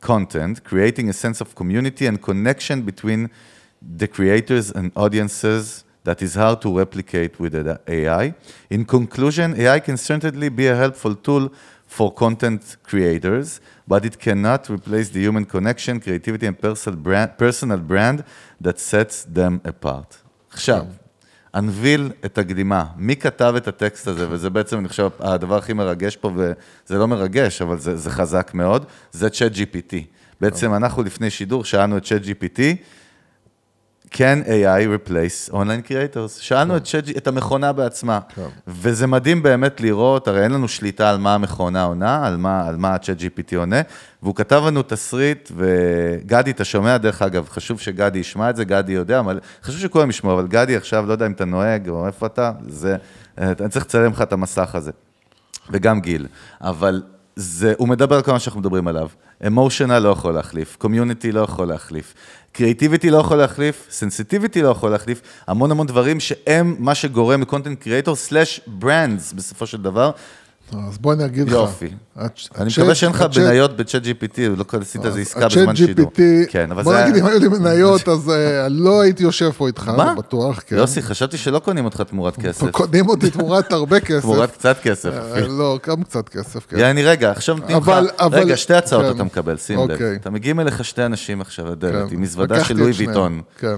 content, 0.00 0.64
creating 0.64 1.08
a 1.08 1.12
sense 1.12 1.40
of 1.40 1.54
community 1.54 2.06
and 2.06 2.20
connection 2.20 2.82
between 2.82 3.30
the 3.80 4.08
creators 4.08 4.70
and 4.70 4.92
audiences 4.96 5.84
that 6.07 6.21
is 6.21 6.35
hard 6.35 6.61
to 6.61 6.69
replicate 6.83 7.33
with 7.37 7.51
the 7.51 7.77
AI. 7.97 8.25
In 8.69 8.81
conclusion, 8.85 9.47
AI 9.63 9.79
can 9.87 9.97
certainly 9.97 10.49
be 10.59 10.65
a 10.67 10.75
helpful 10.83 11.15
tool 11.15 11.43
for 11.95 12.07
content 12.23 12.61
creators, 12.89 13.59
but 13.91 14.01
it 14.09 14.15
cannot 14.25 14.61
replace 14.69 15.07
the 15.09 15.21
human 15.25 15.45
connection, 15.55 15.99
creativity, 15.99 16.45
and 16.51 16.57
personal 16.67 16.97
brand, 17.07 17.37
personal 17.45 17.81
brand 17.91 18.17
that 18.65 18.77
sets 18.79 19.25
them 19.39 19.53
apart. 19.65 20.17
עכשיו, 20.51 20.85
אנביל 21.55 22.11
את 22.25 22.37
הקדימה. 22.37 22.85
מי 22.97 23.15
כתב 23.15 23.53
את 23.57 23.67
הטקסט 23.67 24.07
הזה, 24.07 24.27
וזה 24.29 24.49
בעצם, 24.49 24.79
אני 24.79 24.87
חושב, 24.87 25.09
הדבר 25.19 25.57
הכי 25.57 25.73
מרגש 25.73 26.15
פה, 26.15 26.31
וזה 26.35 26.97
לא 26.97 27.07
מרגש, 27.07 27.61
אבל 27.61 27.79
זה, 27.79 27.95
זה 27.95 28.09
חזק 28.09 28.51
מאוד, 28.53 28.85
זה 29.11 29.29
צ'אט 29.29 29.51
GPT. 29.51 29.95
בעצם 30.41 30.73
אנחנו 30.73 31.03
לפני 31.03 31.29
שידור 31.29 31.65
שאלנו 31.65 31.97
את 31.97 32.03
צ'אט 32.03 32.21
GPT, 32.21 32.59
can 34.11 34.43
AI 34.47 34.83
replace 34.85 35.53
online 35.53 35.89
creators? 35.89 36.39
שאלנו 36.41 36.77
את, 36.77 36.85
chat- 36.85 37.17
את 37.17 37.27
המכונה 37.27 37.73
בעצמה, 37.73 38.19
וזה 38.67 39.07
מדהים 39.07 39.43
באמת 39.43 39.81
לראות, 39.81 40.27
הרי 40.27 40.43
אין 40.43 40.51
לנו 40.51 40.67
שליטה 40.67 41.09
על 41.09 41.17
מה 41.17 41.35
המכונה 41.35 41.83
עונה, 41.83 42.27
על 42.27 42.37
מה, 42.37 42.67
על 42.67 42.75
מה 42.75 42.89
ה-chat 42.89 43.19
GPT 43.19 43.55
עונה, 43.57 43.81
והוא 44.23 44.35
כתב 44.35 44.63
לנו 44.67 44.83
תסריט, 44.83 45.51
וגדי, 45.55 46.51
אתה 46.51 46.65
שומע 46.65 46.97
דרך 46.97 47.21
אגב, 47.21 47.47
חשוב 47.49 47.79
שגדי 47.79 48.19
ישמע 48.19 48.49
את 48.49 48.55
זה, 48.55 48.63
גדי 48.63 48.93
יודע, 48.93 49.19
אבל 49.19 49.39
חשוב 49.63 49.79
שכולם 49.79 50.09
ישמעו, 50.09 50.33
אבל 50.33 50.47
גדי 50.47 50.75
עכשיו, 50.75 51.05
לא 51.07 51.11
יודע 51.11 51.25
אם 51.25 51.31
אתה 51.31 51.45
נוהג 51.45 51.89
או 51.89 52.07
איפה 52.07 52.25
אתה, 52.25 52.51
זה, 52.67 52.95
אני 53.37 53.69
צריך 53.69 53.85
לצלם 53.85 54.11
לך 54.11 54.21
את 54.21 54.33
המסך 54.33 54.75
הזה. 54.75 54.91
וגם 55.69 56.01
גיל, 56.01 56.27
אבל 56.61 57.03
זה, 57.35 57.73
הוא 57.77 57.87
מדבר 57.87 58.15
על 58.15 58.21
כל 58.21 58.31
מה 58.31 58.39
שאנחנו 58.39 58.59
מדברים 58.59 58.87
עליו. 58.87 59.09
emotional 59.47 59.99
לא 59.99 60.09
יכול 60.09 60.33
להחליף, 60.33 60.75
community 60.79 61.31
לא 61.31 61.39
יכול 61.39 61.67
להחליף, 61.67 62.13
creativity 62.51 63.09
לא 63.09 63.17
יכול 63.17 63.37
להחליף, 63.37 63.87
sensitivity 63.89 64.61
לא 64.61 64.69
יכול 64.69 64.91
להחליף, 64.91 65.21
המון 65.47 65.71
המון 65.71 65.87
דברים 65.87 66.19
שהם 66.19 66.75
מה 66.79 66.95
שגורם 66.95 67.41
ל 67.41 67.46
content 67.46 67.79
creator 67.79 68.15
slash 68.15 68.61
brands 68.67 69.33
בסופו 69.33 69.67
של 69.67 69.81
דבר. 69.81 70.11
אז 70.73 70.97
בוא 70.97 71.13
אני 71.13 71.25
אגיד 71.25 71.47
לך. 71.47 71.53
יופי. 71.53 71.85
אני 71.85 72.25
הצ'אט- 72.25 72.67
מקווה 72.79 72.95
שאין 72.95 73.11
לך 73.11 73.21
הצ'אט- 73.21 73.37
מניות 73.37 73.77
בצ'אט 73.77 74.01
GPT, 74.03 74.39
לא 74.57 74.65
עשית 74.81 75.05
איזה 75.05 75.19
עסקה 75.19 75.45
הצ'אט 75.45 75.57
בזמן 75.59 75.75
שידור. 75.75 76.11
GPT, 76.15 76.19
כן, 76.51 76.69
בוא 76.83 76.93
זה... 76.93 77.03
נגיד, 77.05 77.15
אם 77.15 77.25
היו 77.25 77.39
לי 77.39 77.47
מניות, 77.47 78.07
אז 78.09 78.29
אה, 78.29 78.67
לא 78.69 79.01
הייתי 79.01 79.23
יושב 79.23 79.51
פה 79.51 79.67
איתך, 79.67 79.87
מה? 79.97 80.05
זה 80.09 80.15
בטוח, 80.17 80.63
כן. 80.67 80.75
יוסי, 80.75 81.01
חשבתי 81.01 81.37
שלא 81.37 81.59
קונים 81.59 81.85
אותך 81.85 82.01
תמורת 82.01 82.35
כסף. 82.35 82.71
קונים 82.77 83.07
אותי 83.09 83.29
תמורת 83.29 83.71
הרבה 83.71 83.99
כסף. 83.99 84.21
תמורת 84.21 84.51
קצת 84.51 84.77
כסף 84.83 85.11
אה. 85.13 85.47
לא, 85.47 85.79
גם 85.87 86.03
קצת 86.03 86.29
כסף, 86.29 86.65
כן. 86.69 86.77
יעני, 86.79 87.03
רגע, 87.03 87.31
עכשיו 87.31 87.55
נותנים 87.55 87.77
לך, 87.77 87.91
רגע, 88.31 88.57
שתי 88.57 88.73
הצעות 88.73 89.05
כן. 89.05 89.11
אתה 89.15 89.23
מקבל, 89.23 89.57
שים 89.57 89.79
לב. 89.79 89.91
אוקיי. 89.91 90.15
אתה 90.15 90.29
מגיעים 90.29 90.59
אליך 90.59 90.83
שתי 90.85 91.05
אנשים 91.05 91.41
עכשיו 91.41 91.71
לדלת, 91.71 92.09
כן. 92.09 92.15
עם 92.15 92.21
מזוודה 92.21 92.63
של 92.63 92.77
לואי 92.77 92.91
ויטון. 92.91 93.41
כן. 93.59 93.75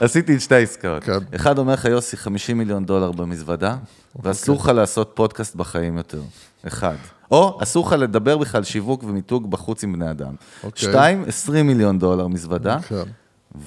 עשיתי 0.00 0.34
את 0.34 0.40
שתי 0.40 0.54
העסקאות. 0.54 1.04
כן. 1.04 1.12
אחד 1.36 1.58
אומר 1.58 1.72
לך, 1.72 1.84
יוסי, 1.84 2.16
50 2.16 2.58
מיליון 2.58 2.84
דולר 2.84 3.12
במזוודה. 3.12 3.76
ואסור 4.22 4.56
לך 4.56 4.68
לעשות 4.68 5.10
פודקאסט 5.14 5.54
בחיים 5.54 5.96
יותר. 5.96 6.22
אחד. 6.66 6.96
או 7.30 7.58
אסור 7.62 7.86
לך 7.86 7.92
לדבר 7.92 8.38
בכלל 8.38 8.64
שיווק 8.64 9.04
ומיתוג 9.04 9.50
בחוץ 9.50 9.84
עם 9.84 9.92
בני 9.92 10.10
אדם. 10.10 10.34
אוקיי. 10.64 10.88
שתיים, 10.88 11.24
20 11.26 11.66
מיליון 11.66 11.98
דולר 11.98 12.28
מזוודה, 12.28 12.80
כן. 12.80 13.02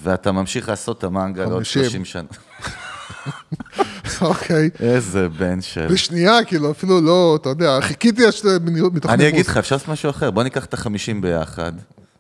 ואתה 0.04 0.32
ממשיך 0.32 0.70
לעשות 0.70 0.98
את 0.98 1.04
המנגה 1.04 1.46
לעוד 1.46 1.64
50. 1.64 1.84
30 1.84 2.06
שנה. 2.06 2.28
אוקיי. 4.22 4.70
איזה 4.80 5.30
בן 5.30 5.62
של... 5.62 5.88
בשנייה, 5.88 6.44
כאילו, 6.46 6.72
אפילו 6.72 7.02
לא, 7.02 7.38
אתה 7.42 7.50
יודע, 7.50 7.82
חיכיתי 7.82 8.26
עד 8.26 8.32
שאתה 8.32 8.50
מתוך 8.94 9.12
אני 9.12 9.30
אגיד. 9.30 9.46
לך, 9.46 9.58
אפשר 9.58 9.76
לעשות 9.76 9.90
משהו 9.90 10.10
אחר, 10.10 10.32
בוא 10.32 10.44
ניקח 10.44 10.66
את 10.66 10.74
החמישים 10.74 11.22
ביחד, 11.22 11.72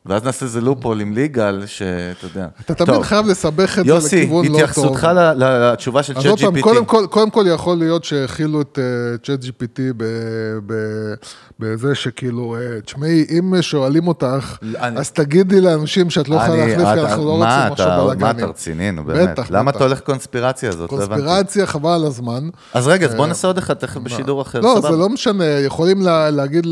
ואז 0.05 0.23
נעשה 0.23 0.45
איזה 0.45 0.61
לופול 0.61 1.01
עם 1.01 1.13
ליגל, 1.13 1.63
שאתה 1.65 1.85
יודע. 2.25 2.47
אתה 2.61 2.73
תמיד 2.73 2.89
טוב, 2.95 3.03
חייב 3.03 3.27
לסבך 3.27 3.79
את 3.79 3.85
זה 3.85 3.89
יוסי, 3.91 4.15
לכיוון 4.17 4.43
לא 4.45 4.49
טוב. 4.49 4.55
התייחסותך 4.55 5.03
ל- 5.15 5.19
ל- 5.43 5.71
לתשובה 5.73 6.03
של 6.03 6.13
אז 6.17 6.23
צ'אט 6.23 6.29
עוד 6.29 6.39
פעם, 6.39 6.55
GPT. 6.55 6.61
קודם 6.61 6.85
כל, 6.85 7.05
קודם 7.09 7.29
כל 7.29 7.45
יכול 7.55 7.77
להיות 7.77 8.03
שהכילו 8.03 8.61
את 8.61 8.79
צ'אט 9.23 9.39
GPT 9.43 9.79
בזה 11.59 11.95
שכאילו, 11.95 12.55
אה, 12.55 12.81
תשמעי, 12.81 13.25
אם 13.39 13.61
שואלים 13.61 14.07
אותך, 14.07 14.57
אני- 14.79 14.99
אז 14.99 15.11
תגידי 15.11 15.61
לאנשים 15.61 16.09
שאת 16.09 16.29
לא 16.29 16.35
יכולה 16.35 16.57
להחליף, 16.65 16.87
כי 16.87 16.99
אנחנו 17.01 17.25
לא 17.25 17.31
רוצים 17.31 17.47
עכשיו 17.71 17.87
מה, 17.87 18.13
אתה 18.13 18.15
בלאגנים. 18.15 18.45
רציני, 18.45 18.91
נו 18.91 19.03
באמת. 19.03 19.29
בטח, 19.29 19.47
למה 19.51 19.71
בטח. 19.71 19.75
אתה 19.77 19.85
הולך 19.85 19.99
קונספירציה 19.99 20.69
הזאת? 20.69 20.91
לא. 20.91 20.97
קונספירציה, 20.97 21.65
חבל 21.65 21.89
על 21.91 22.05
הזמן. 22.05 22.49
אז 22.73 22.87
רגע, 22.87 23.07
אז 23.07 23.15
בוא 23.15 23.27
נעשה 23.27 23.47
עוד 23.47 23.57
אחד 23.57 23.73
תכף 23.73 23.97
בשידור 24.01 24.41
אחר, 24.41 24.59
לא? 24.61 24.79
זה 24.81 24.89
לא 24.89 25.09
משנה, 25.09 25.45
יכולים 25.45 26.01
לה- 26.01 26.29
להגיד 26.29 26.65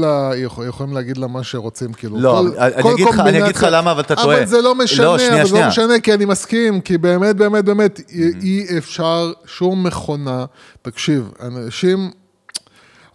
לה, 1.17 1.27
מה 1.27 1.43
שרוצים, 1.43 1.93
כאילו. 1.93 2.17
לא, 2.19 2.39
אני 2.57 2.93
אגיד 2.93 3.07
לך- 3.07 3.20
אני 3.27 3.43
אגיד 3.43 3.55
לך 3.55 3.67
למה, 3.71 3.91
אבל 3.91 4.01
אתה 4.01 4.15
טועה. 4.15 4.37
אבל 4.37 4.45
זה 4.45 4.61
לא 4.61 4.75
משנה, 4.75 5.05
לא, 5.05 5.17
שנייה, 5.17 5.41
אבל 5.41 5.45
שנייה. 5.49 5.63
לא 5.63 5.69
משנה, 5.69 5.99
כי 5.99 6.13
אני 6.13 6.25
מסכים, 6.25 6.81
כי 6.81 6.97
באמת, 6.97 7.35
באמת, 7.35 7.65
באמת, 7.65 7.99
אי- 8.09 8.31
אי 8.41 8.77
אפשר 8.77 9.31
שום 9.45 9.83
מכונה, 9.83 10.45
תקשיב, 10.81 11.29
אנשים, 11.43 12.11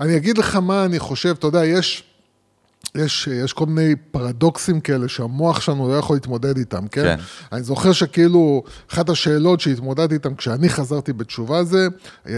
אני 0.01 0.17
אגיד 0.17 0.39
לך 0.39 0.57
מה 0.57 0.85
אני 0.85 0.99
חושב, 0.99 1.35
אתה 1.39 1.47
יודע, 1.47 1.65
יש... 1.65 2.03
יש, 3.05 3.27
יש 3.27 3.53
כל 3.53 3.67
מיני 3.67 3.97
פרדוקסים 4.11 4.81
כאלה 4.81 5.09
שהמוח 5.09 5.61
שלנו 5.61 5.89
לא 5.89 5.95
יכול 5.95 6.17
להתמודד 6.17 6.57
איתם, 6.57 6.89
כן? 6.89 7.03
כן. 7.03 7.17
אני 7.53 7.63
זוכר 7.63 7.93
שכאילו, 7.93 8.63
אחת 8.93 9.09
השאלות 9.11 9.61
שהתמודדתי 9.61 10.15
איתן 10.15 10.35
כשאני 10.35 10.69
חזרתי 10.69 11.13
בתשובה 11.13 11.65
זה, 11.65 11.89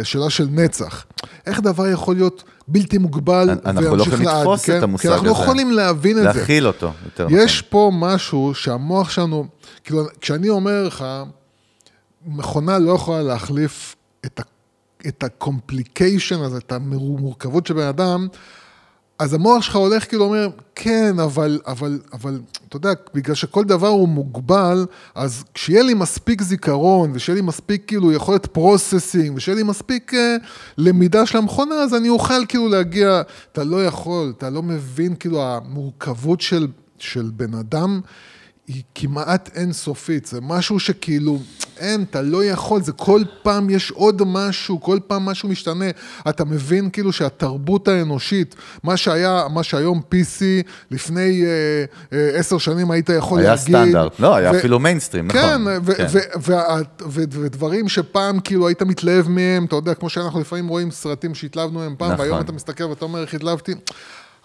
שאלה 0.02 0.30
של 0.30 0.46
נצח. 0.50 1.04
איך 1.46 1.60
דבר 1.60 1.88
יכול 1.88 2.14
להיות 2.14 2.44
בלתי 2.68 2.98
מוגבל 2.98 3.50
אנחנו 3.50 3.80
לא 3.82 3.90
וימשיך 3.90 4.06
יכולים 4.06 4.26
לעד, 4.26 4.38
לתפוס 4.38 4.64
כן? 4.64 4.78
את 4.78 4.82
המושג 4.82 5.02
כי 5.02 5.14
אנחנו 5.14 5.26
לא 5.26 5.32
הזה. 5.32 5.42
יכולים 5.42 5.72
להבין 5.72 6.18
את 6.18 6.22
זה. 6.22 6.40
להכיל 6.40 6.66
אותו, 6.66 6.92
יותר 7.04 7.26
נכון. 7.26 7.38
יש 7.38 7.62
פה 7.62 7.90
משהו 7.94 8.54
שהמוח 8.54 9.10
שלנו, 9.10 9.46
כאילו, 9.84 10.04
כשאני 10.20 10.48
אומר 10.48 10.84
לך, 10.84 11.04
מכונה 12.26 12.78
לא 12.78 12.92
יכולה 12.92 13.22
להחליף 13.22 13.96
את, 14.26 14.40
ה, 14.40 14.42
את 15.08 15.24
ה-complication 15.24 16.44
הזה, 16.44 16.58
את 16.58 16.72
המורכבות 16.72 17.66
של 17.66 17.74
בן 17.74 17.86
אדם, 17.86 18.28
אז 19.18 19.34
המוח 19.34 19.62
שלך 19.62 19.76
הולך 19.76 20.08
כאילו 20.08 20.24
אומר, 20.24 20.48
כן, 20.74 21.18
אבל, 21.18 21.60
אבל, 21.66 21.98
אבל, 22.12 22.40
אתה 22.68 22.76
יודע, 22.76 22.90
בגלל 23.14 23.34
שכל 23.34 23.64
דבר 23.64 23.88
הוא 23.88 24.08
מוגבל, 24.08 24.86
אז 25.14 25.44
כשיהיה 25.54 25.82
לי 25.82 25.94
מספיק 25.94 26.42
זיכרון, 26.42 27.10
ושיהיה 27.14 27.34
לי 27.34 27.40
מספיק 27.40 27.82
כאילו 27.86 28.12
יכולת 28.12 28.46
processing, 28.46 29.36
ושיהיה 29.36 29.56
לי 29.56 29.62
מספיק 29.62 30.14
אה, 30.14 30.36
למידה 30.78 31.26
של 31.26 31.38
המכונה, 31.38 31.74
אז 31.74 31.94
אני 31.94 32.08
אוכל 32.08 32.46
כאילו 32.48 32.68
להגיע, 32.68 33.22
אתה 33.52 33.64
לא 33.64 33.86
יכול, 33.86 34.32
אתה 34.38 34.50
לא 34.50 34.62
מבין 34.62 35.14
כאילו 35.14 35.42
המורכבות 35.42 36.40
של, 36.40 36.66
של 36.98 37.30
בן 37.34 37.54
אדם. 37.54 38.00
היא 38.68 38.82
כמעט 38.94 39.50
אינסופית, 39.54 40.26
זה 40.26 40.40
משהו 40.40 40.80
שכאילו, 40.80 41.38
אין, 41.78 42.04
אתה 42.10 42.22
לא 42.22 42.44
יכול, 42.44 42.82
זה 42.82 42.92
כל 42.92 43.22
פעם 43.42 43.70
יש 43.70 43.90
עוד 43.90 44.22
משהו, 44.26 44.80
כל 44.80 44.98
פעם 45.06 45.24
משהו 45.24 45.48
משתנה. 45.48 45.84
אתה 46.28 46.44
מבין 46.44 46.90
כאילו 46.90 47.12
שהתרבות 47.12 47.88
האנושית, 47.88 48.54
מה 48.82 48.96
שהיה, 48.96 49.46
מה 49.50 49.62
שהיום 49.62 50.00
PC, 50.10 50.42
לפני 50.90 51.44
אה, 51.44 51.84
אה, 52.12 52.38
עשר 52.38 52.58
שנים 52.58 52.90
היית 52.90 53.08
יכול 53.08 53.38
היה 53.40 53.48
להגיד... 53.48 53.76
סטנדרט. 53.76 54.20
לא, 54.20 54.34
היה 54.34 54.50
ו- 54.52 54.58
אפילו 54.58 54.78
מיינסטרים, 54.78 55.26
נכון. 55.26 55.40
כן, 55.40 55.60
ו- 55.84 55.94
כן. 55.94 56.06
ו- 56.40 56.50
ו- 57.10 57.22
ודברים 57.30 57.88
שפעם 57.88 58.40
כאילו 58.40 58.68
היית 58.68 58.82
מתלהב 58.82 59.28
מהם, 59.28 59.64
אתה 59.64 59.76
יודע, 59.76 59.94
כמו 59.94 60.10
שאנחנו 60.10 60.40
לפעמים 60.40 60.68
רואים 60.68 60.90
סרטים 60.90 61.34
שהתלהבנו 61.34 61.78
מהם 61.78 61.94
פעם, 61.98 62.12
נכון. 62.12 62.20
והיום 62.20 62.40
אתה 62.40 62.52
מסתכל 62.52 62.84
ואתה 62.84 63.04
אומר, 63.04 63.22
איך 63.22 63.34
התלהבתי? 63.34 63.74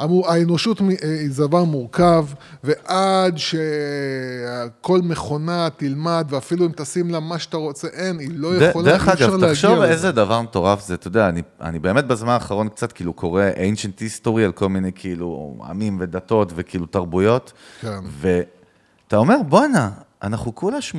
המו- 0.03 0.27
האנושות 0.27 0.81
אה, 0.81 0.85
היא 1.01 1.29
דבר 1.37 1.63
מורכב, 1.63 2.25
ועד 2.63 3.37
שכל 3.37 4.99
מכונה 5.03 5.67
תלמד, 5.77 6.27
ואפילו 6.29 6.65
אם 6.65 6.71
תשים 6.75 7.09
לה 7.09 7.19
מה 7.19 7.39
שאתה 7.39 7.57
רוצה, 7.57 7.87
אין, 7.87 8.19
היא 8.19 8.29
לא 8.33 8.55
יכולה, 8.55 8.85
דרך 8.91 9.07
אי 9.07 9.13
אפשר 9.13 9.25
אגב, 9.25 9.33
להגיע 9.33 9.49
תחשוב 9.53 9.71
לזה. 9.77 9.91
איזה 9.91 10.11
דבר 10.11 10.41
מטורף 10.41 10.85
זה, 10.87 10.93
אתה 10.93 11.07
יודע, 11.07 11.29
אני, 11.29 11.41
אני 11.61 11.79
באמת 11.79 12.07
בזמן 12.07 12.29
האחרון 12.29 12.69
קצת 12.69 12.91
כאילו 12.91 13.13
קורא 13.13 13.43
ancient 13.55 13.99
history 14.01 14.39
על 14.45 14.51
כל 14.51 14.69
מיני 14.69 14.91
כאילו 14.95 15.57
עמים 15.69 15.97
ודתות 15.99 16.51
וכאילו 16.55 16.85
תרבויות, 16.85 17.53
כן. 17.81 17.99
ואתה 18.09 19.17
אומר, 19.17 19.37
בואנה, 19.47 19.89
אנחנו 20.23 20.55
כולה 20.55 20.77
80-90 20.91 20.95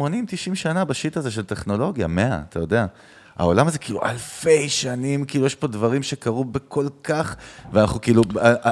שנה 0.54 0.84
בשיט 0.84 1.16
הזה 1.16 1.30
של 1.30 1.44
טכנולוגיה, 1.44 2.06
100, 2.06 2.40
אתה 2.48 2.58
יודע. 2.58 2.86
העולם 3.38 3.66
הזה 3.68 3.78
כאילו 3.78 4.00
אלפי 4.04 4.68
שנים, 4.68 5.24
כאילו 5.24 5.46
יש 5.46 5.54
פה 5.54 5.66
דברים 5.66 6.02
שקרו 6.02 6.44
בכל 6.44 6.86
כך, 7.04 7.34
ואנחנו 7.72 8.00
כאילו, 8.00 8.22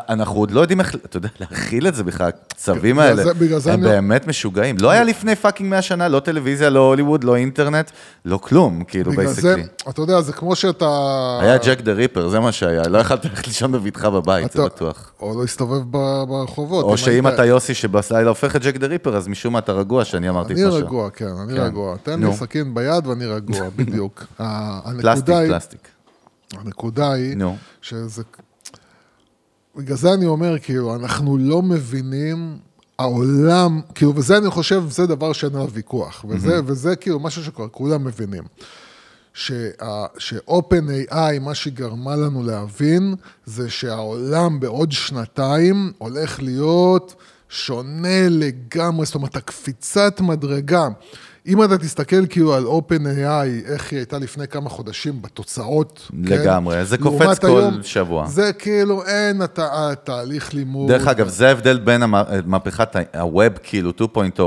אנחנו 0.09 0.39
עוד 0.39 0.51
לא 0.51 0.61
יודעים 0.61 0.81
איך, 0.81 0.95
אתה 0.95 1.17
יודע, 1.17 1.29
להכיל 1.41 1.89
את 1.89 1.95
זה 1.95 2.05
בכלל, 2.05 2.31
הצווים 2.53 2.99
האלה, 2.99 3.25
זה- 3.25 3.59
זה 3.59 3.73
הם 3.73 3.81
אני- 3.81 3.89
באמת 3.89 4.27
משוגעים. 4.27 4.77
לא 4.79 4.91
היה 4.91 5.05
לפני 5.05 5.37
פאקינג 5.37 5.71
100 5.71 5.83
שנה, 5.83 6.09
לא 6.09 6.21
טלוויזיה, 6.21 6.71
לא 6.71 6.81
הוליווד, 6.81 7.25
לא 7.25 7.37
אינטרנט, 7.37 7.91
לא 8.25 8.37
כלום, 8.39 8.85
כאילו, 8.85 9.13
בגלל 9.13 9.27
זה, 9.27 9.43
בייסקלי. 9.55 9.67
אתה 9.89 10.03
יודע, 10.03 10.21
זה 10.21 10.33
כמו 10.33 10.57
שאתה... 10.57 10.89
היה 11.41 11.57
ג'ק 11.59 11.81
דה 11.81 11.93
ריפר, 11.93 12.29
זה 12.29 12.41
מה 12.41 12.53
שהיה, 12.53 12.83
לא 12.89 12.99
יכלת 12.99 13.25
ללכת 13.25 13.47
לישון 13.47 13.73
בבטחה 13.73 14.11
בבית, 14.11 14.53
זה 14.53 14.59
אתה- 14.59 14.75
בטוח. 14.75 15.13
או 15.21 15.35
לא 15.35 15.41
להסתובב 15.41 15.81
ברחובות. 16.29 16.85
או 16.85 16.93
אם 16.93 16.97
שאם 16.97 17.29
אתה 17.29 17.45
יוסי 17.45 17.75
שבלילה 17.75 18.29
הופך 18.29 18.57
את 18.57 18.63
ג'ק 18.63 18.77
דה 18.77 18.87
ריפר, 18.87 19.17
אז 19.17 19.29
משום 19.29 19.53
מה 19.53 19.59
אתה 19.59 19.73
רגוע 19.73 20.05
שאני 20.05 20.29
אמרתי 20.29 20.53
את 20.53 20.59
אני 20.59 20.65
מה 20.67 20.71
ש... 20.71 20.75
רגוע, 20.75 21.11
כן, 21.11 21.27
אני 21.45 21.55
כן. 21.57 21.61
רגוע. 21.63 21.97
תן. 22.03 22.25
לי 22.25 22.33
סכין 22.37 22.75
ביד 22.75 23.07
ואני 23.07 23.27
רגוע, 23.27 23.61
בדיוק. 23.77 24.25
פלסטיק, 25.01 25.05
הנקודה 25.29 25.39
היא- 25.39 25.49
פלסטיק. 25.53 25.89
הנקודה 26.53 27.13
היא, 27.13 27.37
נו. 27.37 27.57
שזה... 27.83 28.23
בגלל 29.77 29.97
זה 29.97 30.15
אני 30.15 30.27
אומר, 30.27 30.59
כאילו, 30.59 30.95
אנחנו 30.95 31.39
לא 31.39 31.63
מבינים 31.63 32.59
העולם, 32.99 33.81
כאילו, 33.95 34.13
וזה 34.17 34.37
אני 34.39 34.51
חושב, 34.51 34.83
זה 34.91 35.07
דבר 35.07 35.33
שאין 35.33 35.55
עליו 35.55 35.71
ויכוח, 35.73 36.25
וזה, 36.29 36.61
וזה 36.67 36.97
כאילו 36.97 37.21
משהו 37.21 37.45
שכבר 37.45 37.69
כולם 37.69 38.05
מבינים. 38.05 38.43
ש-open 39.35 40.85
AI, 41.11 41.39
מה 41.41 41.55
שגרמה 41.55 42.17
לנו 42.17 42.43
להבין, 42.43 43.15
זה 43.47 43.71
שהעולם 43.71 44.61
בעוד 44.61 44.93
שנתיים 44.93 45.93
הולך 45.99 46.43
להיות 46.43 47.15
שונה 47.49 48.29
לגמרי, 48.29 49.07
זאת 49.07 49.15
אומרת, 49.15 49.37
הקפיצת 49.37 50.21
מדרגה. 50.21 50.89
אם 51.47 51.65
אתה 51.65 51.79
תסתכל 51.79 52.27
כאילו 52.27 52.55
על 52.55 52.65
OpenAI, 52.67 53.27
איך 53.73 53.91
היא 53.91 53.99
הייתה 53.99 54.19
לפני 54.19 54.49
כמה 54.49 54.69
חודשים 54.71 55.23
בתוצאות, 55.23 56.11
לגמרי, 56.25 56.75
כן? 56.77 56.85
זה 56.85 56.99
קופץ 56.99 57.39
כל 57.39 57.47
היום, 57.47 57.83
שבוע. 57.83 58.27
זה 58.29 58.53
כאילו, 58.53 59.07
אין 59.07 59.43
הת- 59.43 59.59
התהליך 59.63 60.55
לימוד. 60.55 60.89
דרך 60.93 61.07
אגב, 61.07 61.29
זה 61.29 61.49
ההבדל 61.49 61.79
בין 61.79 62.03
מהפכת 62.47 62.97
ה- 62.97 63.21
הווב, 63.21 63.53
כאילו 63.63 63.91
2.0, 63.91 64.41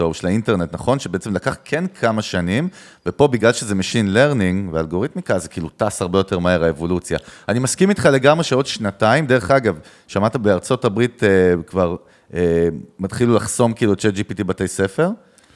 1.0 0.00 0.14
של 0.14 0.26
האינטרנט, 0.26 0.74
נכון? 0.74 0.98
שבעצם 0.98 1.34
לקח 1.34 1.56
כן 1.64 1.84
כמה 2.00 2.22
שנים, 2.22 2.68
ופה 3.06 3.28
בגלל 3.28 3.52
שזה 3.52 3.74
Machine 3.74 4.14
Learning 4.14 4.72
ואלגוריתמיקה, 4.74 5.38
זה 5.38 5.48
כאילו 5.48 5.68
טס 5.76 6.02
הרבה 6.02 6.18
יותר 6.18 6.38
מהר 6.38 6.64
האבולוציה. 6.64 7.18
אני 7.48 7.58
מסכים 7.58 7.90
איתך 7.90 8.08
לגמרי 8.12 8.44
שעוד 8.44 8.66
שנתיים, 8.66 9.26
דרך 9.26 9.50
אגב, 9.50 9.78
שמעת 10.06 10.36
בארצות 10.36 10.84
הברית 10.84 11.22
אה, 11.24 11.28
כבר 11.66 11.96
אה, 12.34 12.68
מתחילו 12.98 13.34
לחסום 13.34 13.72
כאילו 13.72 13.92
את 13.92 14.00
ChatGPT 14.00 14.44
בתי 14.44 14.68
ספר? 14.68 15.10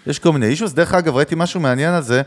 יש 0.06 0.18
כל 0.18 0.32
מיני 0.32 0.46
אישוס, 0.46 0.72
דרך 0.72 0.94
אגב, 0.94 1.16
ראיתי 1.16 1.34
משהו 1.38 1.60
מעניין 1.60 1.94
על 1.94 2.02
זה, 2.02 2.22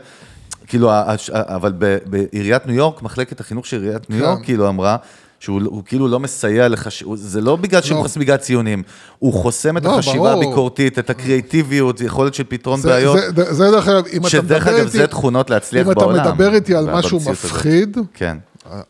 כאילו, 0.66 0.90
אבל 1.32 1.72
בעיריית 2.06 2.66
ניו 2.66 2.74
יורק, 2.76 3.02
מחלקת 3.02 3.40
החינוך 3.40 3.66
של 3.66 3.82
עיריית 3.82 4.10
ניו 4.10 4.18
כן. 4.18 4.24
יורק, 4.24 4.44
כאילו 4.44 4.68
אמרה, 4.68 4.96
שהוא 5.40 5.60
הוא 5.64 5.82
כאילו 5.86 6.08
לא 6.08 6.20
מסייע 6.20 6.68
לך, 6.68 6.90
ש- 6.90 7.00
הוא- 7.02 7.16
זה 7.16 7.40
לא 7.40 7.56
בגלל 7.56 7.82
שהוא. 7.82 8.02
חוסם 8.02 8.20
בגלל 8.20 8.36
ציונים, 8.36 8.82
הוא 9.18 9.32
חוסם 9.32 9.76
את 9.76 9.84
לא, 9.84 9.98
החשיבה. 9.98 10.32
הביקורתית, 10.32 10.98
את 10.98 11.10
הקריאטיביות, 11.10 12.00
יכולת 12.00 12.34
של 12.34 12.44
פתרון 12.48 12.80
זה, 12.80 12.88
בעיות, 12.88 13.16
זה, 13.36 13.54
זה 13.54 13.70
דרך 13.70 13.88
אגב, 13.88 14.06
אם 14.12 14.20
אתה 14.20 14.28
שדרך 14.30 14.62
מדבר 14.62 14.76
אגב, 14.76 14.86
איתי, 14.86 14.98
זה 14.98 15.06
תכונות 15.06 15.50
להצליח 15.50 15.86
אם 15.88 15.94
בעולם. 15.94 16.20
אתה 16.20 16.32
מדבר 16.32 16.54
איתי 16.54 16.74
על 16.74 16.90
משהו. 16.94 17.20
מפחיד, 17.30 17.98
כן. 18.14 18.36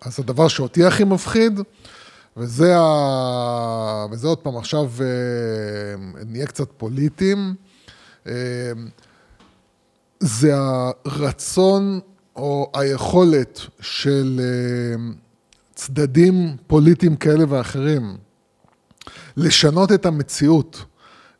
אז 0.02 0.18
הדבר 0.20 0.48
שאותי 0.48 0.84
הכי 0.84 1.04
מפחיד, 1.04 1.60
וזה, 2.36 2.74
ה... 2.78 4.06
וזה 4.10 4.28
עוד 4.28 4.38
פעם, 4.38 4.56
עכשיו 4.56 4.84
אה, 5.00 5.06
נהיה 6.26 6.46
קצת 6.46 6.66
פוליטיים, 6.76 7.54
זה 10.20 10.52
הרצון 10.54 12.00
או 12.36 12.70
היכולת 12.74 13.60
של 13.80 14.40
אה, 14.42 15.12
צדדים 15.74 16.56
פוליטיים 16.66 17.16
כאלה 17.16 17.44
ואחרים 17.48 18.16
לשנות 19.36 19.92
את 19.92 20.06
המציאות, 20.06 20.84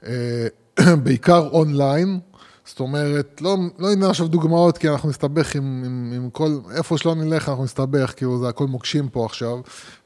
אה, 0.07 0.47
בעיקר 1.05 1.49
אונליין. 1.53 2.21
זאת 2.67 2.81
אומרת, 2.81 3.41
לא, 3.41 3.57
לא 3.79 3.95
ניתן 3.95 4.03
עכשיו 4.03 4.29
דוגמאות, 4.29 4.79
כי 4.79 4.89
אנחנו 4.89 5.09
נסתבך 5.09 5.55
עם, 5.55 5.83
עם, 5.87 6.13
עם 6.17 6.31
כל, 6.31 6.59
איפה 6.77 6.99
שלא 6.99 7.15
נלך 7.15 7.49
אנחנו 7.49 7.65
נסתבך, 7.65 8.13
כאילו 8.17 8.41
זה 8.41 8.49
הכל 8.49 8.67
מוקשים 8.67 9.09
פה 9.09 9.25
עכשיו, 9.25 9.59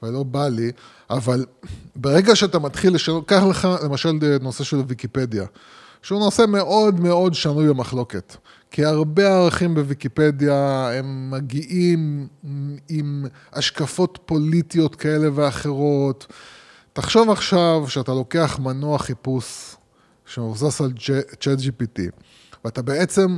ולא 0.02 0.22
בא 0.22 0.48
לי, 0.48 0.72
אבל 1.10 1.44
ברגע 1.96 2.36
שאתה 2.36 2.58
מתחיל 2.58 2.94
לשנות, 2.94 3.28
קח 3.28 3.42
לך 3.50 3.68
למשל 3.84 4.18
נושא 4.40 4.64
של 4.64 4.76
ויקיפדיה, 4.86 5.44
שהוא 6.02 6.20
נושא 6.20 6.44
מאוד 6.48 7.00
מאוד 7.00 7.34
שנוי 7.34 7.68
במחלוקת. 7.68 8.36
כי 8.70 8.84
הרבה 8.84 9.28
ערכים 9.28 9.74
בוויקיפדיה 9.74 10.90
הם 10.92 11.30
מגיעים 11.30 12.26
עם 12.88 13.26
השקפות 13.52 14.18
פוליטיות 14.24 14.94
כאלה 14.94 15.28
ואחרות. 15.34 16.26
תחשוב 16.92 17.30
עכשיו 17.30 17.84
שאתה 17.88 18.12
לוקח 18.12 18.58
מנוע 18.58 18.98
חיפוש 18.98 19.76
שמבוסס 20.26 20.80
על 20.80 20.92
צ'אט 21.40 21.58
GPT, 21.58 22.00
ואתה 22.64 22.82
בעצם 22.82 23.36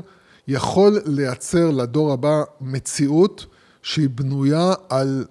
יכול 0.48 1.00
לייצר 1.06 1.70
לדור 1.70 2.12
הבא 2.12 2.42
מציאות 2.60 3.46
שהיא 3.82 4.08
בנויה 4.08 4.72
על 4.88 5.24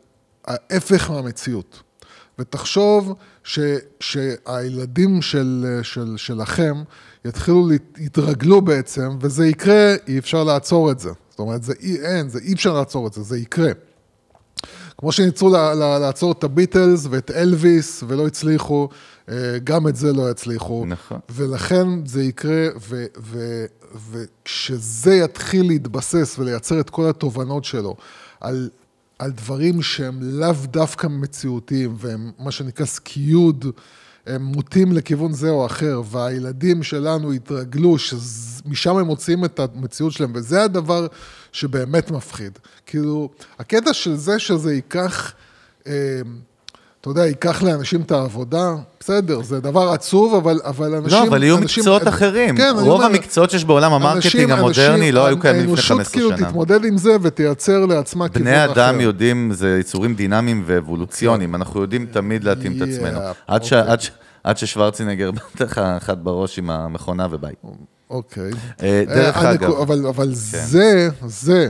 ההפך 0.45 1.11
מהמציאות. 1.11 1.83
ותחשוב 2.39 3.13
ש, 3.43 3.59
שהילדים 3.99 5.21
של, 5.21 5.79
של, 5.83 6.17
שלכם 6.17 6.83
יתחילו, 7.25 7.69
להתרגלו 7.97 8.61
בעצם, 8.61 9.17
וזה 9.21 9.47
יקרה, 9.47 9.95
אי 10.07 10.19
אפשר 10.19 10.43
לעצור 10.43 10.91
את 10.91 10.99
זה. 10.99 11.09
זאת 11.29 11.39
אומרת, 11.39 11.63
זה 11.63 11.73
אי, 11.81 11.97
אין, 12.01 12.29
זה 12.29 12.39
אי 12.39 12.53
אפשר 12.53 12.73
לעצור 12.73 13.07
את 13.07 13.13
זה, 13.13 13.21
זה 13.21 13.37
יקרה. 13.37 13.71
כמו 14.97 15.11
שניסו 15.11 15.49
לעצור 16.01 16.31
את 16.31 16.43
הביטלס 16.43 17.07
ואת 17.09 17.31
אלוויס 17.31 18.03
ולא 18.07 18.27
הצליחו, 18.27 18.89
גם 19.63 19.87
את 19.87 19.95
זה 19.95 20.13
לא 20.13 20.31
יצליחו. 20.31 20.85
נכון. 20.87 21.19
ולכן 21.29 22.05
זה 22.05 22.23
יקרה, 22.23 22.67
ו, 22.89 23.05
ו, 23.17 23.65
וכשזה 24.11 25.15
יתחיל 25.15 25.67
להתבסס 25.67 26.35
ולייצר 26.39 26.79
את 26.79 26.89
כל 26.89 27.09
התובנות 27.09 27.65
שלו 27.65 27.95
על, 28.41 28.69
על 29.19 29.31
דברים 29.31 29.81
שהם 29.81 30.19
לאו 30.21 30.53
דווקא 30.65 31.07
מציאותיים, 31.07 31.95
והם 31.97 32.31
מה 32.39 32.51
שנקרא 32.51 32.85
סקיוד, 32.85 33.65
הם 34.27 34.43
מוטים 34.43 34.93
לכיוון 34.93 35.33
זה 35.33 35.49
או 35.49 35.65
אחר, 35.65 36.01
והילדים 36.05 36.83
שלנו 36.83 37.31
התרגלו 37.31 37.97
שמשם 37.97 38.97
הם 38.97 39.05
מוציאים 39.05 39.45
את 39.45 39.59
המציאות 39.59 40.13
שלהם, 40.13 40.31
וזה 40.35 40.63
הדבר 40.63 41.07
שבאמת 41.51 42.11
מפחיד. 42.11 42.59
כאילו, 42.85 43.29
הקטע 43.59 43.93
של 43.93 44.15
זה 44.15 44.39
שזה 44.39 44.73
ייקח, 44.73 45.33
אה, 45.87 46.21
אתה 47.01 47.09
יודע, 47.09 47.25
ייקח 47.25 47.63
לאנשים 47.63 48.01
את 48.01 48.11
העבודה, 48.11 48.75
בסדר, 48.99 49.41
זה 49.41 49.59
דבר 49.59 49.89
עצוב, 49.89 50.35
אבל, 50.35 50.59
אבל 50.63 50.95
אנשים... 50.95 51.17
לא, 51.19 51.27
אבל 51.27 51.43
יהיו 51.43 51.57
אנשים, 51.57 51.79
מקצועות 51.81 52.07
אחרים. 52.07 52.57
כן, 52.57 52.63
אני 52.63 52.87
רוב 52.87 52.87
אומר, 53.01 53.05
המקצועות 53.05 53.49
שיש 53.51 53.65
בעולם 53.65 53.93
ה 53.93 53.99
marketing 53.99 54.51
המודרני 54.51 55.11
לא 55.11 55.25
היו 55.25 55.39
קיימים 55.39 55.61
לפני 55.63 55.75
15 55.77 55.95
האנושות 55.97 56.13
כאילו 56.13 56.37
שנה. 56.37 56.47
תתמודד 56.47 56.85
עם 56.85 56.97
זה 56.97 57.15
ותייצר 57.21 57.85
לעצמה 57.85 58.29
כיוון 58.29 58.47
אחר. 58.47 58.73
בני 58.73 58.73
אדם 58.73 59.01
יודעים, 59.01 59.51
זה 59.53 59.77
יצורים 59.79 60.15
דינמיים 60.15 60.63
ואבולוציוניים, 60.65 61.55
אנחנו 61.55 61.81
יודעים 61.81 62.05
תמיד 62.05 62.43
להתאים 62.43 62.77
את 62.77 62.87
עצמנו. 62.87 63.19
Yeah, 63.19 63.33
עד 63.47 63.63
ש- 63.63 63.73
אוקיי. 63.73 63.91
עד 63.91 64.01
ש- 64.01 64.11
עד 64.43 64.57
ששוורצנגר 64.57 65.31
נותן 65.31 65.65
לך 65.71 65.77
אחד 65.77 66.23
בראש 66.23 66.59
עם 66.59 66.69
המכונה 66.69 67.27
וביי. 67.31 67.53
אוקיי. 68.09 68.51
אה, 68.83 69.03
דרך 69.07 69.37
אה, 69.37 69.51
אגב. 69.51 69.71
כן. 69.71 69.81
אבל, 69.81 70.05
אבל 70.07 70.29
זה, 70.33 71.09
זה 71.27 71.69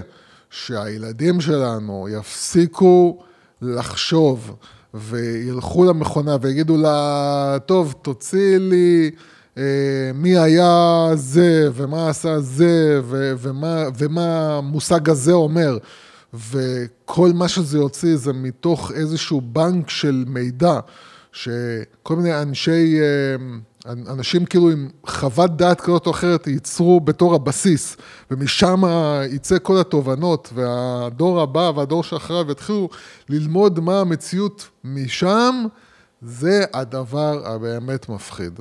שהילדים 0.49 1.41
שלנו 1.41 2.07
יפסיקו 2.19 3.19
לחשוב 3.61 4.55
וילכו 4.93 5.85
למכונה 5.85 6.37
ויגידו 6.41 6.77
לה, 6.77 7.57
טוב, 7.65 7.95
תוציא 8.01 8.57
לי 8.57 9.11
אה, 9.57 9.63
מי 10.13 10.37
היה 10.37 11.09
זה 11.15 11.69
ומה 11.73 12.09
עשה 12.09 12.39
זה 12.39 12.99
ו- 13.03 13.33
ומה, 13.99 14.57
המושג 14.57 15.09
הזה 15.09 15.31
אומר. 15.31 15.77
וכל 16.51 17.31
מה 17.33 17.47
שזה 17.47 17.77
יוציא 17.77 18.15
זה 18.17 18.33
מתוך 18.33 18.91
איזשהו 18.91 19.41
בנק 19.41 19.89
של 19.89 20.23
מידע, 20.27 20.79
שכל 21.31 22.15
מיני 22.15 22.41
אנשי, 22.41 22.99
אה, 23.01 23.05
אנשים 23.87 24.45
כאילו 24.45 24.69
עם 24.69 24.89
חוות 25.07 25.57
דעת 25.57 25.81
כזאת 25.81 26.05
או 26.05 26.11
אחרת 26.11 26.47
ייצרו 26.47 26.99
בתור 26.99 27.35
הבסיס, 27.35 27.97
ומשם 28.31 28.83
יצא 29.31 29.55
כל 29.63 29.79
התובנות, 29.79 30.49
והדור 30.55 31.41
הבא 31.41 31.71
והדור 31.75 32.03
שאחריו 32.03 32.51
יתחילו 32.51 32.89
ללמוד 33.29 33.79
מה 33.79 33.99
המציאות 33.99 34.67
משם, 34.83 35.65
זה 36.21 36.63
הדבר 36.73 37.41
הבאמת 37.45 38.09
מפחיד. 38.09 38.59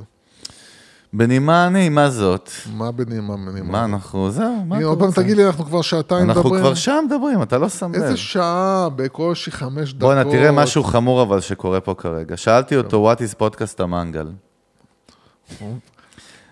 בנימה 1.12 1.69
נעימה 1.69 2.11
זאת, 2.11 2.51
מה 2.73 2.93
בנימה 2.93 3.37
בנימה? 3.37 3.73
מה 3.73 3.85
אנחנו, 3.85 4.31
זהו, 4.31 4.64
מה 4.66 4.79
אתה 4.79 4.87
עוד 4.87 4.99
פעם 4.99 5.09
רוצה? 5.09 5.23
תגיד 5.23 5.37
לי, 5.37 5.47
אנחנו 5.47 5.64
כבר 5.64 5.83
שעתיים 5.83 6.31
אנחנו 6.31 6.43
מדברים. 6.43 6.61
כבר 6.61 6.75
שם 6.75 7.05
מדברים, 7.07 7.43
אתה 7.43 7.59
לא 7.59 7.69
שם 7.69 7.93
לב. 7.93 8.03
איזה 8.03 8.16
שעה, 8.16 8.89
בקושי 8.97 9.51
חמש 9.51 9.89
דקות. 9.93 10.01
בואנה, 10.01 10.25
תראה 10.25 10.53
משהו 10.53 10.85
חמור 10.85 11.23
אבל 11.23 11.41
שקורה 11.41 11.81
פה 11.81 11.95
כרגע. 11.95 12.37
שאלתי 12.37 12.77
אותו, 12.77 13.12
what 13.12 13.16
is 13.19 13.41
podcast 13.41 13.83
המנגל? 13.83 14.27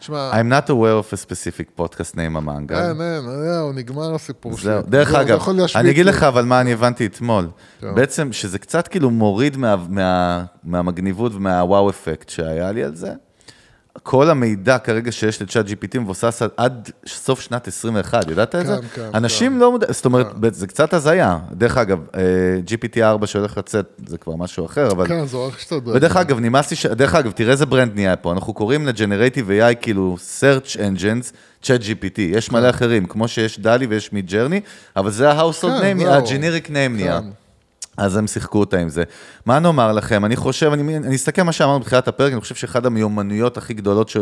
תשמע, 0.01 0.30
I'm 0.32 0.64
not 0.64 0.68
aware 0.68 0.72
of 1.03 1.14
a 1.14 1.26
specific 1.26 1.80
podcast 1.80 2.14
name 2.14 2.36
המנגל. 2.36 2.74
אין, 2.76 3.01
אין, 3.01 3.22
זהו, 3.22 3.72
נגמר 3.72 4.14
הסיפור 4.14 4.53
שלי. 4.59 4.62
זהו, 4.72 4.82
דרך 4.82 5.11
אתה 5.11 5.20
אגב, 5.20 5.40
אני 5.76 5.90
אגיד. 5.90 6.07
לך 6.07 6.22
אבל 6.22 6.44
מה 6.44 6.61
אני 6.61 6.72
הבנתי 6.72 7.07
אתמול. 7.07 7.49
בעצם 7.82 8.32
שזה 8.32 8.59
קצת 8.59 8.88
כאילו 8.88 9.11
מוריד 9.11 9.57
מה- 9.57 9.76
מה- 9.88 10.44
מהמגניבות 10.64 11.34
ומהוואו 11.34 11.90
אפקט 11.90 12.28
שהיה 12.28 12.72
לי 12.72 12.84
על 12.84 12.94
זה. 12.94 13.12
כל 14.03 14.30
המידע 14.30 14.78
כרגע 14.78 15.12
שיש 15.12 15.42
לצ'אט 15.42 15.66
GPT 15.66 15.99
מבוסס 15.99 16.42
עד 16.57 16.90
סוף 17.07 17.40
שנת 17.40 17.68
21, 17.68 18.30
ידעת 18.30 18.55
את 18.55 18.66
זה? 18.66 18.76
כן, 18.76 18.86
כן, 18.94 19.11
אנשים 19.14 19.53
כן. 19.53 19.59
לא 19.59 19.70
מודעים, 19.70 19.92
זאת 19.92 20.05
אומרת, 20.05 20.26
זה 20.51 20.66
קצת 20.66 20.94
הזיה. 20.94 21.38
דרך 21.53 21.76
אגב, 21.78 21.99
אה, 22.14 22.20
GPT 22.66 23.01
4 23.03 23.26
שהולך 23.26 23.59
לצאת, 23.59 23.86
זה 24.07 24.18
כבר 24.18 24.36
משהו 24.36 24.66
אחר, 24.66 24.90
אבל... 24.90 25.07
כן, 25.07 25.26
זה 25.26 25.36
הולך 25.36 25.55
להשתדרג. 25.55 25.97
ודרך 25.97 26.16
אגב, 26.16 26.40
נמאס 26.40 26.70
לי, 26.70 26.76
ש... 26.76 26.86
דרך 26.86 27.14
אגב, 27.14 27.30
תראה 27.30 27.53
איזה 27.53 27.66
ברנד 27.66 27.94
נהיה 27.94 28.16
פה, 28.16 28.32
אנחנו 28.32 28.55
קוראים 28.55 28.86
ל-Generative 28.86 29.49
AI 29.49 29.74
כאילו 29.82 30.16
search 30.40 30.76
engines, 30.76 31.32
chat 31.62 31.82
GPT, 31.82 32.20
יש 32.20 32.53
מלא 32.53 32.70
אחרים, 32.70 33.07
כמו 33.07 33.28
שיש 33.28 33.61
DALL-E 33.61 33.87
ויש 33.86 34.12
Midjourney, 34.12 34.61
אבל 34.97 35.11
זה 35.11 35.30
ה-household 35.30 35.80
כן, 35.80 35.99
name, 35.99 36.03
זהו. 36.03 36.12
ה-generic 36.12 36.66
name 36.66 36.92
נהיה. 36.92 37.20
אז 37.97 38.16
הם 38.16 38.26
שיחקו 38.26 38.61
אותה 38.61 38.78
עם 38.78 38.88
זה. 38.88 39.05
מה 39.47 39.59
נאמר 39.59 39.92
לכם? 39.92 40.24
אני 40.24 40.36
חושב, 40.36 40.72
אני, 40.72 40.97
אני 40.97 41.16
אסתכל 41.16 41.42
מה 41.42 41.53
שאמרנו 41.53 41.80
בתחילת 41.80 42.09
הפרק, 42.09 42.32
אני 42.32 42.40
חושב 42.40 42.55
שאחד 42.55 42.86
המיומנויות 42.86 43.57
הכי 43.57 43.74
גדולות 43.74 44.09
ש, 44.09 44.16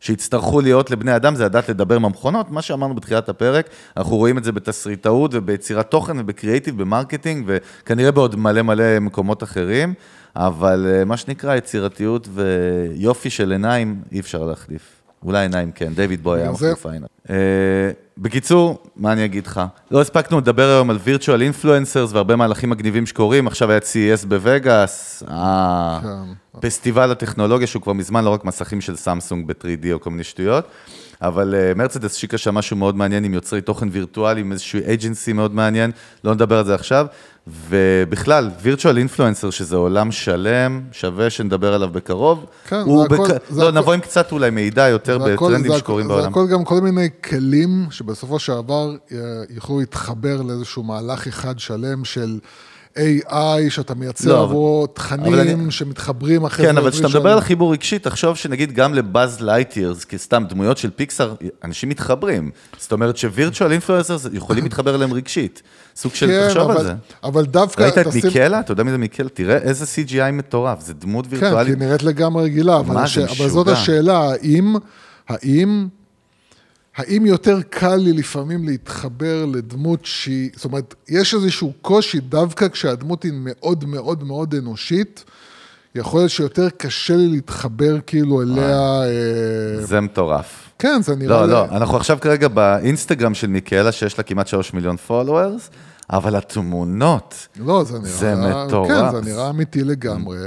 שיצטרכו 0.00 0.60
להיות 0.60 0.90
לבני 0.90 1.16
אדם 1.16 1.34
זה 1.34 1.44
לדעת 1.44 1.68
לדבר 1.68 1.94
עם 1.94 2.04
המכונות, 2.04 2.50
מה 2.50 2.62
שאמרנו 2.62 2.94
בתחילת 2.94 3.28
הפרק, 3.28 3.68
אנחנו 3.96 4.16
רואים 4.16 4.38
את 4.38 4.44
זה 4.44 4.52
בתסריטאות 4.52 5.30
וביצירת 5.34 5.90
תוכן 5.90 6.18
ובקריאיטיב, 6.18 6.78
ב 6.78 6.84
marketing, 6.84 7.44
וכנראה 7.46 8.12
בעוד 8.12 8.36
מלא 8.36 8.62
מלא 8.62 8.98
מקומות 9.00 9.42
אחרים, 9.42 9.94
אבל 10.36 10.86
אה, 10.90 11.04
מה 11.04 11.16
שנקרא 11.16 11.54
יצירתיות 11.54 12.28
ויופי 12.34 13.30
של 13.30 13.52
עיניים 13.52 14.02
אי 14.12 14.20
אפשר 14.20 14.42
להחליף. 14.42 14.97
אולי 15.24 15.42
עיניים 15.42 15.72
כן, 15.72 15.94
דיוויד 15.94 16.22
בוי 16.22 16.40
היה 16.40 16.50
מחליף 16.50 16.86
עיניים. 16.86 17.04
אה, 17.30 17.36
בקיצור, 18.18 18.78
מה 18.96 19.12
אני 19.12 19.24
אגיד 19.24 19.46
לך? 19.46 19.60
לא 19.90 20.00
הספקנו 20.00 20.38
לדבר 20.38 20.68
היום 20.68 20.90
על 20.90 20.98
וירטואל 21.04 21.42
אינפלואנסרס 21.42 22.12
והרבה 22.12 22.36
מהלכים 22.36 22.70
מגניבים 22.70 23.06
שקורים, 23.06 23.46
עכשיו 23.46 23.70
היה 23.70 23.78
CES 23.78 24.26
בווגאס, 24.26 25.22
הפסטיבל 26.54 27.10
הטכנולוגיה 27.10 27.66
שהוא 27.66 27.82
כבר 27.82 27.92
מזמן 27.92 28.24
לא 28.24 28.30
רק 28.30 28.44
מסכים 28.44 28.80
של 28.80 28.96
סמסונג 28.96 29.46
ב-3D 29.46 29.92
או 29.92 30.00
כל 30.00 30.10
מיני 30.10 30.24
שטויות, 30.24 30.64
אבל 31.22 31.54
אה, 31.54 31.72
מרצדס 31.76 32.14
שיקה 32.14 32.38
שם 32.38 32.54
משהו 32.54 32.76
מאוד 32.76 32.96
מעניין 32.96 33.24
עם 33.24 33.34
יוצרי 33.34 33.60
תוכן 33.60 33.88
וירטואלי, 33.92 34.40
עם 34.40 34.52
איזשהו 34.52 34.80
אייג'נסי 34.86 35.32
מאוד 35.32 35.54
מעניין, 35.54 35.90
לא 36.24 36.34
נדבר 36.34 36.58
על 36.58 36.64
זה 36.64 36.74
עכשיו. 36.74 37.06
ובכלל, 37.68 38.50
וירטואל 38.62 38.98
אינפלואנסר, 38.98 39.50
שזה 39.50 39.76
עולם 39.76 40.12
שלם, 40.12 40.80
שווה 40.92 41.30
שנדבר 41.30 41.74
עליו 41.74 41.88
בקרוב. 41.88 42.44
כן, 42.68 42.76
זה 42.84 43.14
הכל- 43.14 43.16
בק- 43.34 43.42
זה 43.50 43.62
לא, 43.62 43.68
הכל- 43.68 43.78
נבוא 43.78 43.94
עם 43.94 44.00
קצת 44.00 44.32
אולי 44.32 44.50
מידע 44.50 44.88
יותר 44.88 45.18
זה 45.24 45.34
בטרנדים 45.34 45.72
זה 45.72 45.78
שקורים 45.78 46.06
הכל- 46.06 46.14
בעולם. 46.14 46.22
זה 46.22 46.28
הכל 46.28 46.46
גם 46.52 46.64
כל 46.64 46.80
מיני 46.80 47.08
כלים 47.24 47.86
שבסופו 47.90 48.38
של 48.38 48.52
דבר 48.52 48.90
אה, 49.12 49.16
יוכלו 49.50 49.80
להתחבר 49.80 50.42
לאיזשהו 50.42 50.82
מהלך 50.82 51.26
אחד 51.26 51.58
שלם 51.58 52.04
של 52.04 52.38
AI, 52.98 53.34
שאתה 53.70 53.94
מייצר 53.94 54.28
לא, 54.32 54.42
עבורו 54.42 54.84
אבל 54.84 54.92
תכנים 54.94 55.34
אני- 55.34 55.70
שמתחברים 55.70 56.44
אחרי 56.44 56.66
כן, 56.66 56.78
אבל 56.78 56.90
כשאתה. 56.90 57.08
מדבר 57.08 57.32
על 57.32 57.40
חיבור 57.40 57.72
רגשי, 57.72 57.98
תחשוב 57.98 58.36
שנגיד 58.36 58.72
גם 58.72 58.94
לבאז 58.94 59.40
לייטיירס, 59.40 60.04
כסתם 60.04 60.44
דמויות 60.48 60.78
של 60.78 60.90
פיקסאר, 60.90 61.34
אנשים 61.64 61.88
מתחברים. 61.88 62.50
זאת 62.78 62.92
אומרת 62.92 63.16
שווירטואל 63.16 63.72
אינפלואנסרס 63.72 64.26
יכולים 64.32 64.64
להתחבר 64.68 64.94
אליהם 64.94 65.12
רגשית. 65.12 65.62
סוג 65.96 66.14
של, 66.14 66.26
כן, 66.26 66.46
תחשוב 66.48 66.62
אבל- 66.62 66.76
על 66.80 66.84
זה. 66.84 66.94
אבל 67.24 67.44
דווקא... 67.46 67.82
ראית 67.82 67.98
את 67.98 68.06
תשים- 68.06 68.20
מיקלה? 68.24 68.60
אתה 68.60 68.72
יודע 68.72 68.82
מי 68.82 68.90
זה 68.90 68.98
מיקלה? 68.98 69.28
תראה 69.28 69.56
איזה 69.56 69.84
CGI 69.84 70.32
מטורף, 70.32 70.80
זה 70.80 70.94
דמות 70.94 71.26
כן, 71.26 71.36
כי 71.36 71.42
וירטואלית. 71.44 71.74
היא 71.80 71.86
נראית 71.86 72.02
לגמרי 72.02 72.44
רגילה, 72.44 72.76
אבל. 72.78 73.06
זה 73.14 73.24
אבל 73.38 73.48
זאת. 73.48 73.68
השאלה, 73.68 74.30
האם, 74.30 74.74
האם, 75.28 75.88
האם 76.98 77.26
יותר 77.26 77.62
קל 77.70 77.96
לי 77.96 78.12
לפעמים 78.12 78.68
להתחבר 78.68 79.44
לדמות 79.44 80.04
שהיא, 80.04 80.50
זאת 80.56 80.64
אומרת, 80.64 80.94
יש 81.08 81.34
איזשהו 81.34 81.72
קושי 81.82 82.20
דווקא 82.20 82.68
כשהדמות 82.68 83.22
היא 83.22 83.32
מאוד 83.34 83.84
מאוד 83.84 84.24
מאוד 84.24 84.54
אנושית, 84.54 85.24
יכול 85.94 86.20
להיות 86.20 86.30
שיותר 86.30 86.68
קשה 86.70 87.16
לי 87.16 87.28
להתחבר 87.28 87.98
כאילו 88.06 88.42
אליה, 88.42 89.02
אה, 89.02 89.84
זה 89.84 90.00
מטורף. 90.00 90.70
כן, 90.78 91.02
זה 91.02 91.16
נראה 91.16 91.46
לא. 91.46 91.48
לא, 91.48 91.64
אנחנו 91.64 91.96
עכשיו 91.96 92.18
כרגע 92.20 92.48
באינסטגרם 92.48 93.34
של 93.34 93.46
מיקלה, 93.46 93.92
שיש 93.92 94.18
לה 94.18 94.24
כמעט 94.24 94.46
3 94.46 94.72
מיליון 94.72 94.96
פולוורס, 94.96 95.70
אבל 96.10 96.36
התמונות, 96.36 97.48
לא, 97.56 97.84
זה 97.84 97.98
נראה... 97.98 98.10
זה 98.10 98.34
מטורף. 98.66 98.88
כן, 98.88 99.10
זה 99.10 99.30
נראה 99.30 99.50
אמיתי 99.50 99.84
לגמרי. 99.84 100.38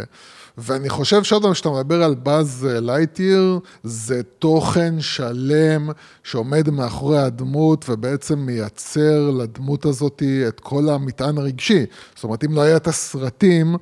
ואני 0.57 0.89
חושב 0.89 1.23
שעוד 1.23 1.43
פעם, 1.43 1.53
כשאתה 1.53 1.69
מדבר 1.69 2.03
על 2.03 2.15
באז 2.15 2.67
לייטיר, 2.71 3.59
זה 3.83 4.23
תוכן 4.39 5.01
שלם 5.01 5.89
שעומד 6.23 6.69
מאחורי 6.69 7.19
הדמות, 7.19 7.85
ובעצם 7.89 8.39
מייצר 8.39 9.29
לדמות 9.29 9.85
הזאת 9.85 10.23
את 10.47 10.59
כל 10.59 10.89
המטען 10.89 11.37
הרגשי. 11.37 11.85
זאת 12.15 12.23
אומרת, 12.23 12.43
אם 12.43 12.53
לא 12.53 12.61
היה 12.61 12.77
את 12.77 12.87
הסרטים, 12.87 13.75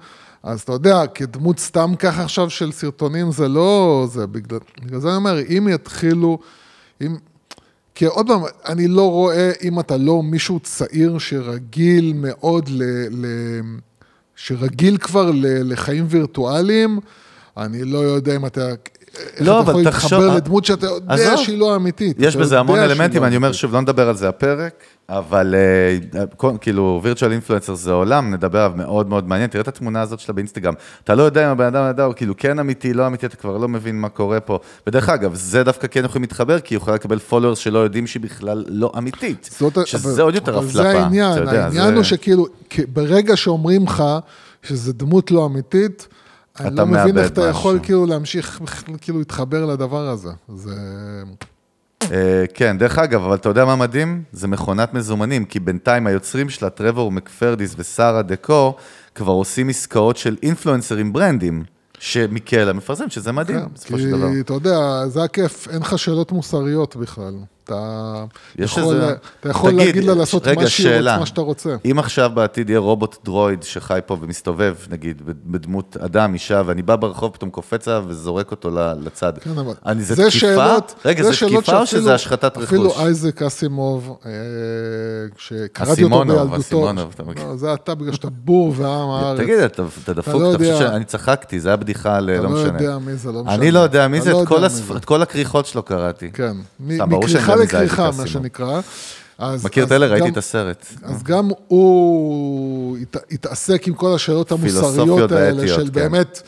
אז 0.43 0.61
אתה 0.61 0.71
יודע, 0.71 1.07
כדמות 1.07 1.59
סתם 1.59 1.93
ככה 1.99 2.23
עכשיו 2.23 2.49
של 2.49 2.71
סרטונים, 2.71 3.31
זה 3.31 3.47
לא... 3.47 4.07
זה 4.11 4.27
בגלל, 4.27 4.59
בגלל 4.81 4.99
זה 4.99 5.07
אני 5.07 5.15
אומר, 5.15 5.39
אם 5.57 5.67
יתחילו... 5.71 6.39
אם, 7.01 7.15
כי 7.95 8.05
עוד 8.05 8.27
פעם, 8.27 8.41
אני 8.65 8.87
לא 8.87 9.11
רואה, 9.11 9.51
אם 9.63 9.79
אתה 9.79 9.97
לא 9.97 10.23
מישהו 10.23 10.59
צעיר 10.59 11.17
שרגיל 11.17 12.13
מאוד 12.15 12.69
ל... 12.69 12.83
ל 13.11 13.25
שרגיל 14.41 14.97
כבר 14.97 15.31
לחיים 15.43 16.05
וירטואליים, 16.09 16.99
אני 17.57 17.83
לא 17.83 17.97
יודע 17.97 18.35
אם 18.35 18.45
אתה... 18.45 18.67
איך 19.17 19.47
לא, 19.47 19.61
אתה 19.61 19.71
אבל 19.71 19.81
יכול 19.81 19.91
תחשוב- 19.91 20.13
להתחבר 20.13 20.35
לדמות 20.35 20.65
שאתה 20.65 20.85
יודע. 20.87 21.37
שהיא 21.37 21.57
לא 21.59 21.75
אמיתית. 21.75 22.17
יש 22.19 22.35
אתה 22.35 22.43
בזה 22.43 22.59
המון 22.59 22.79
שהיא 22.79 22.91
אלמנטים, 22.91 23.21
לא 23.21 23.27
אני 23.27 23.35
אומר. 23.35 23.51
שוב, 23.51 23.73
לא 23.73 23.81
נדבר 23.81 24.09
על 24.09 24.15
זה 24.15 24.29
הפרק, 24.29 24.73
אבל 25.09 25.55
אה, 25.55 26.25
כאילו, 26.61 26.99
וירטואל 27.03 27.31
אינפלואנסר 27.31 27.75
זה 27.75 27.91
עולם, 27.91 28.33
נדבר 28.33 28.59
עליו 28.59 28.71
מאוד 28.75 29.09
מאוד 29.09 29.27
מעניין, 29.27 29.49
תראה 29.49 29.61
את 29.61 29.67
התמונה 29.67 30.01
הזאת 30.01 30.19
שלה 30.19 30.33
באינסטגרם. 30.35 30.73
אתה 31.03 31.15
לא 31.15 31.23
יודע 31.23 31.45
אם 31.45 31.51
הבן 31.51 31.65
אדם 31.65 31.89
ידע, 31.89 32.03
הוא 32.03 32.13
כאילו 32.13 32.33
כן 32.37 32.59
אמיתי, 32.59 32.93
לא 32.93 33.07
אמיתי, 33.07 33.25
אתה 33.25 33.35
כבר 33.35 33.57
לא 33.57 33.67
מבין 33.67 34.01
מה 34.01 34.09
קורה 34.09 34.39
פה. 34.39 34.59
ודרך 34.87 35.09
אגב, 35.09 35.33
זה 35.35 35.63
דווקא 35.63 35.87
כן 35.91 36.05
יכולים 36.05 36.23
להתחבר, 36.23 36.59
כי 36.59 36.73
היא 36.75 36.77
יכולה 36.77 36.95
לקבל 36.95 37.19
followers 37.19 37.57
שלא 37.59 37.79
יודעים 37.79 38.07
שהיא 38.07 38.21
בכלל 38.21 38.63
לא 38.67 38.91
אמיתית. 38.97 39.49
שזה 39.85 40.13
אבל- 40.13 40.21
עוד 40.21 40.35
יותר 40.35 40.57
אבל 40.57 40.67
הפלפה. 40.67 40.83
זה 40.83 40.99
העניין, 40.99 41.31
אתה 41.33 41.41
יודע, 41.41 41.65
העניין 41.65 41.95
הוא 41.95 42.03
שכאילו, 42.03 42.47
ברגע 42.93 43.35
שאומרים 43.37 43.83
לך 43.83 44.03
שזו 44.63 44.91
דמות 44.93 45.31
לא 45.31 45.45
אמיתית, 45.45 46.07
אני 46.59 46.75
לא 46.75 46.85
מבין 46.85 47.17
איך 47.17 47.31
אתה 47.31 47.41
יכול 47.41 47.73
משהו. 47.75 47.85
כאילו 47.85 48.05
להמשיך, 48.05 48.61
כאילו 49.01 49.19
להתחבר 49.19 49.65
לדבר 49.65 50.07
הזה. 50.07 50.29
זה... 50.55 50.75
אה, 52.11 52.43
כן, 52.53 52.77
דרך 52.77 52.99
אגב, 52.99 53.23
אבל 53.23 53.35
אתה 53.35 53.49
יודע 53.49 53.65
מה 53.65 53.75
מדהים? 53.75 54.23
זה 54.31 54.47
מכונת 54.47 54.93
מזומנים, 54.93 55.45
כי 55.45 55.59
בינתיים 55.59 56.07
היוצרים 56.07 56.49
שלה, 56.49 56.69
טרוור 56.69 57.11
מקפרדיס 57.11 57.75
ושרה 57.77 58.21
דקו, 58.21 58.75
כבר 59.15 59.33
עושים 59.33 59.69
עסקאות 59.69 60.17
של 60.17 60.37
אינפלואנסרים 60.43 61.13
ברנדים, 61.13 61.63
שמיקלה 61.99 62.73
מפרסם, 62.73 63.09
שזה 63.09 63.31
מדהים, 63.31 63.59
כן, 63.59 63.65
בסופו 63.73 63.99
של 63.99 64.11
דבר. 64.11 64.29
כי 64.33 64.39
אתה 64.39 64.53
יודע, 64.53 65.07
זה 65.07 65.23
הכיף, 65.23 65.67
אין 65.71 65.81
לך 65.81 65.99
שאלות 65.99 66.31
מוסריות 66.31 66.95
בכלל. 66.95 67.33
אתה 67.69 68.23
יכול, 68.63 68.83
איזה- 68.95 69.13
אתה 69.39 69.49
יכול 69.49 69.71
תגיד, 69.71 69.85
להגיד 69.85 70.03
לה 70.03 70.13
לעשות 70.15 70.47
רגע, 70.47 70.61
מה 70.61 70.67
שהיא 70.67 70.87
רוצה, 70.87 70.97
שאלה. 70.97 71.19
מה 71.19 71.25
שאתה 71.25 71.41
רוצה. 71.41 71.75
אם 71.91 71.99
עכשיו 71.99 72.31
בעתיד 72.33 72.69
יהיה 72.69 72.79
רובוט 72.79 73.15
דרויד 73.25 73.63
שחי 73.63 73.99
פה 74.05 74.17
ומסתובב, 74.21 74.75
נגיד, 74.89 75.21
בדמות 75.45 75.97
אדם, 75.97 76.33
אישה, 76.33 76.61
ואני 76.65 76.81
בא 76.81 76.95
ברחוב, 76.95 77.31
פתאום 77.33 77.49
קופץ 77.49 77.87
עליו 77.87 78.03
וזורק 78.07 78.51
אותו 78.51 78.69
לצד. 79.03 79.33
כן, 79.37 79.57
אבל 79.57 79.73
אני, 79.85 80.01
זה, 80.03 80.15
זה 80.15 80.23
תקיפה? 80.23 80.39
שאלות, 80.39 80.93
רגע, 81.05 81.23
זה, 81.23 81.33
שאלות 81.33 81.53
תקיפה 81.63 81.79
או 81.79 81.85
שאפילו- 81.87 82.01
שזה 82.01 82.13
השחתת 82.15 82.45
רכוש? 82.57 82.63
אפילו 82.63 82.99
אייזק 82.99 83.41
אסימוב, 83.41 84.17
אה, 84.25 84.31
שקראתי 85.37 86.03
אותו 86.03 86.19
בילדותו. 86.25 86.55
אסימונוב, 86.57 87.11
אתה 87.15 87.23
מכיר. 87.23 87.45
לא, 87.47 87.55
זה 87.57 87.73
אתה 87.73 87.95
בגלל 87.95 88.13
שאתה 88.13 88.27
בור 88.29 88.73
ועם 88.77 88.89
הארץ. 89.09 89.39
תגיד, 89.39 89.59
אתה, 89.59 89.83
אתה 90.03 90.13
דפוק, 90.13 90.41
לא 90.41 90.49
אתה 90.49 90.57
חושב. 90.57 90.77
שאני 90.79 91.05
צחקתי, 91.05 91.59
זה 91.59 91.69
היה 91.69 91.75
בדיחה 91.75 92.19
ל... 92.19 92.29
אתה 92.29 92.41
לא 92.41 92.43
לא 92.43 92.49
משנה. 92.49 92.77
יודע 92.81 92.97
מי 92.97 93.15
זה, 93.15 93.31
לא 93.31 93.41
משנה. 93.43 93.55
אני 93.55 93.71
לא 93.71 93.79
יודע 93.79 94.07
מי 94.07 94.17
אתה 94.17 94.25
זה, 94.25 94.31
לא 94.31 94.43
את 94.43 94.47
כל 95.05 95.17
מי 95.17 95.23
הכריכות 95.23 95.65
שלו 95.65 95.83
קראתי. 95.83 96.31
כן, 96.31 96.57
מכריכה 96.79 97.55
לכריכה, 97.63 98.09
מה. 98.17 98.27
שנקרא. 98.27 98.81
אז- 99.37 99.65
מכיר 99.65 99.83
את 99.85 99.91
אלה? 99.91 100.05
ראיתי 100.07 100.25
גם- 100.25 100.31
את 100.31 100.37
הסרט. 100.37 100.85
אז 101.03 101.23
גם 101.23 101.49
הוא 101.67 102.97
הת- 103.01 103.31
התעסק 103.31 103.87
עם 103.87 103.93
כל 103.93 104.15
השאלות 104.15 104.51
המוסריות 104.51 105.31
האלה, 105.31 105.57
והאתיות, 105.57 105.79
של 105.79 105.85
כן. 105.87 105.91
באמת, 105.93 106.41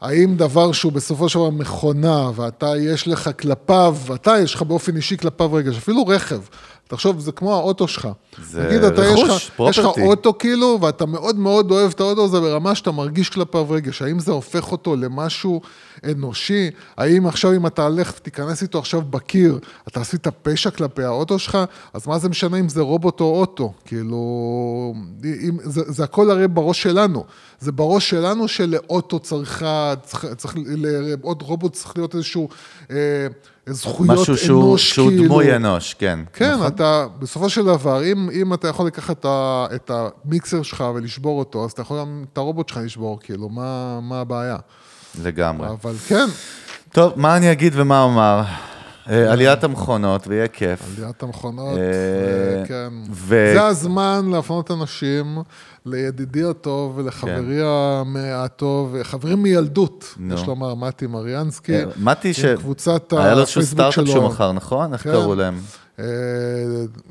האם 0.00 0.36
דבר 0.36 0.72
שהוא 0.72 0.92
בסופו 0.92 1.28
של 1.28 1.38
דבר 1.38 1.50
מכונה, 1.50 2.30
ואתה, 2.36 2.72
יש 2.80 3.08
לך 3.08 3.30
כלפיו, 3.40 3.96
אתה, 4.14 4.34
יש 4.42 4.54
לך 4.54 4.62
באופן 4.62 4.96
אישי 4.96 5.16
כלפיו 5.16 5.52
רגש, 5.52 5.76
אפילו 5.76 6.06
רכב. 6.06 6.40
תחשוב, 6.88 7.20
זה 7.20 7.32
כמו 7.32 7.54
האוטו 7.54 7.88
שלך. 7.88 8.08
זה 8.42 8.66
נגיד, 8.66 8.84
אתה, 8.84 9.04
יש 9.04 9.20
רכוש, 9.20 9.50
לך, 9.60 9.68
יש 9.70 9.78
לך. 9.78 9.86
אוטו 9.86 10.38
כאילו, 10.38 10.78
ואתה 10.80 11.06
מאוד 11.06 11.36
מאוד 11.36 11.70
אוהב 11.70 11.90
את 11.90 12.00
האוטו 12.00 12.24
הזה 12.24 12.40
ברמה 12.40 12.74
שאתה 12.74 12.90
מרגיש 12.90 13.30
כלפיו 13.30 13.70
רגש. 13.70 14.02
האם 14.02 14.18
זה 14.18 14.32
הופך 14.32 14.72
אותו 14.72 14.96
למשהו 14.96 15.60
אנושי? 16.10 16.70
האם 16.96 17.26
עכשיו 17.26 17.52
אם 17.56 17.66
אתה 17.66 17.86
הולך 17.86 18.12
ותיכנס 18.18 18.62
איתו 18.62 18.78
עכשיו 18.78 19.02
בקיר, 19.02 19.58
אתה 19.88 20.00
עשית 20.00 20.26
פשע 20.42 20.70
כלפי 20.70 21.02
האוטו 21.02 21.38
שלך? 21.38 21.58
אז 21.92 22.06
מה 22.06 22.18
זה 22.18 22.28
משנה 22.28 22.56
אם 22.56 22.68
זה 22.68 22.80
רובוט 22.80 23.20
או 23.20 23.40
אוטו? 23.40 23.72
כאילו, 23.84 24.94
אם, 25.24 25.58
זה, 25.62 25.82
זה 25.86 26.04
הכל 26.04 26.30
הרי 26.30 26.48
בראש 26.48 26.82
שלנו. 26.82 27.24
זה 27.60 27.72
בראש 27.72 28.10
שלנו 28.10 28.48
שלאוטו 28.48 29.18
צריכה, 29.18 29.94
צריך, 30.02 30.26
צריך, 30.36 30.54
לעוד 30.84 31.42
רובוט 31.42 31.72
צריך 31.72 31.96
להיות 31.96 32.14
איזשהו 32.14 32.48
אה, 32.90 33.26
זכויות 33.66 34.18
משהו 34.20 34.36
שהוא, 34.36 34.62
אנוש, 34.70 34.90
שהוא 34.94 35.08
כאילו. 35.08 35.24
דמוי 35.24 35.56
אנוש, 35.56 35.94
כן. 35.94 36.18
כן, 36.32 36.52
נכון? 36.52 36.66
אתה, 36.66 37.06
בסופו 37.18 37.50
של 37.50 37.64
דבר, 37.64 38.04
אם, 38.04 38.30
אם 38.32 38.54
אתה 38.54 38.68
יכול 38.68 38.86
לקחת 38.86 39.18
את, 39.18 39.24
ה, 39.24 39.66
את 39.74 39.90
המיקסר 39.90 40.62
שלך 40.62 40.84
ולשבור 40.94 41.38
אותו, 41.38 41.64
אז 41.64 41.72
אתה 41.72 41.82
יכול 41.82 42.00
גם 42.00 42.24
את 42.32 42.38
הרובוט 42.38 42.68
שלך 42.68 42.80
לשבור, 42.84 43.18
כאילו, 43.22 43.48
מה, 43.48 44.00
מה 44.00 44.20
הבעיה? 44.20 44.56
לגמרי. 45.22 45.68
אבל 45.68 45.94
כן, 46.08 46.26
טוב, 46.92 47.12
מה 47.16 47.36
אני 47.36 47.52
אגיד 47.52 47.72
ומה 47.76 48.02
אומר? 48.02 48.42
אה, 49.10 49.32
עליית 49.32 49.64
המכונות, 49.64 50.28
ויהיה 50.28 50.48
כיף. 50.48 50.80
עליית 50.98 51.22
המכונות, 51.22 51.78
אה, 51.78 51.82
אה, 51.82 52.66
כן. 52.66 52.92
זה 53.28 53.66
הזמן 53.66 54.30
להפנות 54.32 54.70
אנשים 54.70 55.38
לידידי 55.86 56.44
הטוב 56.44 56.92
ולחברי 56.98 57.60
המ- 57.64 58.16
הטוב, 58.34 58.94
חברים 59.02 59.42
מילדות, 59.42 60.14
נו. 60.18 60.34
יש 60.34 60.46
לומר, 60.46 60.74
מתי 60.74 61.06
מריאנסקי. 61.06 61.76
אה, 61.76 61.84
מתי 61.96 62.32
היה 63.10 63.34
לו 63.34 63.40
איזשהו 63.40 63.62
סטארט-אפ. 63.62 64.06
שהוא 64.08 64.24
מכר, 64.28 64.52
נכון? 64.52 64.92
איך 64.92 65.02
כן. 65.02 65.10
קראו 65.12 65.34
להם? 65.34 65.54
אה, 65.98 66.04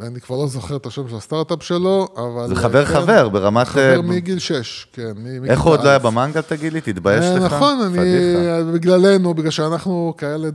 אני 0.01 0.21
כבר 0.21 0.35
לא 0.37 0.47
זוכר 0.47 0.75
את 0.75 0.85
השם 0.85 1.09
של 1.09 1.15
הסטארט-אפ 1.15 1.63
שלו, 1.63 2.07
אבל... 2.17 2.47
זה 2.47 2.53
אה, 2.55 2.59
חבר 2.59 2.85
כן, 2.85 2.93
חבר, 2.93 3.29
ברמת... 3.29 3.67
חבר 3.67 3.95
אה, 3.95 4.01
מגיל 4.01 4.39
6, 4.39 4.87
כן. 4.93 5.11
מ- 5.17 5.37
מכיתה 5.37 5.53
איך 5.53 5.61
הוא 5.61 5.73
עוד 5.73 5.83
לא 5.83 5.89
היה. 5.89 5.99
במנגל, 5.99 6.41
תגיד 6.41 6.73
לי? 6.73 6.81
תתבייש 6.81 7.25
אה, 7.25 7.35
לך? 7.39 7.53
נכון, 7.53 7.79
אני. 7.81 7.99
בגללנו, 8.73 9.33
בגלל 9.33 9.51
שאנחנו 9.51 10.13
כאלה 10.17 10.49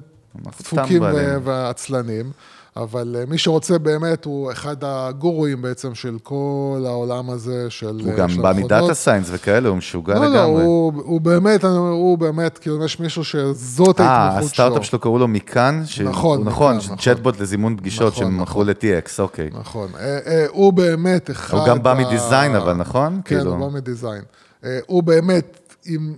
דפוקים 0.60 1.02
ועצלנים, 1.44 2.30
אבל 2.76 3.16
אה, 3.18 3.24
מי 3.28 3.38
שרוצה 3.38 3.78
באמת, 3.78 4.24
הוא 4.24 4.52
אחד 4.52 4.76
הגורואים 4.82 5.62
בעצם 5.62 5.94
של 5.94 6.16
כל 6.22 6.84
העולם 6.86 7.30
הזה 7.30 7.66
של... 7.70 8.00
הוא 8.04 8.10
אה, 8.12 8.16
גם 8.16 8.28
של 8.28 8.40
בא. 8.42 8.52
מדאטה 8.56 8.94
סיינס 8.94 9.26
וכאלה, 9.32 9.68
הוא 9.68 9.76
משוגע 9.76 10.14
לא, 10.14 10.20
לא, 10.20 10.26
לגמרי. 10.28 10.62
הוא, 10.64 10.92
הוא 11.04 11.20
באמת, 11.20 11.64
הוא 11.64 12.18
באמת, 12.18 12.58
כאילו, 12.58 12.84
יש 12.84 13.00
מישהו 13.00 13.24
שזאת 13.24 14.00
אה, 14.00 14.06
ההתמחות 14.06 14.54
שלו. 14.54 14.64
הסטארט-אפ 14.64 14.84
שלו 14.84 14.98
קראו 14.98 15.18
לו 15.18 15.28
מכאן? 15.28 15.82
ש- 15.86 16.00
נכון, 16.00 16.44
נכון, 16.44 16.76
נכון. 16.76 16.96
צ'טבוט 16.96 17.40
לזימון 17.40 17.76
פגישות 17.76 18.12
נכון, 18.12 18.24
שהם 18.24 18.40
נכון. 18.40 18.66
ל-TX, 18.66 19.10
אוקיי. 19.18 19.50
נכון. 19.60 19.88
אה, 19.98 20.18
אה, 20.26 20.46
הוא 20.48 20.72
באמת 20.72 21.30
אחד... 21.30 21.58
הוא 21.58 21.66
גם 21.66 21.82
בא 21.82 21.90
ה- 21.92 21.94
מדיזיין, 21.94 22.54
אבל 22.54 22.72
נכון? 22.74 23.20
כן, 23.24 23.36
כאילו- 23.36 23.50
הוא 23.54 23.70
בא 23.70 23.76
מדיזיין. 23.76 24.22
אה, 24.64 24.78
הוא 24.86 25.02
באמת, 25.02 25.58
אם... 25.86 26.12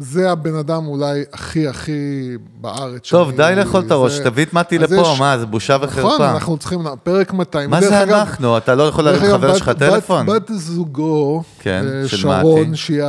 זה 0.00 0.30
הבן 0.30 0.54
אדם 0.54 0.86
אולי 0.86 1.22
הכי 1.32 1.68
הכי 1.68 2.30
בארץ. 2.60 3.08
טוב, 3.10 3.28
שאני- 3.28 3.36
די 3.36 3.52
לאכול 3.56 3.80
את 3.86 3.90
הראש, 3.90 4.18
תביא 4.18 4.44
את 4.44 4.52
מתי 4.52 4.78
לפה, 4.78 4.94
יש- 5.12 5.18
מה, 5.20 5.38
זה 5.38 5.46
בושה 5.46 5.76
וחרפה. 5.82 6.00
נכון, 6.14 6.26
אנחנו 6.26 6.56
צריכים, 6.58 6.80
פרק 7.02 7.32
200. 7.32 7.70
מה 7.70 7.80
זה 7.80 8.02
אגב- 8.02 8.10
אנחנו? 8.14 8.56
אתה 8.56 8.74
לא 8.74 8.82
יכול 8.82 9.04
להרים 9.04 9.20
חבר 9.32 9.50
בת- 9.52 9.56
שלך 9.58 9.68
בת- 9.68 9.78
טלפון? 9.78 10.26
בת 10.26 10.50
זוגו, 10.54 11.42
כן, 11.58 11.84
אה, 12.02 12.08
שרון. 12.08 12.74
שהיא 12.74 13.02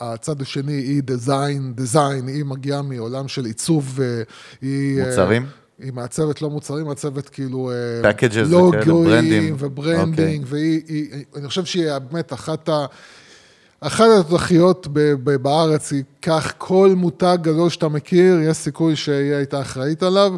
הצד 0.00 0.42
השני, 0.42 0.72
היא 0.72 1.02
design, 1.02 1.72
design, 1.76 2.28
היא 2.28 2.44
מגיעה 2.44 2.82
מעולם 2.82 3.28
של 3.28 3.44
עיצוב, 3.44 3.98
אה, 4.02 4.22
היא... 4.62 5.00
אה, 5.00 5.06
מוצרים? 5.08 5.46
היא 5.82 5.92
מעצבת 5.92 6.42
לא 6.42 6.50
מוצרים, 6.50 6.86
מעצבת 6.86 7.28
כאילו... 7.28 7.70
Packages 8.02 8.46
וכאלה, 8.46 8.48
ברנדים. 8.48 8.88
לוגויים 8.88 9.54
ו 9.58 9.66
branding, 9.66 10.42
אוקיי. 10.42 10.58
והיא, 10.60 10.80
היא- 10.88 11.06
אני 11.36 11.48
חושב 11.48 11.64
שהיא 11.64 11.88
באמת 12.10 12.32
אחת 12.32 12.68
ה... 12.68 12.86
אחת 13.80 14.04
התותחיות 14.20 14.88
בארץ 15.42 15.92
היא 15.92 16.02
כך 16.22 16.54
כל 16.58 16.92
מותג 16.96 17.38
גדול 17.40 17.70
שאתה 17.70 17.88
מכיר, 17.88 18.40
יש 18.40 18.56
סיכוי 18.56 18.96
שהיא 18.96 19.34
הייתה 19.34 19.60
אחראית 19.60 20.02
עליו. 20.02 20.32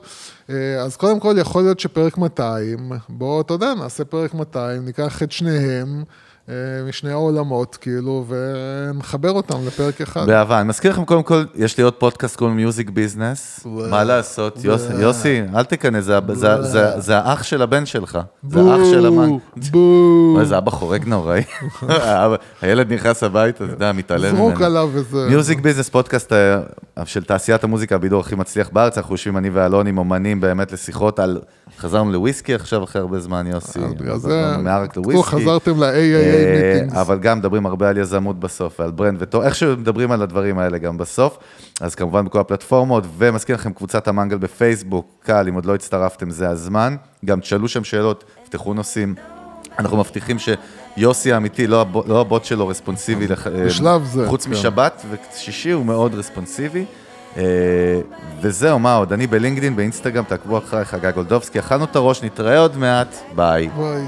אה, 0.51 0.82
אז 0.82 0.97
קודם 0.97 1.20
כל 1.20 1.34
יכול 1.38 1.62
להיות 1.62 1.80
שפרק 1.80 2.18
200, 2.18 2.93
בוא, 3.09 3.40
אתה 3.40 3.55
יודע, 3.55 3.74
נעשה 3.74 4.05
פרק 4.05 4.34
200, 4.34 4.84
ניקח 4.84 5.22
את 5.22 5.32
שניהם 5.32 6.05
משני 6.88 7.11
העולמות, 7.11 7.76
כאילו, 7.80 8.24
ונחבר 8.28 9.30
אותם 9.30 9.55
לפרק 9.66 10.01
אחד. 10.01 10.26
באהבה. 10.26 10.61
אני 10.61 10.68
מזכיר 10.68 10.90
לכם, 10.90 11.05
קודם 11.05 11.22
כל, 11.22 11.45
יש 11.55 11.78
לי 11.78 11.84
עוד 11.84 11.93
פודקאסט 11.95 12.36
קוראים 12.36 12.57
מיוזיק 12.57 12.90
ביזנס. 12.90 13.61
מה 13.90 14.05
לעשות? 14.05 14.59
יוסי- 14.64 14.93
יוסי, 15.01 15.43
אל 15.55 15.64
תיכנס, 15.64 16.05
זה- 16.99 17.16
האח 17.18 17.43
של 17.43 17.62
הבן 17.62 17.86
שלך. 17.86 18.18
זה 18.49 18.61
האח 18.61 18.80
של 18.90 19.07
המן. 19.07 19.30
בואו, 19.70 20.45
זה 20.45 20.59
אבא 20.59 20.70
חורג 20.70 21.05
נוראי. 21.09 21.43
הילד 22.62 22.93
נכנס 22.93 23.22
הביתה, 23.22 23.64
אתה 23.64 23.72
יודע, 23.72 23.93
מתעלם 23.93 24.34
ממנו. 24.34 24.49
זרוק 24.49 24.62
עליו 24.62 24.90
איזה... 24.97 25.26
מיוזיק 25.28 25.61
ביזנס, 25.61 25.88
פודקאסט 25.88 26.32
אה, 26.32 26.61
של 27.05 27.24
תעשיית 27.24 27.64
המוזיקה, 27.64 27.95
הבידור 27.95 28.20
הכי 28.20 28.34
מצליח 28.34 28.68
בארץ, 28.72 28.99
אנחנו 28.99 29.14
יושבים 29.14 29.36
אני 29.36 29.51
ואלון 29.51 29.86
עם 29.86 29.99
אומנים 29.99 30.40
באמת 30.40 30.72
לשיחות 30.72 31.18
על... 31.18 31.40
חזרנו 31.78 32.12
לוויסקי 32.12 32.55
עכשיו 32.55 32.84
אחרי 32.84 33.01
הרבה 33.01 33.20
זמן, 33.20 33.47
יוסי. 33.47 33.78
אז 34.12 34.28
מערק 34.62 34.97
לוויסקי. 34.97 35.22
חזרתם 35.22 35.82
אה, 35.82 35.90
meetings. 35.90 36.32
אבל 37.01 37.18
גם 37.18 37.39
מדברים 37.39 37.66
הרבה 37.66 37.89
על 37.89 37.99
יזמות 37.99 38.41
בסוף, 38.41 38.80
ועל 38.80 38.91
ברנד 38.91 39.16
וטוב, 39.22 39.43
איכשהו 39.43 39.76
מדברים 39.76 40.12
על 40.12 40.22
הדברים 40.22 40.59
האלה 40.59 40.78
גם 40.78 40.99
בסוף. 40.99 41.39
אז 41.80 41.95
כמובן 41.95 42.24
בכל 42.24 42.41
הפלטפורמות, 42.41 43.05
ומזכיר 43.18 43.57
לכם 43.57 43.72
קבוצת 43.72 44.09
המנגל 44.09 44.37
בפייסבוק, 44.39 45.07
קל, 45.22 45.45
אם 45.49 45.55
עוד 45.55 45.66
לא 45.66 45.74
הצטרפתם, 45.74 46.30
זה 46.30 46.49
הזמן. 46.49 46.97
גם 47.24 47.41
תשאלו 47.41 47.68
שם 47.68 47.85
שאלות, 47.85 48.24
תפתחו 48.45 48.74
נושאים. 48.74 49.14
אנחנו 49.78 49.97
מבטיחים 49.97 50.37
שיוסי 50.39 51.33
האמיתי, 51.33 51.66
לא, 51.66 51.80
הבוט, 51.80 52.09
לא 52.09 52.20
הבוט 52.20 52.45
שלו 52.45 52.68
רספונסיבי, 52.68 53.26
לח- 53.28 53.47
אה, 53.47 53.64
בשלב 53.66 54.05
זה, 54.05 54.28
חוץ 54.28 54.45
כן. 54.47 54.53
משבת 54.53 55.03
ושישי 55.11 55.70
הוא 55.70 55.87
מאוד 55.87 56.14
רספונסיבי. 56.14 56.85
אה, 57.37 57.43
וזהו, 58.41 58.78
מה 58.78 58.95
עוד? 58.97 59.12
אני 59.12 59.26
בלינקדין, 59.26 59.76
באינסטגרם, 59.76 60.24
תעקבו 60.24 60.59
אחריי, 60.59 60.85
חגי 60.85 61.12
גולדובסקי, 61.14 61.59
אכלנו 61.59 61.85
את 61.85 61.97
הראש, 61.97 62.22
נתראה 62.22 62.59
עוד 62.59 62.76
מעט, 62.76 63.16
ביי. 63.37 63.68
וואי. 63.76 64.03